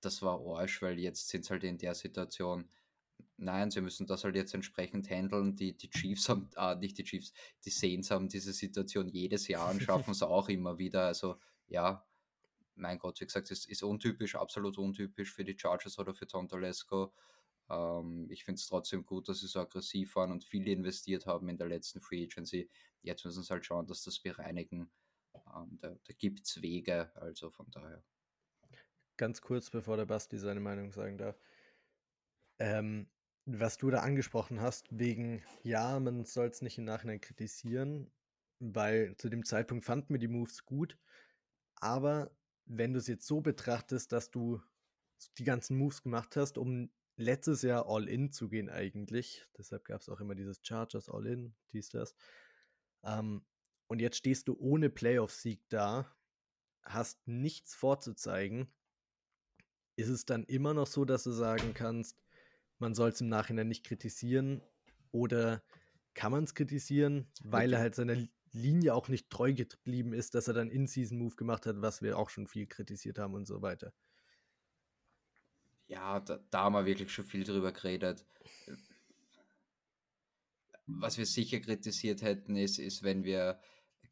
das 0.00 0.22
war 0.22 0.40
Arsch, 0.40 0.80
weil 0.82 0.98
jetzt 0.98 1.28
sind 1.28 1.44
sie 1.44 1.50
halt 1.50 1.64
in 1.64 1.78
der 1.78 1.94
Situation. 1.94 2.70
Nein, 3.36 3.70
sie 3.70 3.80
müssen 3.80 4.06
das 4.06 4.24
halt 4.24 4.34
jetzt 4.34 4.54
entsprechend 4.54 5.08
handeln. 5.10 5.54
Die, 5.54 5.76
die 5.76 5.90
Chiefs 5.90 6.28
haben, 6.28 6.48
ah, 6.56 6.74
nicht 6.74 6.98
die 6.98 7.04
Chiefs, 7.04 7.32
die 7.64 7.70
Saints 7.70 8.10
haben 8.10 8.28
diese 8.28 8.52
Situation 8.52 9.08
jedes 9.08 9.46
Jahr 9.48 9.70
und 9.70 9.82
schaffen 9.82 10.10
es 10.10 10.22
auch 10.22 10.48
immer 10.48 10.78
wieder. 10.78 11.06
Also 11.06 11.38
ja, 11.68 12.04
mein 12.74 12.98
Gott, 12.98 13.20
wie 13.20 13.26
gesagt, 13.26 13.50
es 13.50 13.66
ist 13.66 13.82
untypisch, 13.82 14.34
absolut 14.34 14.78
untypisch 14.78 15.32
für 15.32 15.44
die 15.44 15.58
Chargers 15.58 15.98
oder 15.98 16.14
für 16.14 16.26
Tom 16.26 16.48
Telesco. 16.48 17.12
Ähm, 17.70 18.26
ich 18.30 18.44
finde 18.44 18.58
es 18.58 18.66
trotzdem 18.66 19.04
gut, 19.04 19.28
dass 19.28 19.40
sie 19.40 19.46
so 19.46 19.60
aggressiv 19.60 20.16
waren 20.16 20.32
und 20.32 20.44
viel 20.44 20.66
investiert 20.68 21.26
haben 21.26 21.48
in 21.48 21.58
der 21.58 21.68
letzten 21.68 22.00
Free 22.00 22.24
Agency. 22.24 22.70
Jetzt 23.02 23.24
müssen 23.24 23.42
sie 23.42 23.50
halt 23.50 23.64
schauen, 23.64 23.86
dass 23.86 24.02
das 24.02 24.18
bereinigen. 24.18 24.90
Ähm, 25.54 25.78
da 25.80 25.90
da 25.90 26.12
gibt 26.18 26.46
es 26.46 26.62
Wege, 26.62 27.12
also 27.16 27.50
von 27.50 27.70
daher. 27.70 28.02
Ganz 29.16 29.40
kurz, 29.40 29.70
bevor 29.70 29.96
der 29.96 30.06
Basti 30.06 30.38
seine 30.38 30.60
Meinung 30.60 30.92
sagen 30.92 31.18
darf. 31.18 31.36
Ähm, 32.58 33.08
was 33.46 33.78
du 33.78 33.90
da 33.90 34.00
angesprochen 34.00 34.60
hast, 34.60 34.86
wegen, 34.90 35.42
ja, 35.62 35.98
man 36.00 36.24
soll 36.24 36.48
es 36.48 36.60
nicht 36.60 36.78
im 36.78 36.84
Nachhinein 36.84 37.20
kritisieren, 37.20 38.10
weil 38.58 39.16
zu 39.16 39.28
dem 39.28 39.44
Zeitpunkt 39.44 39.84
fanden 39.84 40.12
wir 40.12 40.18
die 40.18 40.28
Moves 40.28 40.64
gut. 40.66 40.98
Aber 41.76 42.30
wenn 42.66 42.92
du 42.92 42.98
es 42.98 43.06
jetzt 43.06 43.26
so 43.26 43.40
betrachtest, 43.40 44.12
dass 44.12 44.30
du 44.30 44.60
die 45.38 45.44
ganzen 45.44 45.78
Moves 45.78 46.02
gemacht 46.02 46.36
hast, 46.36 46.58
um 46.58 46.90
letztes 47.16 47.62
Jahr 47.62 47.88
All-In 47.88 48.32
zu 48.32 48.48
gehen 48.48 48.70
eigentlich. 48.70 49.46
Deshalb 49.56 49.84
gab 49.84 50.00
es 50.00 50.08
auch 50.08 50.20
immer 50.20 50.34
dieses 50.34 50.60
Chargers 50.62 51.08
All-In, 51.08 51.54
dies, 51.72 51.88
das. 51.88 52.14
Ähm, 53.02 53.44
und 53.88 54.00
jetzt 54.00 54.16
stehst 54.18 54.48
du 54.48 54.56
ohne 54.58 54.90
Playoff-Sieg 54.90 55.62
da, 55.68 56.14
hast 56.82 57.26
nichts 57.26 57.74
vorzuzeigen. 57.74 58.68
Ist 59.96 60.08
es 60.08 60.24
dann 60.26 60.44
immer 60.44 60.74
noch 60.74 60.86
so, 60.86 61.04
dass 61.04 61.24
du 61.24 61.32
sagen 61.32 61.74
kannst, 61.74 62.22
man 62.78 62.94
soll 62.94 63.10
es 63.10 63.20
im 63.20 63.28
Nachhinein 63.28 63.68
nicht 63.68 63.84
kritisieren? 63.84 64.62
Oder 65.10 65.62
kann 66.14 66.32
man 66.32 66.44
es 66.44 66.54
kritisieren, 66.54 67.26
weil 67.42 67.72
er 67.72 67.80
halt 67.80 67.94
seiner 67.94 68.16
Linie 68.52 68.94
auch 68.94 69.08
nicht 69.08 69.30
treu 69.30 69.52
geblieben 69.52 70.12
ist, 70.12 70.34
dass 70.34 70.48
er 70.48 70.54
dann 70.54 70.70
In-Season-Move 70.70 71.36
gemacht 71.36 71.66
hat, 71.66 71.80
was 71.80 72.02
wir 72.02 72.18
auch 72.18 72.30
schon 72.30 72.46
viel 72.46 72.66
kritisiert 72.66 73.18
haben 73.18 73.34
und 73.34 73.46
so 73.46 73.62
weiter? 73.62 73.92
Ja, 75.86 76.20
da, 76.20 76.38
da 76.50 76.64
haben 76.64 76.74
wir 76.74 76.84
wirklich 76.84 77.10
schon 77.10 77.24
viel 77.24 77.44
drüber 77.44 77.72
geredet. 77.72 78.24
Was 80.86 81.18
wir 81.18 81.26
sicher 81.26 81.60
kritisiert 81.60 82.22
hätten, 82.22 82.56
ist, 82.56 82.78
ist 82.78 83.02
wenn 83.02 83.24
wir 83.24 83.60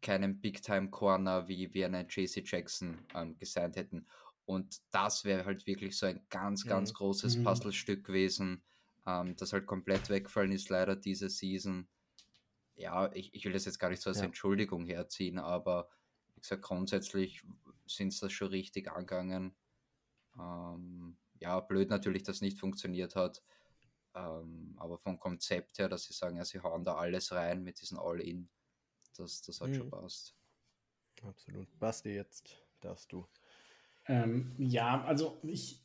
keinen 0.02 0.40
Big-Time-Corner 0.40 1.48
wie, 1.48 1.72
wie 1.74 1.84
einen 1.84 2.06
JC 2.08 2.42
Jackson 2.44 2.98
ähm, 3.14 3.36
gesigned 3.38 3.76
hätten. 3.76 4.06
Und 4.46 4.80
das 4.92 5.24
wäre 5.24 5.44
halt 5.44 5.66
wirklich 5.66 5.98
so 5.98 6.06
ein 6.06 6.24
ganz, 6.30 6.64
ganz 6.64 6.90
mhm. 6.90 6.94
großes. 6.94 7.42
Puzzlestück 7.42 8.04
gewesen, 8.04 8.62
ähm, 9.06 9.36
das 9.36 9.52
halt 9.52 9.66
komplett 9.66 10.08
wegfallen 10.08 10.52
ist, 10.52 10.68
leider 10.68 10.96
diese 10.96 11.28
Season. 11.28 11.88
Ja, 12.76 13.12
ich, 13.12 13.34
ich 13.34 13.44
will 13.44 13.52
das 13.52 13.64
jetzt 13.64 13.78
gar 13.78 13.90
nicht 13.90 14.02
so 14.02 14.10
als 14.10 14.20
ja. 14.20 14.24
Entschuldigung 14.24 14.86
herziehen, 14.86 15.38
aber 15.38 15.88
wie 16.34 16.40
gesagt, 16.40 16.62
grundsätzlich 16.62 17.42
sind 17.86 18.12
es 18.12 18.20
das 18.20 18.32
schon 18.32 18.48
richtig 18.48 18.90
angegangen. 18.90 19.56
Ähm, 20.38 21.16
ja, 21.40 21.60
blöd 21.60 21.90
natürlich, 21.90 22.22
dass 22.22 22.40
nicht 22.40 22.60
funktioniert 22.60 23.16
hat. 23.16 23.42
Ähm, 24.14 24.74
aber 24.78 24.98
vom 24.98 25.18
Konzept 25.18 25.78
her, 25.78 25.88
dass 25.88 26.04
sie 26.04 26.14
sagen, 26.14 26.36
ja, 26.36 26.44
sie 26.44 26.60
hauen 26.60 26.84
da 26.84 26.94
alles 26.94 27.32
rein 27.32 27.62
mit 27.62 27.80
diesen 27.80 27.98
All-In, 27.98 28.48
das, 29.16 29.42
das 29.42 29.60
hat 29.60 29.70
mhm. 29.70 29.74
schon 29.74 29.90
passt. 29.90 30.34
Absolut. 31.22 31.78
Basti, 31.78 32.10
jetzt 32.10 32.56
darfst 32.80 33.12
du. 33.12 33.26
Ähm, 34.08 34.52
ja, 34.58 35.04
also 35.04 35.38
ich, 35.42 35.84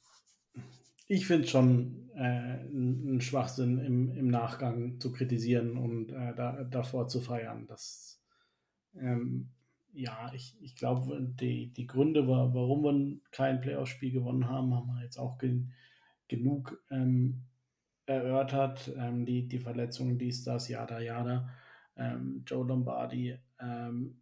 ich 1.08 1.26
finde 1.26 1.48
schon 1.48 2.10
äh, 2.16 2.64
ein 2.66 3.22
Schwachsinn 3.22 3.80
im, 3.80 4.12
im 4.12 4.28
Nachgang 4.28 5.00
zu 5.00 5.12
kritisieren 5.12 5.78
und 5.78 6.12
äh, 6.12 6.36
da, 6.36 6.64
davor 6.64 7.08
zu 7.08 7.22
feiern. 7.22 7.66
Das, 7.68 8.22
ähm, 8.96 9.50
ja, 9.94 10.32
ich, 10.34 10.56
ich 10.62 10.76
glaube, 10.76 11.20
die, 11.22 11.74
die 11.74 11.88
Gründe, 11.88 12.28
warum 12.28 12.84
wir 12.84 13.20
kein 13.32 13.60
Playoff-Spiel 13.60 14.12
gewonnen 14.12 14.48
haben, 14.48 14.74
haben 14.74 14.88
wir 14.88 15.04
jetzt 15.04 15.18
auch 15.18 15.38
gen, 15.38 15.74
genug 16.28 16.82
ähm, 16.92 17.44
erörtert. 18.06 18.94
Ähm, 18.98 19.26
die, 19.26 19.48
die 19.48 19.60
Verletzungen, 19.60 20.18
dies, 20.18 20.44
das, 20.44 20.70
jada, 20.70 21.00
jada. 21.00 21.50
Ähm, 21.98 22.44
Joe 22.46 22.66
Lombardi. 22.66 23.38
Ähm, 23.60 24.21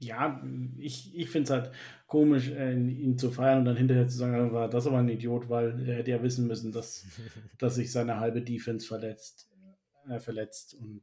ja, 0.00 0.42
ich, 0.78 1.14
ich 1.14 1.28
finde 1.28 1.44
es 1.44 1.50
halt 1.50 1.74
komisch, 2.06 2.48
äh, 2.48 2.72
ihn 2.72 3.18
zu 3.18 3.30
feiern 3.30 3.58
und 3.60 3.64
dann 3.66 3.76
hinterher 3.76 4.08
zu 4.08 4.16
sagen, 4.16 4.52
war 4.52 4.68
das 4.68 4.86
aber 4.86 4.98
ein 4.98 5.08
Idiot, 5.08 5.48
weil 5.48 5.86
er 5.86 5.96
hätte 5.96 6.10
ja 6.10 6.22
wissen 6.22 6.46
müssen, 6.46 6.72
dass, 6.72 7.06
dass 7.58 7.74
sich 7.74 7.92
seine 7.92 8.18
halbe 8.18 8.42
Defense 8.42 8.86
verletzt, 8.86 9.50
äh, 10.08 10.18
verletzt 10.18 10.74
und 10.74 11.02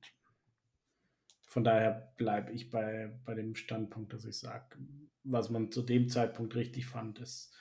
von 1.48 1.64
daher 1.64 2.14
bleibe 2.18 2.52
ich 2.52 2.70
bei, 2.70 3.18
bei 3.24 3.36
dem 3.36 3.56
Standpunkt, 3.56 4.14
dass 4.14 4.26
ich 4.26 4.38
sage, 4.38 4.78
was 5.24 5.50
man 5.50 5.72
zu 5.72 5.82
dem 5.82 6.10
Zeitpunkt 6.10 6.56
richtig 6.56 6.88
fand, 6.88 7.20
ist, 7.20 7.56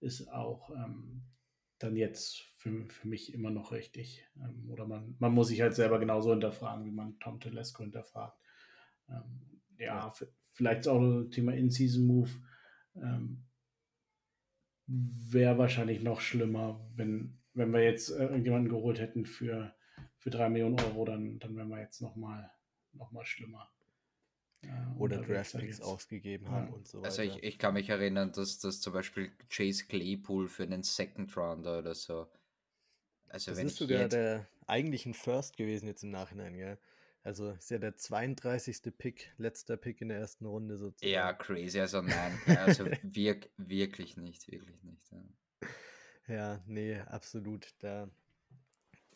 ist 0.00 0.28
auch 0.28 0.70
ähm, 0.70 1.22
dann 1.78 1.96
jetzt 1.96 2.42
für, 2.56 2.88
für 2.88 3.08
mich 3.08 3.34
immer 3.34 3.50
noch 3.50 3.72
richtig. 3.72 4.26
Ähm, 4.36 4.68
oder 4.70 4.86
man, 4.86 5.16
man 5.18 5.32
muss 5.32 5.48
sich 5.48 5.60
halt 5.60 5.74
selber 5.74 5.98
genauso 5.98 6.30
hinterfragen, 6.30 6.84
wie 6.84 6.90
man 6.90 7.18
Tom 7.20 7.40
Telesco 7.40 7.82
hinterfragt. 7.82 8.38
Ähm, 9.08 9.60
ja, 9.78 10.12
vielleicht 10.58 10.88
auch 10.88 11.00
das 11.00 11.30
Thema 11.30 11.54
In-Season-Move. 11.54 12.30
Ähm, 12.96 13.44
Wäre 14.86 15.56
wahrscheinlich 15.56 16.02
noch 16.02 16.20
schlimmer, 16.20 16.84
wenn, 16.96 17.38
wenn 17.54 17.72
wir 17.72 17.84
jetzt 17.84 18.10
äh, 18.10 18.24
irgendjemanden 18.24 18.68
geholt 18.68 18.98
hätten 18.98 19.24
für, 19.24 19.72
für 20.16 20.30
drei 20.30 20.48
Millionen 20.48 20.80
Euro, 20.80 21.04
dann, 21.04 21.38
dann 21.38 21.54
wären 21.56 21.68
wir 21.68 21.78
jetzt 21.78 22.00
nochmal 22.00 22.50
noch 22.92 23.12
mal 23.12 23.24
schlimmer. 23.24 23.70
Ja, 24.64 24.96
Oder 24.98 25.18
Draftpicks 25.18 25.80
ausgegeben 25.80 26.50
haben 26.50 26.68
ja. 26.68 26.74
und 26.74 26.88
so 26.88 27.02
also 27.02 27.22
weiter. 27.22 27.30
Also 27.30 27.38
ich, 27.38 27.44
ich 27.44 27.58
kann 27.58 27.74
mich 27.74 27.88
erinnern, 27.88 28.32
dass 28.32 28.58
das 28.58 28.80
zum 28.80 28.92
Beispiel 28.92 29.30
Chase 29.48 29.84
Claypool 29.86 30.48
für 30.48 30.64
einen 30.64 30.82
Second 30.82 31.36
Rounder 31.36 31.78
oder 31.78 31.94
so. 31.94 32.26
Also 33.28 33.52
das 33.52 33.58
wenn 33.58 33.66
ist 33.68 33.76
sogar 33.76 34.00
jetzt... 34.00 34.14
der 34.14 34.48
eigentlichen 34.66 35.14
First 35.14 35.56
gewesen 35.56 35.86
jetzt 35.86 36.02
im 36.02 36.10
Nachhinein, 36.10 36.56
gell? 36.56 36.78
Also 37.24 37.50
ist 37.50 37.70
ja 37.70 37.78
der 37.78 37.96
32. 37.96 38.96
Pick, 38.96 39.32
letzter 39.38 39.76
Pick 39.76 40.00
in 40.00 40.08
der 40.08 40.18
ersten 40.18 40.46
Runde 40.46 40.76
sozusagen. 40.78 41.12
Ja, 41.12 41.32
crazy. 41.32 41.80
Also 41.80 42.00
nein, 42.00 42.38
also 42.58 42.86
wirk, 43.02 43.50
wirklich 43.56 44.16
nicht, 44.16 44.50
wirklich 44.50 44.82
nicht. 44.82 45.10
Ja. 45.10 46.34
ja, 46.34 46.62
nee, 46.66 46.98
absolut. 47.00 47.74
Da 47.80 48.08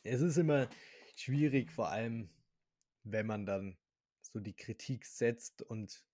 es 0.04 0.20
ist 0.20 0.36
immer 0.36 0.68
schwierig, 1.16 1.70
vor 1.70 1.90
allem 1.90 2.28
wenn 3.04 3.26
man 3.26 3.46
dann 3.46 3.76
so 4.20 4.40
die 4.40 4.54
Kritik 4.54 5.06
setzt 5.06 5.62
und 5.62 6.04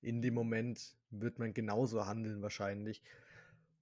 in 0.00 0.20
dem 0.22 0.34
Moment 0.34 0.96
wird 1.10 1.38
man 1.38 1.54
genauso 1.54 2.06
handeln 2.06 2.42
wahrscheinlich. 2.42 3.02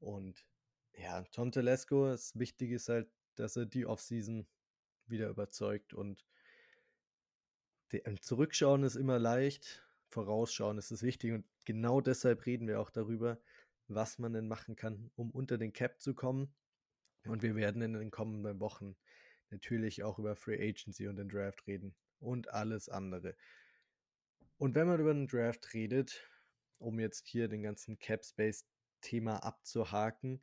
Und 0.00 0.46
ja, 0.94 1.22
Tom 1.32 1.50
Telesco, 1.50 2.06
das 2.06 2.38
Wichtige 2.38 2.76
ist 2.76 2.88
halt, 2.88 3.08
dass 3.34 3.56
er 3.56 3.66
die 3.66 3.86
Offseason 3.86 4.46
wieder 5.06 5.28
überzeugt 5.28 5.94
und 5.94 6.24
Zurückschauen 8.20 8.84
ist 8.84 8.96
immer 8.96 9.18
leicht, 9.18 9.84
Vorausschauen 10.08 10.78
ist 10.78 10.90
es 10.90 11.02
wichtig 11.02 11.32
und 11.32 11.44
genau 11.64 12.00
deshalb 12.00 12.46
reden 12.46 12.68
wir 12.68 12.80
auch 12.80 12.90
darüber, 12.90 13.40
was 13.88 14.18
man 14.18 14.32
denn 14.32 14.48
machen 14.48 14.76
kann, 14.76 15.10
um 15.14 15.30
unter 15.30 15.58
den 15.58 15.72
Cap 15.72 16.00
zu 16.00 16.14
kommen. 16.14 16.54
Und 17.24 17.42
wir 17.42 17.54
werden 17.54 17.82
in 17.82 17.92
den 17.92 18.10
kommenden 18.10 18.60
Wochen 18.60 18.96
natürlich 19.50 20.02
auch 20.02 20.18
über 20.18 20.34
Free 20.36 20.68
Agency 20.68 21.06
und 21.06 21.16
den 21.16 21.28
Draft 21.28 21.66
reden 21.66 21.94
und 22.18 22.52
alles 22.52 22.88
andere. 22.88 23.36
Und 24.58 24.74
wenn 24.74 24.86
man 24.86 25.00
über 25.00 25.14
den 25.14 25.26
Draft 25.26 25.74
redet, 25.74 26.28
um 26.78 26.98
jetzt 26.98 27.26
hier 27.26 27.48
den 27.48 27.62
ganzen 27.62 27.98
Cap 27.98 28.24
Space 28.24 28.66
Thema 29.00 29.42
abzuhaken, 29.42 30.42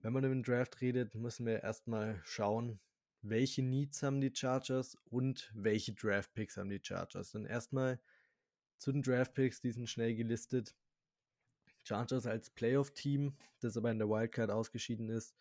wenn 0.00 0.12
man 0.12 0.24
über 0.24 0.34
den 0.34 0.42
Draft 0.42 0.80
redet, 0.80 1.14
müssen 1.14 1.46
wir 1.46 1.62
erstmal 1.62 2.20
schauen, 2.24 2.80
welche 3.22 3.62
Needs 3.62 4.02
haben 4.02 4.20
die 4.20 4.32
Chargers 4.34 4.96
und 5.04 5.50
welche 5.54 5.92
Draft 5.92 6.34
Picks 6.34 6.56
haben 6.56 6.70
die 6.70 6.80
Chargers. 6.82 7.30
Dann 7.30 7.46
erstmal 7.46 8.00
zu 8.78 8.92
den 8.92 9.02
Draft 9.02 9.34
Picks, 9.34 9.60
die 9.60 9.70
sind 9.70 9.88
schnell 9.88 10.14
gelistet. 10.14 10.74
Chargers 11.84 12.26
als 12.26 12.50
Playoff-Team, 12.50 13.36
das 13.60 13.76
aber 13.76 13.90
in 13.90 13.98
der 13.98 14.08
Wildcard 14.08 14.50
ausgeschieden 14.50 15.08
ist, 15.08 15.34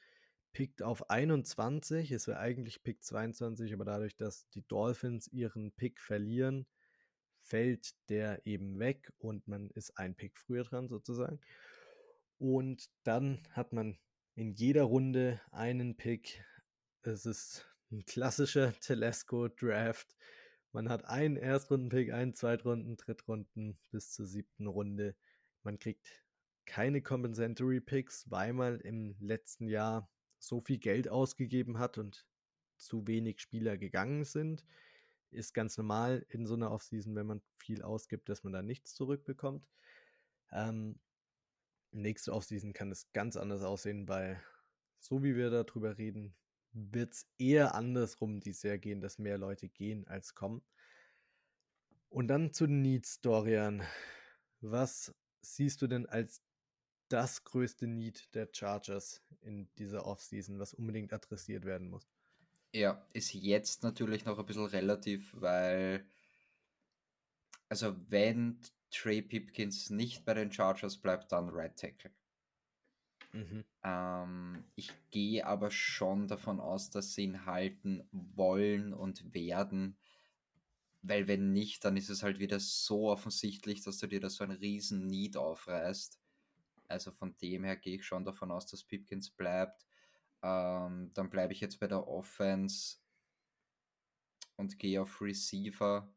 pickt 0.53 0.83
auf 0.83 1.09
21. 1.09 2.11
Es 2.11 2.27
wäre 2.27 2.39
eigentlich 2.39 2.83
Pick 2.83 3.03
22, 3.03 3.73
aber 3.73 3.85
dadurch, 3.85 4.15
dass 4.15 4.47
die 4.49 4.67
Dolphins 4.67 5.27
ihren 5.27 5.71
Pick 5.71 5.99
verlieren, 6.01 6.67
fällt 7.39 7.95
der 8.09 8.45
eben 8.45 8.79
weg 8.79 9.11
und 9.17 9.47
man 9.47 9.69
ist 9.71 9.97
ein 9.97 10.15
Pick 10.15 10.37
früher 10.37 10.63
dran 10.63 10.87
sozusagen. 10.87 11.39
Und 12.37 12.89
dann 13.03 13.41
hat 13.51 13.73
man 13.73 13.97
in 14.35 14.53
jeder 14.53 14.83
Runde 14.83 15.41
einen 15.51 15.95
Pick. 15.95 16.43
Es 17.03 17.25
ist 17.25 17.70
ein 17.91 18.05
klassischer 18.05 18.73
Telesco-Draft. 18.79 20.15
Man 20.71 20.89
hat 20.89 21.05
einen 21.05 21.35
Erstrunden-Pick, 21.35 22.13
einen 22.13 22.33
Zweitrunden, 22.33 22.95
Drittrunden 22.97 23.77
bis 23.89 24.11
zur 24.11 24.25
siebten 24.25 24.67
Runde. 24.67 25.15
Man 25.63 25.79
kriegt 25.79 26.23
keine 26.65 27.01
Compensatory 27.01 27.81
Picks, 27.81 28.29
weil 28.31 28.53
man 28.53 28.79
im 28.79 29.15
letzten 29.19 29.67
Jahr 29.67 30.09
so 30.39 30.61
viel 30.61 30.77
Geld 30.77 31.09
ausgegeben 31.09 31.77
hat 31.77 31.97
und 31.97 32.25
zu 32.77 33.05
wenig 33.07 33.41
Spieler 33.41 33.77
gegangen 33.77 34.23
sind. 34.23 34.65
Ist 35.29 35.53
ganz 35.53 35.77
normal 35.77 36.25
in 36.29 36.45
so 36.45 36.55
einer 36.55 36.71
Offseason, 36.71 37.15
wenn 37.15 37.27
man 37.27 37.41
viel 37.57 37.81
ausgibt, 37.81 38.29
dass 38.29 38.43
man 38.43 38.53
da 38.53 38.61
nichts 38.61 38.95
zurückbekommt. 38.95 39.67
Ähm, 40.51 40.99
nächste 41.91 42.33
Offseason 42.33 42.73
kann 42.73 42.91
es 42.91 43.11
ganz 43.13 43.35
anders 43.35 43.63
aussehen, 43.63 44.07
weil 44.07 44.41
so 44.99 45.23
wie 45.23 45.35
wir 45.35 45.49
darüber 45.49 45.97
reden, 45.97 46.35
wird 46.73 47.13
es 47.13 47.27
eher 47.37 47.75
andersrum 47.75 48.39
dieses 48.39 48.63
Jahr 48.63 48.77
gehen, 48.77 49.01
dass 49.01 49.19
mehr 49.19 49.37
Leute 49.37 49.67
gehen 49.69 50.07
als 50.07 50.35
kommen. 50.35 50.61
Und 52.09 52.27
dann 52.27 52.53
zu 52.53 52.67
den 52.67 52.81
Needs, 52.81 53.21
Dorian. 53.21 53.83
Was 54.59 55.13
siehst 55.41 55.81
du 55.81 55.87
denn 55.87 56.05
als 56.05 56.41
das 57.07 57.43
größte 57.43 57.87
Need 57.87 58.33
der 58.35 58.49
Chargers 58.51 59.21
in 59.41 59.69
dieser 59.77 60.05
Offseason, 60.05 60.59
was 60.59 60.73
unbedingt 60.73 61.13
adressiert 61.13 61.65
werden 61.65 61.89
muss? 61.89 62.07
Ja, 62.73 63.05
ist 63.11 63.33
jetzt 63.33 63.83
natürlich 63.83 64.23
noch 64.23 64.39
ein 64.39 64.45
bisschen 64.45 64.65
relativ, 64.65 65.33
weil, 65.33 66.05
also 67.67 67.95
wenn 68.09 68.59
Trey 68.91 69.21
Pipkins 69.21 69.89
nicht 69.89 70.23
bei 70.23 70.33
den 70.33 70.51
Chargers 70.51 70.97
bleibt, 70.97 71.31
dann 71.31 71.49
Right 71.49 71.75
Tackle. 71.77 72.11
Mhm. 73.33 73.63
Ähm, 73.83 74.65
ich 74.75 74.91
gehe 75.09 75.45
aber 75.45 75.71
schon 75.71 76.27
davon 76.27 76.59
aus, 76.59 76.89
dass 76.89 77.13
sie 77.13 77.23
ihn 77.23 77.45
halten 77.45 78.07
wollen 78.11 78.93
und 78.93 79.33
werden, 79.33 79.97
weil 81.01 81.27
wenn 81.27 81.51
nicht, 81.51 81.83
dann 81.83 81.97
ist 81.97 82.09
es 82.09 82.23
halt 82.23 82.39
wieder 82.39 82.59
so 82.59 83.09
offensichtlich, 83.09 83.83
dass 83.83 83.97
du 83.97 84.07
dir 84.07 84.19
da 84.19 84.29
so 84.29 84.43
ein 84.43 84.51
riesen 84.51 85.07
Need 85.07 85.35
aufreißt. 85.37 86.19
Also 86.87 87.11
von 87.11 87.35
dem 87.37 87.63
her 87.63 87.77
gehe 87.77 87.95
ich 87.95 88.05
schon 88.05 88.25
davon 88.25 88.51
aus, 88.51 88.67
dass 88.67 88.83
Pipkins 88.83 89.31
bleibt. 89.31 89.85
Ähm, 90.43 91.11
dann 91.13 91.29
bleibe 91.29 91.53
ich 91.53 91.61
jetzt 91.61 91.79
bei 91.79 91.87
der 91.87 92.07
Offense 92.07 92.97
und 94.57 94.77
gehe 94.77 95.01
auf 95.01 95.21
Receiver. 95.21 96.13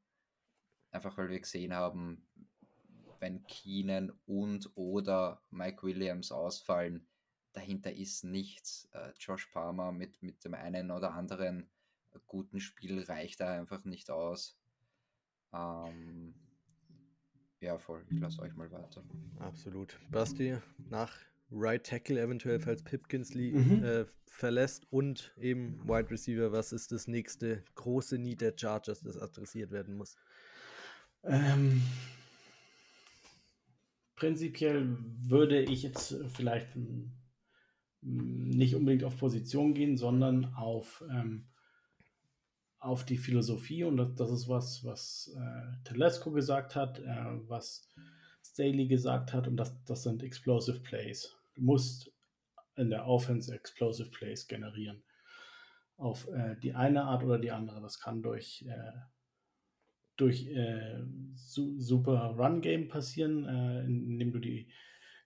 Einfach 0.91 1.17
weil 1.17 1.31
wir 1.31 1.41
gesehen 1.41 1.73
haben, 1.73 2.27
wenn 3.25 3.47
Keenan 3.47 4.13
und 4.27 4.71
oder 4.75 5.41
Mike 5.51 5.83
Williams 5.83 6.31
ausfallen, 6.31 7.07
dahinter 7.55 7.91
ist 7.91 8.23
nichts. 8.23 8.87
Äh, 8.93 9.13
Josh 9.19 9.47
Palmer 9.47 9.93
mit, 9.93 10.23
mit 10.23 10.45
dem 10.45 10.53
einen 10.53 10.91
oder 10.91 11.15
anderen 11.15 11.67
guten 12.27 12.61
Spiel 12.61 13.03
reicht 13.03 13.41
da 13.41 13.59
einfach 13.59 13.83
nicht 13.87 14.11
aus. 14.11 14.59
Ähm, 15.55 16.35
ja, 17.61 17.79
voll. 17.79 18.05
Ich 18.11 18.21
lasse 18.21 18.43
euch 18.43 18.55
mal 18.57 18.71
weiter. 18.71 19.03
Absolut. 19.39 19.99
Basti, 20.11 20.59
nach 20.91 21.17
Right 21.51 21.87
Tackle 21.87 22.21
eventuell, 22.21 22.61
falls 22.61 22.83
Pipkins 22.83 23.35
mhm. 23.35 23.83
äh, 23.83 24.05
verlässt 24.27 24.87
und 24.93 25.33
eben 25.39 25.81
Wide 25.89 26.11
Receiver, 26.11 26.53
was 26.53 26.73
ist 26.73 26.93
das 26.93 27.09
nächste 27.09 27.65
große 27.75 28.19
Need 28.19 28.43
der 28.43 28.53
Chargers, 28.55 29.01
das 29.01 29.17
adressiert 29.17 29.71
werden 29.71 29.97
muss? 29.97 30.15
Ähm, 31.23 31.81
prinzipiell 34.17 34.97
würde 35.21 35.63
ich 35.63 35.83
jetzt 35.83 36.17
vielleicht 36.35 36.69
nicht 38.03 38.75
unbedingt 38.75 39.05
auf 39.05 39.19
Position 39.19 39.75
gehen, 39.75 39.97
sondern 39.97 40.55
auf, 40.55 41.03
ähm, 41.11 41.49
auf 42.79 43.05
die 43.05 43.17
Philosophie. 43.17 43.85
Und 43.85 43.97
das, 43.97 44.15
das 44.15 44.31
ist 44.31 44.49
was, 44.49 44.85
was 44.85 45.35
äh, 45.37 45.89
Telesco 45.89 46.31
gesagt 46.31 46.77
hat, 46.77 46.99
äh, 46.99 47.49
was 47.49 47.91
Staley 48.45 48.87
gesagt 48.87 49.33
hat. 49.33 49.49
Und 49.49 49.57
das, 49.57 49.83
das 49.85 50.03
sind 50.03 50.23
Explosive 50.23 50.81
Plays. 50.81 51.35
Du 51.55 51.63
musst 51.63 52.13
in 52.77 52.91
der 52.91 53.07
Offense 53.07 53.55
Explosive 53.55 54.11
Plays 54.11 54.47
generieren. 54.47 55.03
Auf 55.97 56.29
äh, 56.29 56.57
die 56.57 56.75
eine 56.75 57.05
Art 57.05 57.23
oder 57.25 57.39
die 57.39 57.53
andere. 57.53 57.81
Das 57.81 58.01
kann 58.01 58.23
durch 58.23 58.67
äh, 58.69 58.93
durch 60.17 60.47
äh, 60.47 61.03
su 61.35 61.79
super 61.79 62.35
Run-Game 62.39 62.89
passieren, 62.89 63.45
äh, 63.45 63.85
indem 63.85 64.33
du 64.33 64.39
die, 64.39 64.69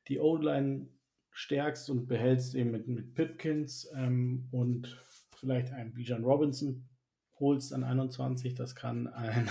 die 0.08 0.18
O-Line 0.18 0.88
stärkst 1.30 1.90
und 1.90 2.06
behältst 2.06 2.54
eben 2.54 2.70
mit, 2.70 2.88
mit 2.88 3.14
Pipkins 3.14 3.88
ähm, 3.94 4.48
und 4.50 5.00
vielleicht 5.36 5.72
einen 5.72 5.94
Bijan 5.94 6.24
Robinson 6.24 6.88
holst 7.38 7.72
an 7.72 7.84
21. 7.84 8.54
Das 8.54 8.74
kann 8.74 9.06
ein. 9.08 9.48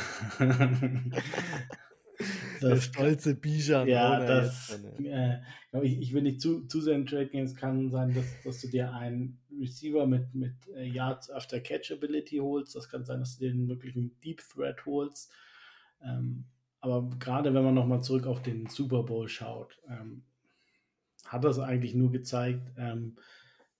das 2.61 2.85
stolze 2.85 3.35
Bijan. 3.35 3.87
Ja, 3.87 4.25
das. 4.25 4.79
Äh, 4.99 5.37
ich, 5.83 5.99
ich 5.99 6.13
will 6.13 6.23
nicht 6.23 6.41
zu, 6.41 6.65
zu 6.67 6.81
sehr 6.81 6.95
in 6.95 7.05
Trade 7.05 7.27
gehen. 7.27 7.45
Es 7.45 7.55
kann 7.55 7.89
sein, 7.89 8.13
dass, 8.13 8.25
dass 8.43 8.61
du 8.61 8.67
dir 8.67 8.93
einen 8.93 9.39
Receiver 9.59 10.05
mit, 10.05 10.33
mit 10.33 10.53
äh, 10.75 10.85
Yards 10.85 11.29
after 11.29 11.59
Catch 11.59 11.91
Ability 11.91 12.37
holst. 12.37 12.75
Das 12.75 12.89
kann 12.89 13.05
sein, 13.05 13.19
dass 13.19 13.37
du 13.37 13.45
dir 13.45 13.51
einen 13.51 13.67
wirklichen 13.67 14.19
Deep 14.21 14.41
Threat 14.53 14.85
holst. 14.85 15.31
Ähm, 16.01 16.45
aber 16.79 17.09
gerade 17.19 17.53
wenn 17.53 17.63
man 17.63 17.73
nochmal 17.73 18.01
zurück 18.01 18.27
auf 18.27 18.41
den 18.41 18.67
Super 18.67 19.03
Bowl 19.03 19.27
schaut, 19.27 19.79
ähm, 19.89 20.23
hat 21.25 21.43
das 21.43 21.59
eigentlich 21.59 21.93
nur 21.95 22.11
gezeigt, 22.11 22.71
ähm, 22.77 23.17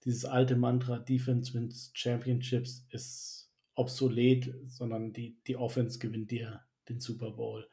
dieses 0.04 0.26
alte 0.26 0.56
Mantra 0.56 1.00
Defense 1.00 1.54
wins 1.54 1.92
Championships 1.94 2.86
ist 2.92 3.52
obsolet, 3.76 4.54
sondern 4.68 5.14
die, 5.14 5.38
die 5.48 5.56
Offense 5.56 6.00
gewinnt 6.00 6.32
dir 6.32 6.62
den 6.90 7.00
Super 7.00 7.32
Bowl 7.32 7.68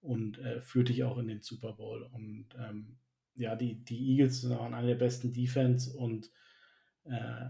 und 0.00 0.38
äh, 0.38 0.60
führt 0.60 0.88
dich 0.88 1.04
auch 1.04 1.18
in 1.18 1.28
den 1.28 1.42
Super 1.42 1.72
Bowl. 1.72 2.02
Und 2.02 2.46
ähm, 2.58 2.98
ja, 3.34 3.56
die, 3.56 3.84
die 3.84 4.12
Eagles 4.12 4.48
waren 4.48 4.74
eine 4.74 4.88
der 4.88 4.94
besten 4.94 5.32
Defense 5.32 5.96
und 5.96 6.30
äh, 7.04 7.46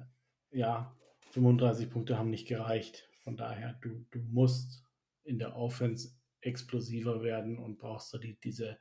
ja, 0.51 0.95
35 1.31 1.91
Punkte 1.91 2.19
haben 2.19 2.31
nicht 2.31 2.49
gereicht. 2.49 3.09
Von 3.23 3.37
daher, 3.37 3.75
du, 3.83 4.07
du 4.11 4.21
musst 4.21 4.85
in 5.25 5.39
der 5.39 5.57
Offense 5.57 6.17
explosiver 6.41 7.23
werden 7.23 7.59
und 7.59 7.79
brauchst 7.79 8.13
du 8.13 8.19
die, 8.19 8.39
diese 8.41 8.79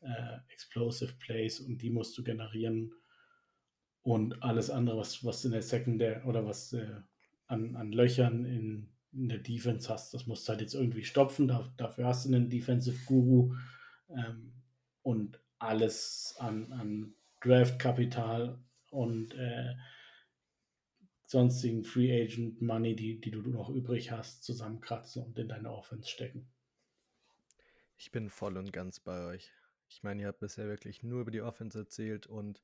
äh, 0.00 0.38
Explosive 0.48 1.14
Plays 1.18 1.60
und 1.60 1.82
die 1.82 1.90
musst 1.90 2.16
du 2.16 2.22
generieren. 2.22 2.94
Und 4.02 4.42
alles 4.42 4.70
andere, 4.70 4.98
was, 4.98 5.24
was 5.24 5.44
in 5.44 5.52
der 5.52 5.62
Secondary 5.62 6.22
oder 6.24 6.44
was 6.44 6.72
äh, 6.72 7.00
an, 7.46 7.74
an 7.76 7.92
Löchern 7.92 8.44
in, 8.44 8.93
in 9.14 9.28
der 9.28 9.38
Defense 9.38 9.88
hast, 9.88 10.12
das 10.14 10.26
musst 10.26 10.46
du 10.46 10.50
halt 10.50 10.60
jetzt 10.60 10.74
irgendwie 10.74 11.04
stopfen. 11.04 11.48
Da, 11.48 11.72
dafür 11.76 12.06
hast 12.06 12.24
du 12.24 12.34
einen 12.34 12.50
Defensive 12.50 13.04
Guru 13.06 13.54
ähm, 14.08 14.52
und 15.02 15.40
alles 15.58 16.34
an, 16.38 16.72
an 16.72 17.14
Draft-Kapital 17.40 18.58
und 18.90 19.34
äh, 19.34 19.74
sonstigen 21.26 21.84
Free 21.84 22.22
Agent 22.22 22.60
Money, 22.60 22.94
die, 22.94 23.20
die 23.20 23.30
du 23.30 23.42
noch 23.42 23.70
übrig 23.70 24.10
hast, 24.10 24.44
zusammenkratzen 24.44 25.24
und 25.24 25.38
in 25.38 25.48
deine 25.48 25.72
Offense 25.72 26.08
stecken. 26.08 26.48
Ich 27.96 28.10
bin 28.10 28.28
voll 28.28 28.56
und 28.56 28.72
ganz 28.72 29.00
bei 29.00 29.26
euch. 29.26 29.50
Ich 29.88 30.02
meine, 30.02 30.22
ihr 30.22 30.28
habt 30.28 30.40
bisher 30.40 30.66
wirklich 30.66 31.02
nur 31.02 31.20
über 31.20 31.30
die 31.30 31.42
Offense 31.42 31.78
erzählt 31.78 32.26
und 32.26 32.62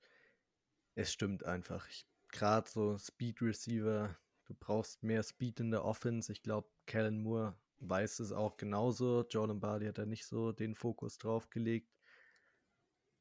es 0.94 1.12
stimmt 1.12 1.44
einfach. 1.44 1.86
Gerade 2.28 2.68
so 2.68 2.98
Speed 2.98 3.40
Receiver, 3.42 4.16
du 4.50 4.56
brauchst 4.58 5.02
mehr 5.04 5.22
Speed 5.22 5.60
in 5.60 5.70
der 5.70 5.84
Offense. 5.84 6.32
Ich 6.32 6.42
glaube, 6.42 6.68
Kellen 6.86 7.22
Moore 7.22 7.54
weiß 7.78 8.18
es 8.18 8.32
auch 8.32 8.56
genauso. 8.56 9.24
Joe 9.30 9.46
Lombardi 9.46 9.86
hat 9.86 9.98
da 9.98 10.06
nicht 10.06 10.26
so 10.26 10.50
den 10.50 10.74
Fokus 10.74 11.18
drauf 11.18 11.48
gelegt. 11.50 11.88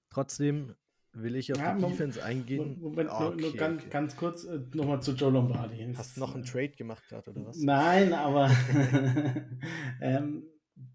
Trotzdem 0.10 0.76
will 1.14 1.36
ich 1.36 1.54
auf 1.54 1.60
ja, 1.60 1.76
die 1.76 1.86
Defense 1.86 2.24
eingehen. 2.24 2.80
Moment, 2.82 3.12
oh, 3.12 3.28
okay, 3.28 3.42
nur, 3.42 3.54
ganz, 3.54 3.82
okay. 3.84 3.92
ganz 3.92 4.16
kurz 4.16 4.44
äh, 4.44 4.60
nochmal 4.74 5.02
zu 5.04 5.12
Joe 5.12 5.32
Lombardi. 5.32 5.94
Hast 5.96 6.18
du 6.18 6.22
noch 6.22 6.34
einen 6.34 6.44
Trade 6.44 6.70
gemacht 6.70 7.04
gerade 7.08 7.30
oder 7.30 7.46
was? 7.46 7.58
Nein, 7.60 8.14
aber 8.14 8.50
ähm, 10.02 10.48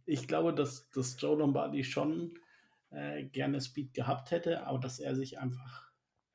ich 0.05 0.27
glaube, 0.27 0.53
dass, 0.53 0.91
dass 0.91 1.21
Joe 1.21 1.39
Lombardi 1.39 1.85
schon 1.85 2.35
äh, 2.91 3.25
gerne 3.25 3.61
Speed 3.61 3.95
gehabt 3.95 4.33
hätte, 4.33 4.67
aber 4.67 4.81
dass 4.81 4.99
er 4.99 5.15
sich 5.15 5.39
einfach 5.39 5.84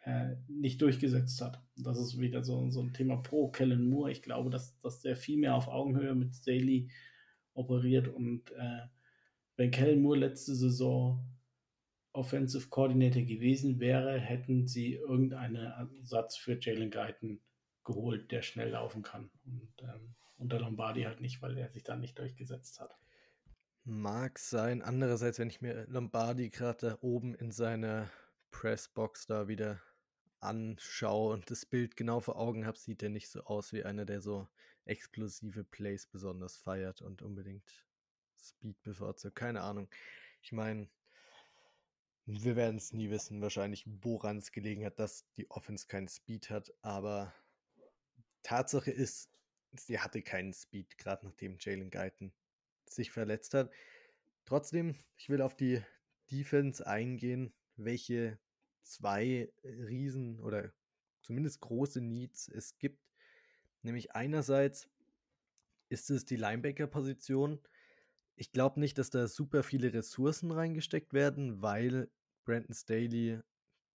äh, 0.09 0.35
nicht 0.47 0.81
durchgesetzt 0.81 1.41
hat. 1.41 1.61
Das 1.75 1.99
ist 1.99 2.19
wieder 2.19 2.43
so, 2.43 2.69
so 2.71 2.81
ein 2.81 2.93
Thema 2.93 3.17
pro 3.17 3.49
Kellen 3.49 3.89
Moore. 3.89 4.11
Ich 4.11 4.21
glaube, 4.21 4.49
dass, 4.49 4.79
dass 4.81 5.01
der 5.01 5.15
viel 5.15 5.37
mehr 5.37 5.55
auf 5.55 5.67
Augenhöhe 5.67 6.15
mit 6.15 6.33
Staley 6.33 6.89
operiert 7.53 8.07
und 8.07 8.51
äh, 8.51 8.87
wenn 9.57 9.71
Kellen 9.71 10.01
Moore 10.01 10.19
letzte 10.19 10.55
Saison 10.55 11.25
Offensive 12.13 12.69
Coordinator 12.69 13.21
gewesen 13.21 13.79
wäre, 13.79 14.17
hätten 14.17 14.67
sie 14.67 14.95
irgendeinen 14.95 15.57
Ersatz 15.99 16.37
für 16.37 16.57
Jalen 16.59 16.91
Guyton 16.91 17.41
geholt, 17.83 18.31
der 18.31 18.41
schnell 18.41 18.69
laufen 18.69 19.03
kann. 19.03 19.29
Und 19.45 19.73
ähm, 19.81 20.15
unter 20.37 20.59
Lombardi 20.59 21.03
halt 21.03 21.21
nicht, 21.21 21.41
weil 21.41 21.57
er 21.57 21.69
sich 21.69 21.83
da 21.83 21.95
nicht 21.95 22.17
durchgesetzt 22.17 22.79
hat. 22.79 22.97
Mag 23.83 24.39
sein. 24.39 24.81
Andererseits, 24.81 25.39
wenn 25.39 25.49
ich 25.49 25.61
mir 25.61 25.85
Lombardi 25.87 26.49
gerade 26.49 26.87
da 26.87 26.97
oben 27.01 27.35
in 27.35 27.51
seiner 27.51 28.09
Pressbox 28.51 29.27
da 29.27 29.47
wieder 29.47 29.81
anschaue 30.39 31.33
und 31.33 31.49
das 31.51 31.65
Bild 31.65 31.95
genau 31.95 32.19
vor 32.19 32.37
Augen 32.37 32.65
habe, 32.65 32.77
sieht 32.77 33.03
er 33.03 33.09
nicht 33.09 33.29
so 33.29 33.43
aus 33.43 33.73
wie 33.73 33.83
einer, 33.83 34.05
der 34.05 34.21
so 34.21 34.47
explosive 34.85 35.63
Plays 35.63 36.07
besonders 36.07 36.57
feiert 36.57 37.01
und 37.01 37.21
unbedingt 37.21 37.85
Speed 38.37 38.81
bevorzugt. 38.83 39.35
Keine 39.35 39.61
Ahnung. 39.61 39.89
Ich 40.41 40.51
meine, 40.51 40.89
wir 42.25 42.55
werden 42.55 42.77
es 42.77 42.93
nie 42.93 43.09
wissen, 43.09 43.41
wahrscheinlich, 43.41 43.85
woran 43.85 44.37
es 44.37 44.51
gelegen 44.51 44.85
hat, 44.85 44.99
dass 44.99 45.25
die 45.35 45.49
Offense 45.49 45.87
keinen 45.87 46.07
Speed 46.07 46.49
hat. 46.49 46.73
Aber 46.81 47.33
Tatsache 48.43 48.91
ist, 48.91 49.29
sie 49.73 49.99
hatte 49.99 50.21
keinen 50.21 50.53
Speed, 50.53 50.97
gerade 50.97 51.25
nachdem 51.25 51.57
Jalen 51.59 51.91
Guyton 51.91 52.33
sich 52.85 53.11
verletzt 53.11 53.53
hat. 53.53 53.71
Trotzdem, 54.45 54.95
ich 55.17 55.29
will 55.29 55.41
auf 55.41 55.55
die 55.55 55.83
Defense 56.31 56.85
eingehen, 56.85 57.53
welche 57.75 58.39
zwei 58.83 59.51
Riesen 59.63 60.39
oder 60.39 60.71
zumindest 61.21 61.61
große 61.61 62.01
Needs 62.01 62.47
es 62.47 62.77
gibt. 62.77 63.03
Nämlich 63.81 64.13
einerseits 64.13 64.89
ist 65.89 66.09
es 66.09 66.25
die 66.25 66.35
Linebacker-Position. 66.35 67.59
Ich 68.35 68.51
glaube 68.51 68.79
nicht, 68.79 68.97
dass 68.97 69.09
da 69.09 69.27
super 69.27 69.63
viele 69.63 69.93
Ressourcen 69.93 70.51
reingesteckt 70.51 71.13
werden, 71.13 71.61
weil 71.61 72.09
Brandon 72.45 72.73
Staley 72.73 73.41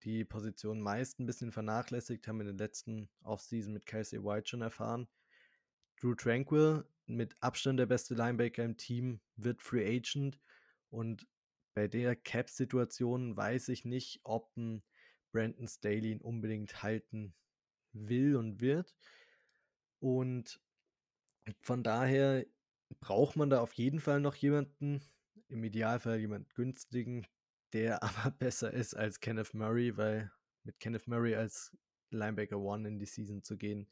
die 0.04 0.26
Position 0.26 0.82
meist 0.82 1.20
ein 1.20 1.26
bisschen 1.26 1.52
vernachlässigt, 1.52 2.28
haben 2.28 2.38
wir 2.38 2.42
in 2.42 2.58
den 2.58 2.58
letzten 2.58 3.10
Offseason 3.24 3.74
mit 3.74 3.86
Kelsey 3.86 4.24
White 4.24 4.50
schon 4.50 4.62
erfahren. 4.62 5.08
Drew 6.00 6.14
Tranquil, 6.14 6.84
mit 7.06 7.36
Abstand 7.40 7.80
der 7.80 7.86
beste 7.86 8.16
Linebacker 8.16 8.64
im 8.64 8.78
Team, 8.78 9.22
wird 9.38 9.62
Free 9.62 9.86
Agent 9.98 10.40
und 10.90 11.28
bei 11.74 11.88
der 11.88 12.16
Cap-Situation 12.16 13.36
weiß 13.36 13.70
ich 13.70 13.86
nicht, 13.86 14.20
ob 14.24 14.56
ein 14.58 14.84
Brandon 15.32 15.68
Staley 15.68 16.12
ihn 16.12 16.22
unbedingt 16.22 16.84
halten 16.84 17.34
will 17.94 18.36
und 18.36 18.62
wird. 18.62 18.96
Und 20.00 20.62
von 21.62 21.84
daher 21.84 22.46
braucht 23.00 23.36
man 23.36 23.50
da 23.50 23.62
auf 23.62 23.74
jeden 23.74 24.00
Fall 24.00 24.20
noch 24.20 24.36
jemanden, 24.36 25.02
im 25.48 25.64
Idealfall 25.64 26.20
jemanden 26.20 26.50
günstigen, 26.54 27.26
der 27.74 28.04
aber 28.04 28.32
besser 28.32 28.72
ist 28.72 28.94
als 28.96 29.20
Kenneth 29.20 29.54
Murray, 29.54 29.98
weil 29.98 30.32
mit 30.64 30.80
Kenneth 30.80 31.08
Murray 31.08 31.36
als 31.36 31.76
Linebacker 32.12 32.60
One 32.60 32.88
in 32.88 33.00
die 33.00 33.06
Season 33.06 33.44
zu 33.44 33.58
gehen, 33.58 33.90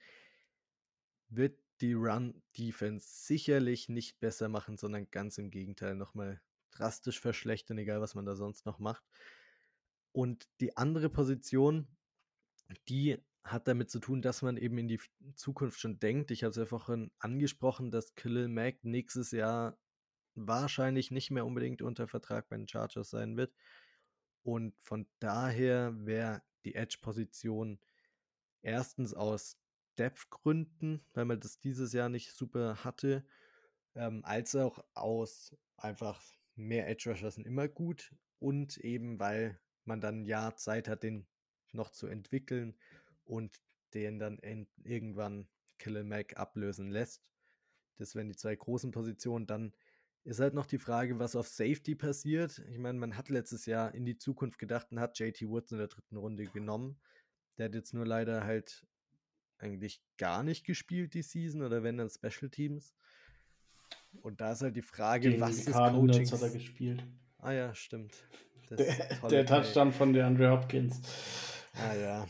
wird 1.30 1.60
die 1.82 1.94
Run-Defense 1.94 3.08
sicherlich 3.26 3.90
nicht 3.90 4.20
besser 4.20 4.50
machen, 4.50 4.78
sondern 4.78 5.10
ganz 5.10 5.38
im 5.40 5.50
Gegenteil 5.50 5.96
nochmal 5.96 6.42
drastisch 6.72 7.19
verschlechtern, 7.19 7.78
egal 7.78 8.01
was 8.01 8.15
man 8.15 8.26
da 8.26 8.36
sonst 8.36 8.65
noch 8.65 8.80
macht. 8.80 9.03
Und 10.11 10.47
die 10.59 10.78
andere 10.78 11.09
Position, 11.09 11.88
die 12.89 13.17
hat 13.43 13.67
damit 13.67 13.89
zu 13.89 13.99
tun, 13.99 14.22
dass 14.22 14.41
man 14.41 14.57
eben 14.57 14.78
in 14.78 14.88
die 14.88 14.99
Zukunft 15.36 15.80
schon 15.80 15.99
denkt. 15.99 16.32
Ich 16.32 16.43
habe 16.43 16.51
es 16.51 16.57
ja 16.57 16.65
vorhin 16.65 17.11
angesprochen, 17.19 17.91
dass 17.91 18.13
Khalil 18.15 18.47
Mack 18.47 18.84
nächstes 18.84 19.32
Jahr 19.32 19.78
wahrscheinlich 20.36 21.11
nicht 21.11 21.32
mehr 21.32 21.45
unbedingt 21.45 21.82
unter 21.82 22.07
Vertrag 22.07 22.47
bei 22.49 22.57
den 22.57 22.67
Chargers 22.67 23.09
sein 23.09 23.38
wird. 23.38 23.53
Und 24.43 24.76
von 24.80 25.07
daher 25.19 25.93
wäre 26.05 26.41
die 26.65 26.76
Edge-Position 26.76 27.80
erstens 28.61 29.13
aus 29.13 29.57
Depth-Gründen, 29.97 31.03
weil 31.13 31.26
man 31.26 31.39
das 31.39 31.59
dieses 31.59 31.93
Jahr 31.93 32.09
nicht 32.09 32.34
super 32.34 32.84
hatte, 32.84 33.26
ähm, 33.95 34.24
als 34.24 34.55
auch 34.55 34.84
aus 34.93 35.55
einfach 35.78 36.22
mehr 36.56 36.88
Edge-Rusher 36.88 37.32
sind 37.32 37.47
immer 37.47 37.68
gut 37.68 38.14
und 38.39 38.78
eben 38.78 39.20
weil 39.20 39.60
man 39.86 40.02
dann 40.02 40.26
Jahr 40.26 40.56
Zeit 40.56 40.88
hat, 40.88 41.04
den 41.04 41.28
noch 41.72 41.89
zu 41.89 42.08
entwickeln 42.08 42.78
und 43.24 43.62
den 43.93 44.20
dann 44.20 44.39
irgendwann 44.84 45.47
Killer 45.80 46.04
Mac 46.04 46.38
ablösen 46.38 46.91
lässt. 46.91 47.24
Das 47.97 48.16
wären 48.16 48.30
die 48.30 48.36
zwei 48.36 48.56
großen 48.56 48.91
Positionen. 48.91 49.47
Dann 49.47 49.74
ist 50.24 50.39
halt 50.39 50.54
noch 50.54 50.66
die 50.66 50.78
Frage, 50.78 51.20
was 51.20 51.36
auf 51.36 51.47
Safety 51.47 51.95
passiert. 51.95 52.60
Ich 52.70 52.78
meine, 52.78 52.99
man 52.99 53.18
hat 53.18 53.30
letztes 53.30 53.66
Jahr 53.66 53.93
in 53.93 54.06
die 54.06 54.18
Zukunft 54.18 54.60
gedacht 54.60 54.91
und 54.91 54.99
hat 54.99 55.18
JT 55.18 55.47
Woods 55.47 55.72
in 55.72 55.80
der 55.80 55.88
dritten 55.88 56.18
Runde 56.18 56.45
genommen. 56.45 56.99
Der 57.58 57.66
hat 57.66 57.76
jetzt 57.76 57.93
nur 57.93 58.06
leider 58.06 58.43
halt 58.43 58.86
eigentlich 59.58 60.02
gar 60.18 60.43
nicht 60.43 60.66
gespielt 60.66 61.14
die 61.14 61.22
Season 61.22 61.62
oder 61.62 61.84
wenn 61.84 61.97
dann 61.97 62.10
Special 62.10 62.49
Teams. 62.49 62.95
Und 64.22 64.41
da 64.41 64.51
ist 64.51 64.62
halt 64.62 64.76
die 64.76 64.82
Frage, 64.82 65.30
Gegen 65.30 65.41
was 65.41 65.57
ist 65.57 65.72
Coaching. 65.72 66.32
hat 66.32 66.41
er 66.41 66.49
gespielt. 66.49 67.03
Ah 67.39 67.51
ja, 67.51 67.74
stimmt. 67.74 68.14
der, 68.70 69.28
der 69.30 69.45
Touchdown 69.45 69.91
von 69.91 70.14
der 70.14 70.28
Andre 70.28 70.51
Hopkins. 70.51 71.01
Ah 71.74 71.95
ja. 71.95 72.28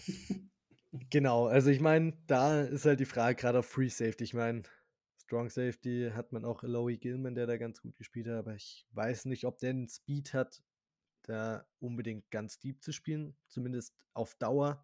genau, 1.10 1.48
also 1.48 1.70
ich 1.70 1.80
meine, 1.80 2.14
da 2.28 2.62
ist 2.62 2.86
halt 2.86 3.00
die 3.00 3.06
Frage 3.06 3.36
gerade 3.36 3.60
auf 3.60 3.66
Free 3.66 3.90
Safety. 3.90 4.24
Ich 4.24 4.34
meine, 4.34 4.64
Strong 5.18 5.50
Safety 5.50 6.12
hat 6.14 6.32
man 6.32 6.46
auch 6.46 6.64
Eloy 6.64 6.98
Gilman, 6.98 7.36
der 7.36 7.48
da 7.48 7.58
ganz 7.58 7.82
gut 7.82 7.96
gespielt 7.98 8.28
hat, 8.28 8.36
aber 8.36 8.56
ich 8.56 8.86
weiß 8.92 9.26
nicht, 9.26 9.46
ob 9.46 9.58
der 9.60 9.74
den 9.74 9.88
Speed 9.88 10.34
hat, 10.34 10.62
da 11.24 11.66
unbedingt 11.80 12.30
ganz 12.32 12.60
deep 12.60 12.82
zu 12.84 12.92
spielen, 12.92 13.36
zumindest 13.48 13.96
auf 14.14 14.36
Dauer. 14.36 14.84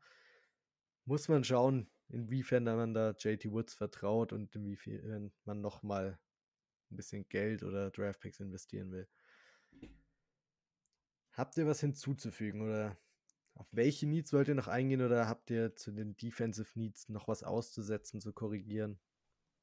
Muss 1.06 1.28
man 1.28 1.44
schauen, 1.44 1.90
inwiefern 2.10 2.64
man 2.64 2.94
da 2.94 3.12
JT 3.12 3.52
Woods 3.52 3.74
vertraut 3.74 4.34
und 4.34 4.56
inwiefern 4.56 5.32
man 5.46 5.62
nochmal 5.62 6.20
ein 6.92 6.96
bisschen 6.96 7.28
Geld 7.30 7.64
oder 7.64 7.92
Draftpicks 7.92 8.40
investieren 8.40 8.92
will. 8.92 9.08
Habt 11.34 11.58
ihr 11.58 11.68
was 11.68 11.82
hinzuzufügen 11.82 12.62
oder 12.62 12.98
auf 13.56 13.68
welche 13.72 14.08
Needs 14.08 14.34
wollt 14.34 14.48
ihr 14.48 14.56
noch 14.56 14.68
eingehen 14.68 15.02
oder 15.02 15.28
habt 15.28 15.50
ihr 15.50 15.76
zu 15.76 15.92
den 15.92 16.16
Defensive 16.18 16.70
Needs 16.76 17.10
noch 17.10 17.28
was 17.28 17.44
auszusetzen, 17.44 18.22
zu 18.22 18.34
korrigieren? 18.34 19.00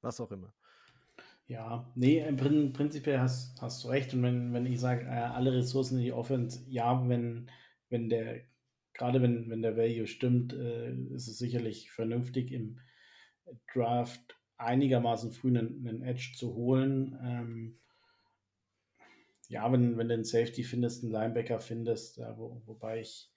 Was 0.01 0.21
auch 0.21 0.33
immer. 0.33 0.53
Ja, 1.47 1.93
nee, 1.95 2.21
prinzipiell 2.33 3.21
hast, 3.21 3.61
hast 3.61 3.85
du 3.85 3.89
recht. 3.89 4.15
Und 4.15 4.23
wenn, 4.23 4.53
wenn 4.53 4.67
ich 4.67 4.81
sage, 4.81 5.05
äh, 5.05 5.09
alle 5.09 5.53
Ressourcen 5.53 5.99
in 5.99 6.05
die 6.05 6.13
Offense, 6.13 6.65
ja, 6.69 7.07
wenn, 7.09 7.51
wenn 7.91 8.09
der, 8.09 8.41
gerade 8.95 9.21
wenn, 9.21 9.51
wenn 9.51 9.63
der 9.63 9.77
Value 9.77 10.07
stimmt, 10.07 10.55
äh, 10.55 10.93
ist 11.11 11.29
es 11.29 11.39
sicherlich 11.39 11.91
vernünftig 11.91 12.51
im 12.51 12.81
Draft 13.73 14.37
einigermaßen 14.57 15.33
früh 15.33 15.49
einen, 15.49 15.87
einen 15.87 16.03
Edge 16.03 16.33
zu 16.37 16.55
holen. 16.55 17.19
Ähm, 17.23 17.79
ja, 19.49 19.71
wenn, 19.71 19.99
wenn 19.99 20.09
du 20.09 20.15
einen 20.15 20.25
Safety 20.25 20.65
findest, 20.65 21.03
einen 21.03 21.13
Linebacker 21.13 21.61
findest, 21.61 22.19
äh, 22.19 22.37
wo, 22.37 22.63
wobei 22.67 23.01
ich 23.01 23.31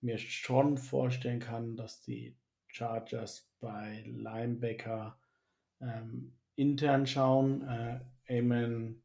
mir 0.00 0.18
schon 0.18 0.76
vorstellen 0.76 1.40
kann, 1.40 1.76
dass 1.76 2.02
die 2.02 2.36
Chargers 2.68 3.50
bei 3.60 4.04
Linebacker 4.06 5.18
ähm, 5.80 6.34
intern 6.56 7.06
schauen. 7.06 7.62
Äh, 7.68 8.00
Amen, 8.28 9.02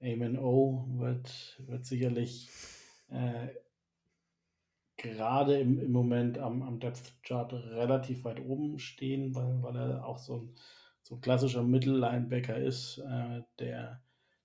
Amen 0.00 0.38
O 0.38 0.84
wird, 0.98 1.62
wird 1.66 1.84
sicherlich 1.86 2.50
äh, 3.08 3.48
gerade 4.96 5.58
im, 5.58 5.80
im 5.80 5.92
Moment 5.92 6.38
am, 6.38 6.62
am 6.62 6.80
Depth 6.80 7.22
Chart 7.22 7.52
relativ 7.52 8.24
weit 8.24 8.40
oben 8.40 8.78
stehen, 8.78 9.34
weil, 9.34 9.62
weil 9.62 9.76
er 9.76 10.04
auch 10.04 10.18
so 10.18 10.36
ein, 10.36 10.54
so 11.08 11.14
ein 11.14 11.22
klassischer 11.22 11.62
Mittellinebacker 11.62 12.58
ist, 12.58 12.98
äh, 12.98 13.40
der, 13.58 14.02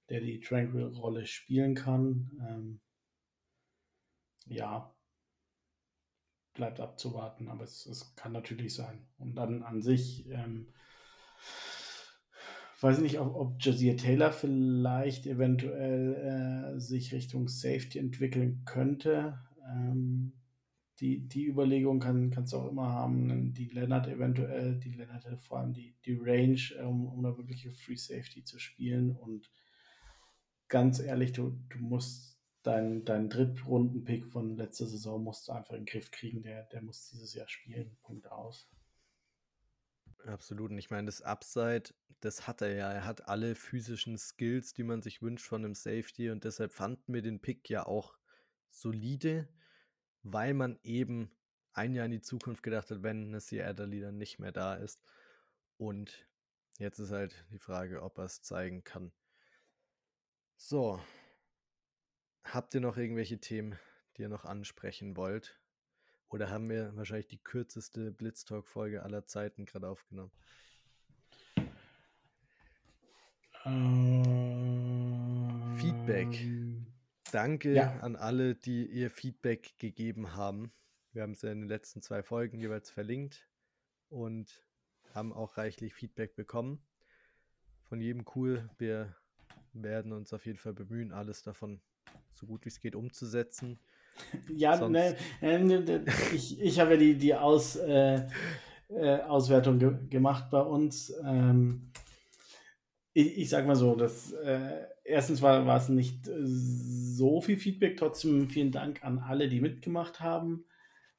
der 0.09 0.21
die 0.21 0.39
Tranquil-Rolle 0.39 1.25
spielen 1.25 1.75
kann. 1.75 2.31
Ähm, 2.39 2.79
ja. 4.45 4.95
bleibt 6.53 6.79
abzuwarten, 6.79 7.49
aber 7.49 7.65
es, 7.65 7.85
es 7.85 8.15
kann 8.15 8.31
natürlich 8.31 8.73
sein. 8.73 9.05
Und 9.17 9.35
dann 9.35 9.61
an 9.63 9.81
sich, 9.81 10.25
ähm, 10.29 10.71
weiß 12.79 12.99
nicht, 12.99 13.19
ob, 13.19 13.35
ob 13.35 13.55
Josiah 13.59 13.97
Taylor 13.97 14.31
vielleicht 14.31 15.25
eventuell 15.25 16.75
äh, 16.75 16.79
sich 16.79 17.13
Richtung 17.13 17.49
Safety 17.49 17.99
entwickeln 17.99 18.63
könnte. 18.63 19.37
Ähm, 19.69 20.31
die, 20.99 21.27
die 21.27 21.47
Überlegung 21.47 21.99
kann, 21.99 22.29
kannst 22.29 22.53
du 22.53 22.57
auch 22.57 22.69
immer 22.69 22.89
haben, 22.89 23.53
die 23.53 23.69
Leonard 23.69 24.07
eventuell, 24.07 24.79
die 24.79 24.91
Leonard 24.91 25.25
vor 25.41 25.59
allem 25.59 25.73
die, 25.73 25.95
die 26.05 26.17
Range, 26.19 26.59
um, 26.85 27.07
um 27.07 27.23
da 27.23 27.35
wirkliche 27.37 27.71
Free 27.71 27.95
Safety 27.95 28.43
zu 28.43 28.59
spielen. 28.59 29.11
Und 29.15 29.49
ganz 30.67 30.99
ehrlich, 30.99 31.31
du, 31.31 31.59
du 31.69 31.79
musst 31.79 32.33
deinen 32.63 33.03
dein 33.05 33.29
Drittrunden-Pick 33.29 34.25
von 34.27 34.55
letzter 34.55 34.85
Saison 34.85 35.21
musst 35.21 35.47
du 35.47 35.51
einfach 35.51 35.73
in 35.73 35.81
den 35.81 35.85
Griff 35.85 36.11
kriegen. 36.11 36.43
Der, 36.43 36.63
der 36.65 36.81
muss 36.81 37.09
dieses 37.09 37.33
Jahr 37.33 37.49
spielen. 37.49 37.97
Punkt 38.03 38.31
aus. 38.31 38.69
Absolut. 40.25 40.71
Und 40.71 40.77
ich 40.77 40.89
meine, 40.89 41.07
das 41.07 41.21
Upside, 41.21 41.93
das 42.21 42.47
hat 42.47 42.61
er 42.61 42.73
ja. 42.73 42.91
Er 42.91 43.05
hat 43.05 43.27
alle 43.27 43.55
physischen 43.55 44.17
Skills, 44.17 44.73
die 44.73 44.83
man 44.83 45.01
sich 45.01 45.21
wünscht 45.21 45.45
von 45.45 45.65
einem 45.65 45.75
Safety. 45.75 46.29
Und 46.29 46.45
deshalb 46.45 46.71
fanden 46.71 47.13
wir 47.13 47.21
den 47.21 47.41
Pick 47.41 47.69
ja 47.69 47.85
auch 47.85 48.15
solide, 48.69 49.49
weil 50.23 50.53
man 50.53 50.79
eben 50.83 51.31
ein 51.73 51.93
Jahr 51.93 52.05
in 52.05 52.11
die 52.11 52.21
Zukunft 52.21 52.63
gedacht 52.63 52.89
hat, 52.91 53.03
wenn 53.03 53.31
Nasir 53.31 53.67
Adderley 53.67 53.99
dann 53.99 54.17
nicht 54.17 54.39
mehr 54.39 54.51
da 54.51 54.75
ist. 54.75 55.01
Und 55.77 56.25
jetzt 56.77 56.99
ist 56.99 57.11
halt 57.11 57.45
die 57.51 57.59
Frage, 57.59 58.01
ob 58.01 58.17
er 58.17 58.25
es 58.25 58.41
zeigen 58.41 58.83
kann. 58.83 59.11
So. 60.55 60.99
Habt 62.43 62.73
ihr 62.75 62.81
noch 62.81 62.97
irgendwelche 62.97 63.39
Themen, 63.39 63.79
die 64.15 64.23
ihr 64.23 64.29
noch 64.29 64.45
ansprechen 64.45 65.15
wollt? 65.15 65.59
Oder 66.29 66.49
haben 66.49 66.69
wir 66.69 66.95
wahrscheinlich 66.95 67.27
die 67.27 67.41
kürzeste 67.41 68.11
Blitztalk-Folge 68.11 69.03
aller 69.03 69.25
Zeiten 69.25 69.65
gerade 69.65 69.87
aufgenommen? 69.87 70.31
Ähm, 73.65 74.23
Feedback. 75.77 76.72
Danke 77.33 77.73
ja. 77.73 77.97
an 78.01 78.15
alle, 78.15 78.53
die 78.53 78.85
ihr 78.85 79.09
Feedback 79.09 79.73
gegeben 79.79 80.35
haben. 80.35 80.71
Wir 81.13 81.23
haben 81.23 81.31
es 81.31 81.41
ja 81.41 81.51
in 81.51 81.61
den 81.61 81.67
letzten 81.67 82.03
zwei 82.03 82.21
Folgen 82.21 82.59
jeweils 82.59 82.91
verlinkt 82.91 83.49
und 84.09 84.63
haben 85.15 85.33
auch 85.33 85.57
reichlich 85.57 85.95
Feedback 85.95 86.35
bekommen. 86.35 86.79
Von 87.85 87.99
jedem 87.99 88.23
cool. 88.35 88.69
Wir 88.77 89.15
werden 89.73 90.11
uns 90.11 90.31
auf 90.31 90.45
jeden 90.45 90.59
Fall 90.59 90.73
bemühen, 90.73 91.11
alles 91.11 91.41
davon 91.41 91.81
so 92.29 92.45
gut 92.45 92.65
wie 92.65 92.69
es 92.69 92.79
geht 92.79 92.95
umzusetzen. 92.95 93.79
Ja, 94.55 94.87
ne, 94.87 95.15
ne, 95.41 96.05
ich, 96.35 96.61
ich 96.61 96.79
habe 96.79 96.91
ja 96.91 96.97
die, 96.97 97.17
die 97.17 97.33
Aus, 97.33 97.75
äh, 97.77 98.27
äh, 98.89 99.21
Auswertung 99.21 99.79
ge 99.79 99.97
gemacht 100.07 100.51
bei 100.51 100.61
uns. 100.61 101.11
Ähm, 101.25 101.89
ich, 103.13 103.37
ich 103.37 103.49
sag 103.49 103.65
mal 103.65 103.75
so, 103.75 103.95
dass 103.95 104.31
äh, 104.33 104.85
erstens 105.03 105.41
war, 105.41 105.65
war 105.65 105.77
es 105.77 105.89
nicht 105.89 106.29
so 106.35 107.41
viel 107.41 107.57
Feedback, 107.57 107.97
trotzdem 107.97 108.49
vielen 108.49 108.71
Dank 108.71 109.03
an 109.03 109.19
alle, 109.19 109.47
die 109.49 109.61
mitgemacht 109.61 110.19
haben. 110.19 110.65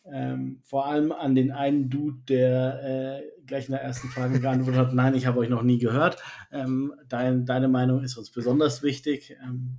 Ähm, 0.06 0.60
vor 0.62 0.86
allem 0.86 1.12
an 1.12 1.34
den 1.34 1.50
einen 1.50 1.88
Dude, 1.88 2.18
der 2.28 3.22
äh, 3.22 3.46
gleich 3.46 3.66
in 3.66 3.72
der 3.72 3.82
ersten 3.82 4.08
Frage 4.08 4.38
geantwortet 4.38 4.78
hat, 4.78 4.92
nein, 4.92 5.14
ich 5.14 5.26
habe 5.26 5.38
euch 5.38 5.48
noch 5.48 5.62
nie 5.62 5.78
gehört. 5.78 6.18
Ähm, 6.52 6.92
dein, 7.08 7.46
deine 7.46 7.68
Meinung 7.68 8.02
ist 8.02 8.18
uns 8.18 8.30
besonders 8.30 8.82
wichtig. 8.82 9.36
Ähm, 9.42 9.78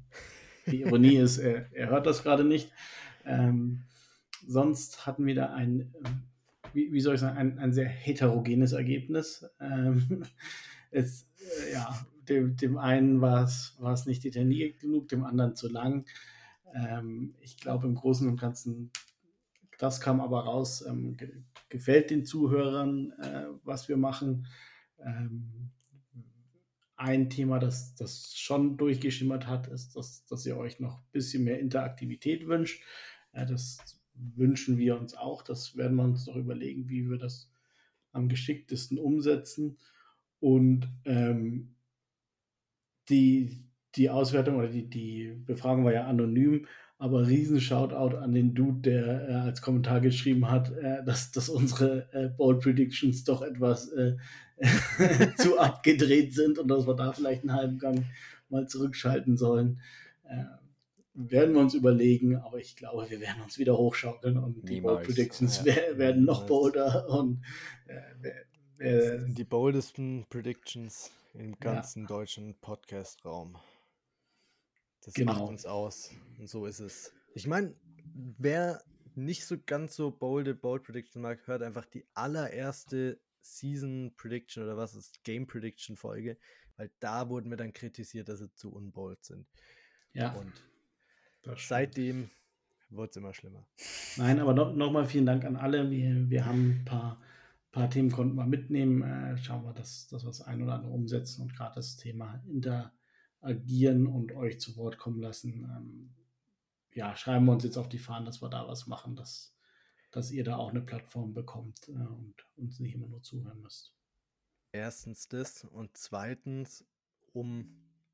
die 0.65 0.81
Ironie 0.81 1.17
ist, 1.17 1.37
er, 1.37 1.71
er 1.73 1.89
hört 1.89 2.07
das 2.07 2.23
gerade 2.23 2.43
nicht. 2.43 2.71
Ähm, 3.23 3.83
sonst 4.47 5.05
hatten 5.05 5.27
wir 5.27 5.35
da 5.35 5.53
ein, 5.53 5.93
wie, 6.73 6.91
wie 6.91 7.01
soll 7.01 7.15
ich 7.15 7.21
sagen, 7.21 7.37
ein, 7.37 7.59
ein 7.59 7.73
sehr 7.73 7.87
heterogenes 7.87 8.71
Ergebnis. 8.71 9.45
Ähm, 9.59 10.23
es, 10.91 11.29
äh, 11.34 11.34
ja, 11.75 12.07
dem, 12.29 12.55
dem 12.55 12.77
einen 12.77 13.21
war 13.21 13.43
es, 13.43 14.05
nicht 14.05 14.23
detailliert 14.23 14.79
genug, 14.79 15.09
dem 15.09 15.25
anderen 15.25 15.55
zu 15.55 15.67
lang. 15.67 16.07
Ähm, 16.73 17.35
ich 17.41 17.57
glaube, 17.57 17.85
im 17.85 17.95
Großen 17.95 18.27
und 18.27 18.39
Ganzen, 18.39 18.91
das 19.77 19.99
kam 19.99 20.21
aber 20.21 20.45
raus, 20.45 20.83
ähm, 20.87 21.17
ge 21.17 21.43
gefällt 21.67 22.11
den 22.11 22.25
Zuhörern, 22.25 23.11
äh, 23.21 23.47
was 23.63 23.89
wir 23.89 23.97
machen. 23.97 24.47
Ähm, 24.99 25.71
ein 26.95 27.29
Thema, 27.29 27.59
das, 27.59 27.95
das 27.95 28.37
schon 28.37 28.77
durchgeschimmert 28.77 29.47
hat, 29.47 29.67
ist, 29.67 29.95
dass, 29.97 30.25
dass 30.25 30.45
ihr 30.45 30.55
euch 30.55 30.79
noch 30.79 30.99
ein 30.99 31.11
bisschen 31.11 31.43
mehr 31.43 31.59
Interaktivität 31.59 32.47
wünscht. 32.47 32.81
Ja, 33.33 33.43
das 33.43 33.99
wünschen 34.13 34.77
wir 34.77 34.97
uns 34.97 35.15
auch. 35.15 35.41
Das 35.41 35.75
werden 35.75 35.97
wir 35.97 36.03
uns 36.03 36.27
noch 36.27 36.37
überlegen, 36.37 36.87
wie 36.87 37.09
wir 37.09 37.17
das 37.17 37.51
am 38.13 38.29
geschicktesten 38.29 38.97
umsetzen. 38.97 39.77
Und 40.45 40.87
ähm, 41.05 41.73
die, 43.09 43.65
die 43.95 44.11
Auswertung 44.11 44.57
oder 44.57 44.67
die, 44.67 44.87
die 44.87 45.33
Befragung 45.43 45.85
war 45.85 45.91
ja 45.91 46.05
anonym, 46.05 46.67
aber 46.99 47.27
riesen 47.27 47.59
Shoutout 47.59 48.15
an 48.17 48.31
den 48.31 48.53
Dude, 48.53 48.81
der 48.81 49.27
äh, 49.27 49.33
als 49.33 49.63
Kommentar 49.63 50.01
geschrieben 50.01 50.51
hat, 50.51 50.71
äh, 50.71 51.03
dass, 51.03 51.31
dass 51.31 51.49
unsere 51.49 52.13
äh, 52.13 52.29
Bold 52.29 52.61
Predictions 52.61 53.23
doch 53.23 53.41
etwas 53.41 53.91
äh, 53.93 54.17
zu 55.37 55.57
abgedreht 55.57 56.35
sind 56.35 56.59
und 56.59 56.67
dass 56.67 56.85
wir 56.85 56.93
da 56.93 57.11
vielleicht 57.11 57.41
einen 57.41 57.53
halben 57.53 57.79
Gang 57.79 58.05
mal 58.49 58.67
zurückschalten 58.67 59.37
sollen. 59.37 59.81
Äh, 60.25 60.43
werden 61.15 61.55
wir 61.55 61.61
uns 61.61 61.73
überlegen, 61.73 62.35
aber 62.35 62.59
ich 62.59 62.75
glaube, 62.75 63.09
wir 63.09 63.19
werden 63.19 63.41
uns 63.41 63.57
wieder 63.57 63.75
hochschaukeln 63.79 64.37
und 64.37 64.57
Niemals. 64.57 64.69
die 64.69 64.81
Bold 64.81 65.03
Predictions 65.05 65.63
ja. 65.65 65.73
werden 65.97 66.23
noch 66.23 66.45
bolder 66.45 67.09
und 67.09 67.41
äh, 68.79 69.19
die 69.27 69.43
boldesten 69.43 70.25
Predictions 70.29 71.11
im 71.33 71.57
ganzen 71.59 72.03
ja. 72.03 72.07
deutschen 72.07 72.55
Podcast-Raum. 72.59 73.57
Das 75.03 75.13
genau. 75.13 75.33
macht 75.33 75.49
uns 75.49 75.65
aus. 75.65 76.11
Und 76.39 76.49
so 76.49 76.65
ist 76.65 76.79
es. 76.79 77.13
Ich 77.33 77.47
meine, 77.47 77.75
wer 78.37 78.81
nicht 79.15 79.45
so 79.45 79.57
ganz 79.65 79.95
so 79.95 80.11
bolde 80.11 80.55
Bold 80.55 80.83
Prediction 80.83 81.21
mag, 81.21 81.45
hört 81.47 81.61
einfach 81.61 81.85
die 81.85 82.05
allererste 82.13 83.19
Season 83.41 84.13
Prediction 84.17 84.63
oder 84.63 84.77
was 84.77 84.95
ist 84.95 85.23
Game 85.23 85.45
Prediction 85.47 85.95
Folge, 85.95 86.37
weil 86.77 86.91
da 86.99 87.29
wurden 87.29 87.49
wir 87.49 87.57
dann 87.57 87.73
kritisiert, 87.73 88.29
dass 88.29 88.39
sie 88.39 88.51
zu 88.53 88.73
unbold 88.73 89.23
sind. 89.23 89.47
Ja. 90.13 90.33
Und 90.33 90.53
Seitdem 91.57 92.29
wird 92.89 93.11
es 93.11 93.17
immer 93.17 93.33
schlimmer. 93.33 93.67
Nein, 94.17 94.39
aber 94.39 94.53
noch, 94.53 94.75
noch 94.75 94.91
mal 94.91 95.05
vielen 95.05 95.25
Dank 95.25 95.45
an 95.45 95.55
alle. 95.55 95.89
Wir, 95.89 96.29
wir 96.29 96.45
haben 96.45 96.81
ein 96.81 96.85
paar, 96.85 97.21
paar 97.75 97.89
Themen 97.89 98.09
konnten 98.09 98.35
wir 98.35 98.45
mitnehmen. 98.45 99.01
Äh, 99.01 99.37
schauen 99.37 99.65
wir, 99.65 99.73
dass, 99.73 100.07
dass 100.07 100.23
wir 100.23 100.29
das 100.29 100.41
ein 100.41 100.63
oder 100.63 100.75
andere 100.75 100.93
umsetzen 100.93 101.41
und 101.41 101.53
gerade 101.53 101.75
das 101.75 101.97
Thema 101.97 102.41
interagieren 102.47 104.07
und 104.07 104.31
euch 104.31 104.61
zu 104.61 104.77
Wort 104.77 104.97
kommen 104.97 105.21
lassen. 105.21 105.65
Ähm, 105.65 106.15
ja, 106.93 107.15
schreiben 107.17 107.45
wir 107.45 107.51
uns 107.51 107.65
jetzt 107.65 107.77
auf 107.77 107.89
die 107.89 107.99
Fahnen, 107.99 108.25
dass 108.25 108.41
wir 108.41 108.49
da 108.49 108.65
was 108.65 108.87
machen, 108.87 109.17
dass, 109.17 109.53
dass 110.11 110.31
ihr 110.31 110.45
da 110.45 110.55
auch 110.55 110.69
eine 110.69 110.81
Plattform 110.81 111.33
bekommt 111.33 111.89
äh, 111.89 111.91
und 111.91 112.35
uns 112.55 112.79
nicht 112.79 112.95
immer 112.95 113.07
nur 113.07 113.21
zuhören 113.21 113.61
müsst. 113.61 113.93
Erstens 114.71 115.27
das 115.27 115.65
und 115.65 115.97
zweitens, 115.97 116.85
um 117.33 117.67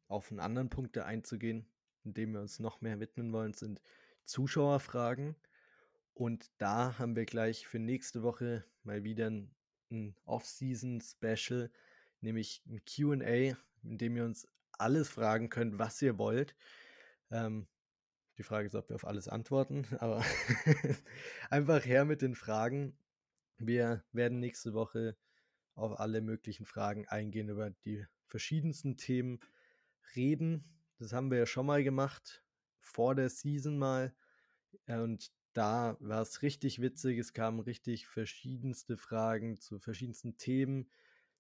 auf 0.08 0.32
einen 0.32 0.40
anderen 0.40 0.72
Punkt 0.72 0.98
einzugehen, 0.98 1.68
dem 2.04 2.34
wir 2.34 2.42
uns 2.42 2.60
noch 2.60 2.82
mehr 2.82 3.00
widmen 3.00 3.32
wollen, 3.32 3.54
sind 3.54 3.80
Zuschauerfragen. 4.26 5.36
Und 6.14 6.52
da 6.58 6.98
haben 7.00 7.16
wir 7.16 7.26
gleich 7.26 7.68
für 7.68 7.80
nächste 7.80 8.24
Woche 8.24 8.66
mal 8.84 9.04
wieder 9.04 9.30
ein, 9.30 9.56
ein 9.90 10.16
Off-Season-Special, 10.26 11.72
nämlich 12.22 12.64
ein 12.68 12.84
QA, 12.86 13.58
in 13.84 13.98
dem 13.98 14.16
ihr 14.16 14.26
uns 14.26 14.48
alles 14.74 15.10
fragen 15.10 15.50
könnt, 15.50 15.80
was 15.80 16.02
ihr 16.02 16.18
wollt. 16.18 16.56
Ähm, 17.30 17.68
die 18.38 18.44
Frage 18.44 18.68
ist, 18.68 18.76
ob 18.76 18.90
wir 18.90 18.96
auf 18.96 19.06
alles 19.06 19.28
antworten, 19.28 19.86
aber 20.00 20.24
einfach 21.50 21.86
her 21.86 22.06
mit 22.06 22.22
den 22.22 22.36
Fragen. 22.36 22.98
Wir 23.58 24.04
werden 24.12 24.40
nächste 24.40 24.74
Woche 24.74 25.16
auf 25.76 26.00
alle 26.00 26.22
möglichen 26.22 26.66
Fragen 26.66 27.08
eingehen, 27.08 27.50
über 27.50 27.70
die 27.70 28.06
verschiedensten 28.28 28.98
Themen 28.98 29.40
reden. 30.16 30.64
Das 30.98 31.14
haben 31.14 31.32
wir 31.32 31.38
ja 31.38 31.46
schon 31.46 31.66
mal 31.66 31.84
gemacht, 31.84 32.44
vor 32.80 33.16
der 33.16 33.30
Season 33.30 33.78
mal. 33.78 34.14
Und 34.88 35.32
da 35.54 35.98
war 36.00 36.22
es 36.22 36.42
richtig 36.42 36.82
witzig. 36.82 37.18
Es 37.18 37.34
kamen 37.34 37.60
richtig 37.60 38.08
verschiedenste 38.08 38.98
Fragen 38.98 39.60
zu 39.60 39.80
verschiedensten 39.80 40.38
Themen. 40.38 40.90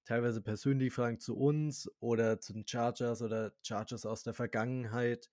Teilweise 0.05 0.41
persönliche 0.41 0.91
Fragen 0.91 1.19
zu 1.19 1.37
uns 1.37 1.89
oder 1.99 2.39
zu 2.39 2.53
den 2.53 2.67
Chargers 2.67 3.21
oder 3.21 3.53
Chargers 3.63 4.05
aus 4.05 4.23
der 4.23 4.33
Vergangenheit. 4.33 5.31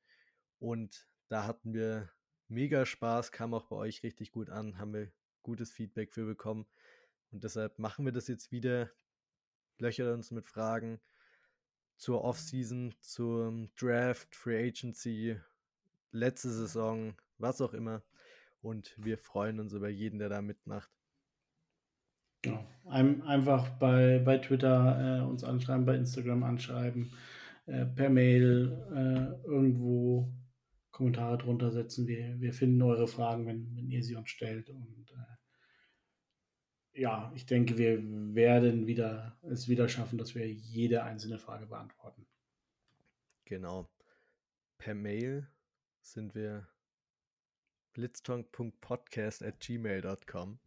Und 0.58 1.08
da 1.28 1.44
hatten 1.46 1.72
wir 1.72 2.10
mega 2.48 2.86
Spaß, 2.86 3.32
kam 3.32 3.54
auch 3.54 3.66
bei 3.66 3.76
euch 3.76 4.02
richtig 4.02 4.30
gut 4.30 4.50
an, 4.50 4.78
haben 4.78 4.94
wir 4.94 5.12
gutes 5.42 5.72
Feedback 5.72 6.12
für 6.12 6.26
bekommen. 6.26 6.66
Und 7.30 7.44
deshalb 7.44 7.78
machen 7.78 8.04
wir 8.04 8.12
das 8.12 8.28
jetzt 8.28 8.52
wieder. 8.52 8.90
Löchert 9.78 10.12
uns 10.12 10.30
mit 10.30 10.46
Fragen 10.46 11.00
zur 11.96 12.22
Offseason, 12.24 12.94
zum 13.00 13.74
Draft, 13.76 14.34
Free 14.34 14.68
Agency, 14.68 15.40
letzte 16.10 16.50
Saison, 16.50 17.16
was 17.38 17.60
auch 17.60 17.74
immer. 17.74 18.02
Und 18.60 18.94
wir 18.96 19.18
freuen 19.18 19.60
uns 19.60 19.72
über 19.72 19.88
jeden, 19.88 20.18
der 20.18 20.28
da 20.28 20.42
mitmacht. 20.42 20.90
Genau. 22.42 22.64
Ein, 22.86 23.22
einfach 23.22 23.68
bei, 23.78 24.20
bei 24.20 24.38
Twitter 24.38 25.20
äh, 25.20 25.28
uns 25.28 25.42
anschreiben, 25.42 25.84
bei 25.84 25.96
Instagram 25.96 26.44
anschreiben, 26.44 27.12
äh, 27.66 27.84
per 27.84 28.10
Mail 28.10 28.86
äh, 28.92 29.46
irgendwo 29.46 30.32
Kommentare 30.90 31.38
drunter 31.38 31.70
setzen. 31.70 32.06
Wir, 32.06 32.40
wir 32.40 32.52
finden 32.52 32.82
eure 32.82 33.08
Fragen, 33.08 33.46
wenn, 33.46 33.74
wenn 33.76 33.90
ihr 33.90 34.02
sie 34.02 34.14
uns 34.14 34.30
stellt. 34.30 34.70
Und 34.70 35.10
äh, 35.10 37.00
ja, 37.00 37.32
ich 37.34 37.46
denke, 37.46 37.76
wir 37.76 38.02
werden 38.34 38.86
wieder, 38.86 39.38
es 39.42 39.68
wieder 39.68 39.88
schaffen, 39.88 40.18
dass 40.18 40.34
wir 40.34 40.48
jede 40.48 41.02
einzelne 41.04 41.38
Frage 41.38 41.66
beantworten. 41.66 42.26
Genau. 43.44 43.90
Per 44.78 44.94
Mail 44.94 45.48
sind 46.00 46.34
wir 46.34 46.68
blitztonk.podcast 47.98 49.42
at 49.42 49.58
gmail.com 49.58 50.60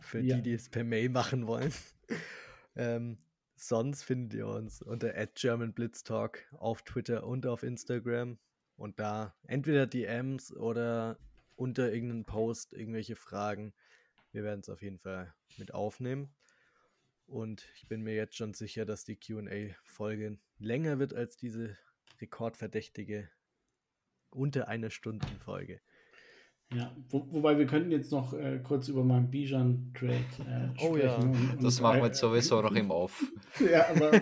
für 0.00 0.18
ja. 0.18 0.34
die, 0.34 0.42
die 0.42 0.52
es 0.54 0.68
per 0.68 0.82
Mail 0.82 1.10
machen 1.10 1.46
wollen. 1.46 1.72
ähm, 2.74 3.18
sonst 3.54 4.02
findet 4.02 4.34
ihr 4.34 4.48
uns 4.48 4.82
unter 4.82 5.12
@germanblitztalk 5.12 6.44
auf 6.58 6.82
Twitter 6.82 7.24
und 7.24 7.46
auf 7.46 7.62
Instagram 7.62 8.36
und 8.74 8.98
da 8.98 9.32
entweder 9.46 9.86
DMs 9.86 10.52
oder 10.52 11.20
unter 11.54 11.92
irgendeinem 11.92 12.24
Post 12.24 12.72
irgendwelche 12.72 13.14
Fragen. 13.14 13.72
Wir 14.32 14.42
werden 14.42 14.58
es 14.58 14.68
auf 14.68 14.82
jeden 14.82 14.98
Fall 14.98 15.32
mit 15.58 15.72
aufnehmen. 15.72 16.34
Und 17.26 17.64
ich 17.76 17.86
bin 17.86 18.02
mir 18.02 18.16
jetzt 18.16 18.36
schon 18.36 18.54
sicher, 18.54 18.84
dass 18.84 19.04
die 19.04 19.14
QA-Folge 19.14 20.36
länger 20.58 20.98
wird 20.98 21.14
als 21.14 21.36
diese 21.36 21.78
rekordverdächtige 22.20 23.30
unter 24.30 24.66
einer 24.66 24.90
Stunden 24.90 25.38
Folge. 25.38 25.80
Ja, 26.74 26.90
wo, 27.10 27.26
wobei 27.30 27.58
wir 27.58 27.66
könnten 27.66 27.90
jetzt 27.90 28.12
noch 28.12 28.32
äh, 28.32 28.60
kurz 28.62 28.88
über 28.88 29.04
meinen 29.04 29.30
Bijan-Trade 29.30 30.14
äh, 30.14 30.84
oh, 30.84 30.96
Ja. 30.96 31.16
Und, 31.16 31.62
das 31.62 31.80
machen 31.80 32.00
wir 32.00 32.06
jetzt 32.06 32.20
sowieso 32.20 32.62
noch 32.62 32.74
im 32.74 32.90
Off. 32.90 33.22
ja, 33.60 33.88
aber 33.90 34.12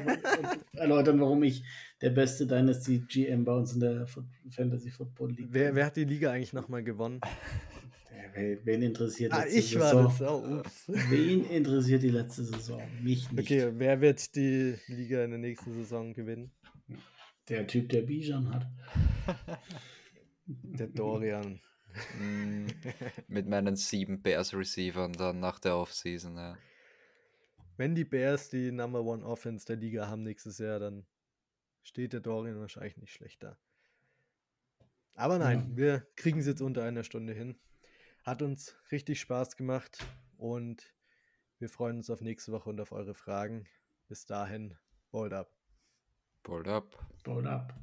erläutern, 0.72 1.20
warum 1.20 1.42
ich 1.42 1.62
der 2.00 2.10
beste 2.10 2.46
Dynasty 2.46 3.04
GM 3.08 3.44
bei 3.44 3.52
uns 3.52 3.74
in 3.74 3.80
der 3.80 4.06
Fantasy 4.48 4.90
Football 4.90 5.32
League 5.32 5.48
wer, 5.50 5.74
wer 5.74 5.86
hat 5.86 5.96
die 5.96 6.04
Liga 6.04 6.32
eigentlich 6.32 6.52
nochmal 6.52 6.82
gewonnen? 6.82 7.20
Wen, 8.32 8.60
wen 8.62 8.82
interessiert 8.82 9.32
ah, 9.32 9.44
ich 9.44 9.70
Saison? 9.70 10.04
war 10.04 10.62
das. 10.62 10.88
Oh, 10.88 10.94
wen 11.08 11.44
interessiert 11.46 12.04
die 12.04 12.10
letzte 12.10 12.44
Saison? 12.44 12.80
Mich 13.02 13.28
nicht. 13.32 13.40
Okay, 13.40 13.72
wer 13.74 14.00
wird 14.00 14.36
die 14.36 14.76
Liga 14.86 15.24
in 15.24 15.30
der 15.30 15.40
nächsten 15.40 15.72
Saison 15.72 16.12
gewinnen? 16.12 16.52
Der 17.48 17.66
Typ, 17.66 17.88
der 17.88 18.02
Bijan 18.02 18.54
hat. 18.54 18.66
Der 20.46 20.88
Dorian. 20.88 21.60
Mm, 22.18 22.66
mit 23.28 23.48
meinen 23.48 23.76
sieben 23.76 24.22
Bears-Receivern 24.22 25.12
dann 25.12 25.40
nach 25.40 25.58
der 25.58 25.76
Offseason, 25.76 26.36
ja. 26.36 26.56
Wenn 27.76 27.94
die 27.94 28.04
Bears 28.04 28.50
die 28.50 28.72
Number 28.72 29.02
One 29.02 29.24
Offense 29.24 29.64
der 29.66 29.76
Liga 29.76 30.06
haben 30.08 30.22
nächstes 30.22 30.58
Jahr, 30.58 30.78
dann 30.78 31.06
steht 31.82 32.12
der 32.12 32.20
Dorian 32.20 32.60
wahrscheinlich 32.60 32.98
nicht 32.98 33.12
schlechter. 33.12 33.58
Aber 35.14 35.38
nein, 35.38 35.70
ja. 35.70 35.76
wir 35.76 36.06
kriegen 36.16 36.40
es 36.40 36.46
jetzt 36.46 36.60
unter 36.60 36.84
einer 36.84 37.04
Stunde 37.04 37.32
hin. 37.32 37.58
Hat 38.22 38.42
uns 38.42 38.76
richtig 38.92 39.20
Spaß 39.20 39.56
gemacht 39.56 39.98
und 40.36 40.94
wir 41.58 41.68
freuen 41.68 41.96
uns 41.96 42.10
auf 42.10 42.20
nächste 42.20 42.52
Woche 42.52 42.70
und 42.70 42.80
auf 42.80 42.92
eure 42.92 43.14
Fragen. 43.14 43.66
Bis 44.08 44.26
dahin, 44.26 44.76
bold 45.10 45.32
up. 45.32 45.50
Bold 46.42 46.68
up. 46.68 46.98
Bold 47.22 47.46
up. 47.46 47.74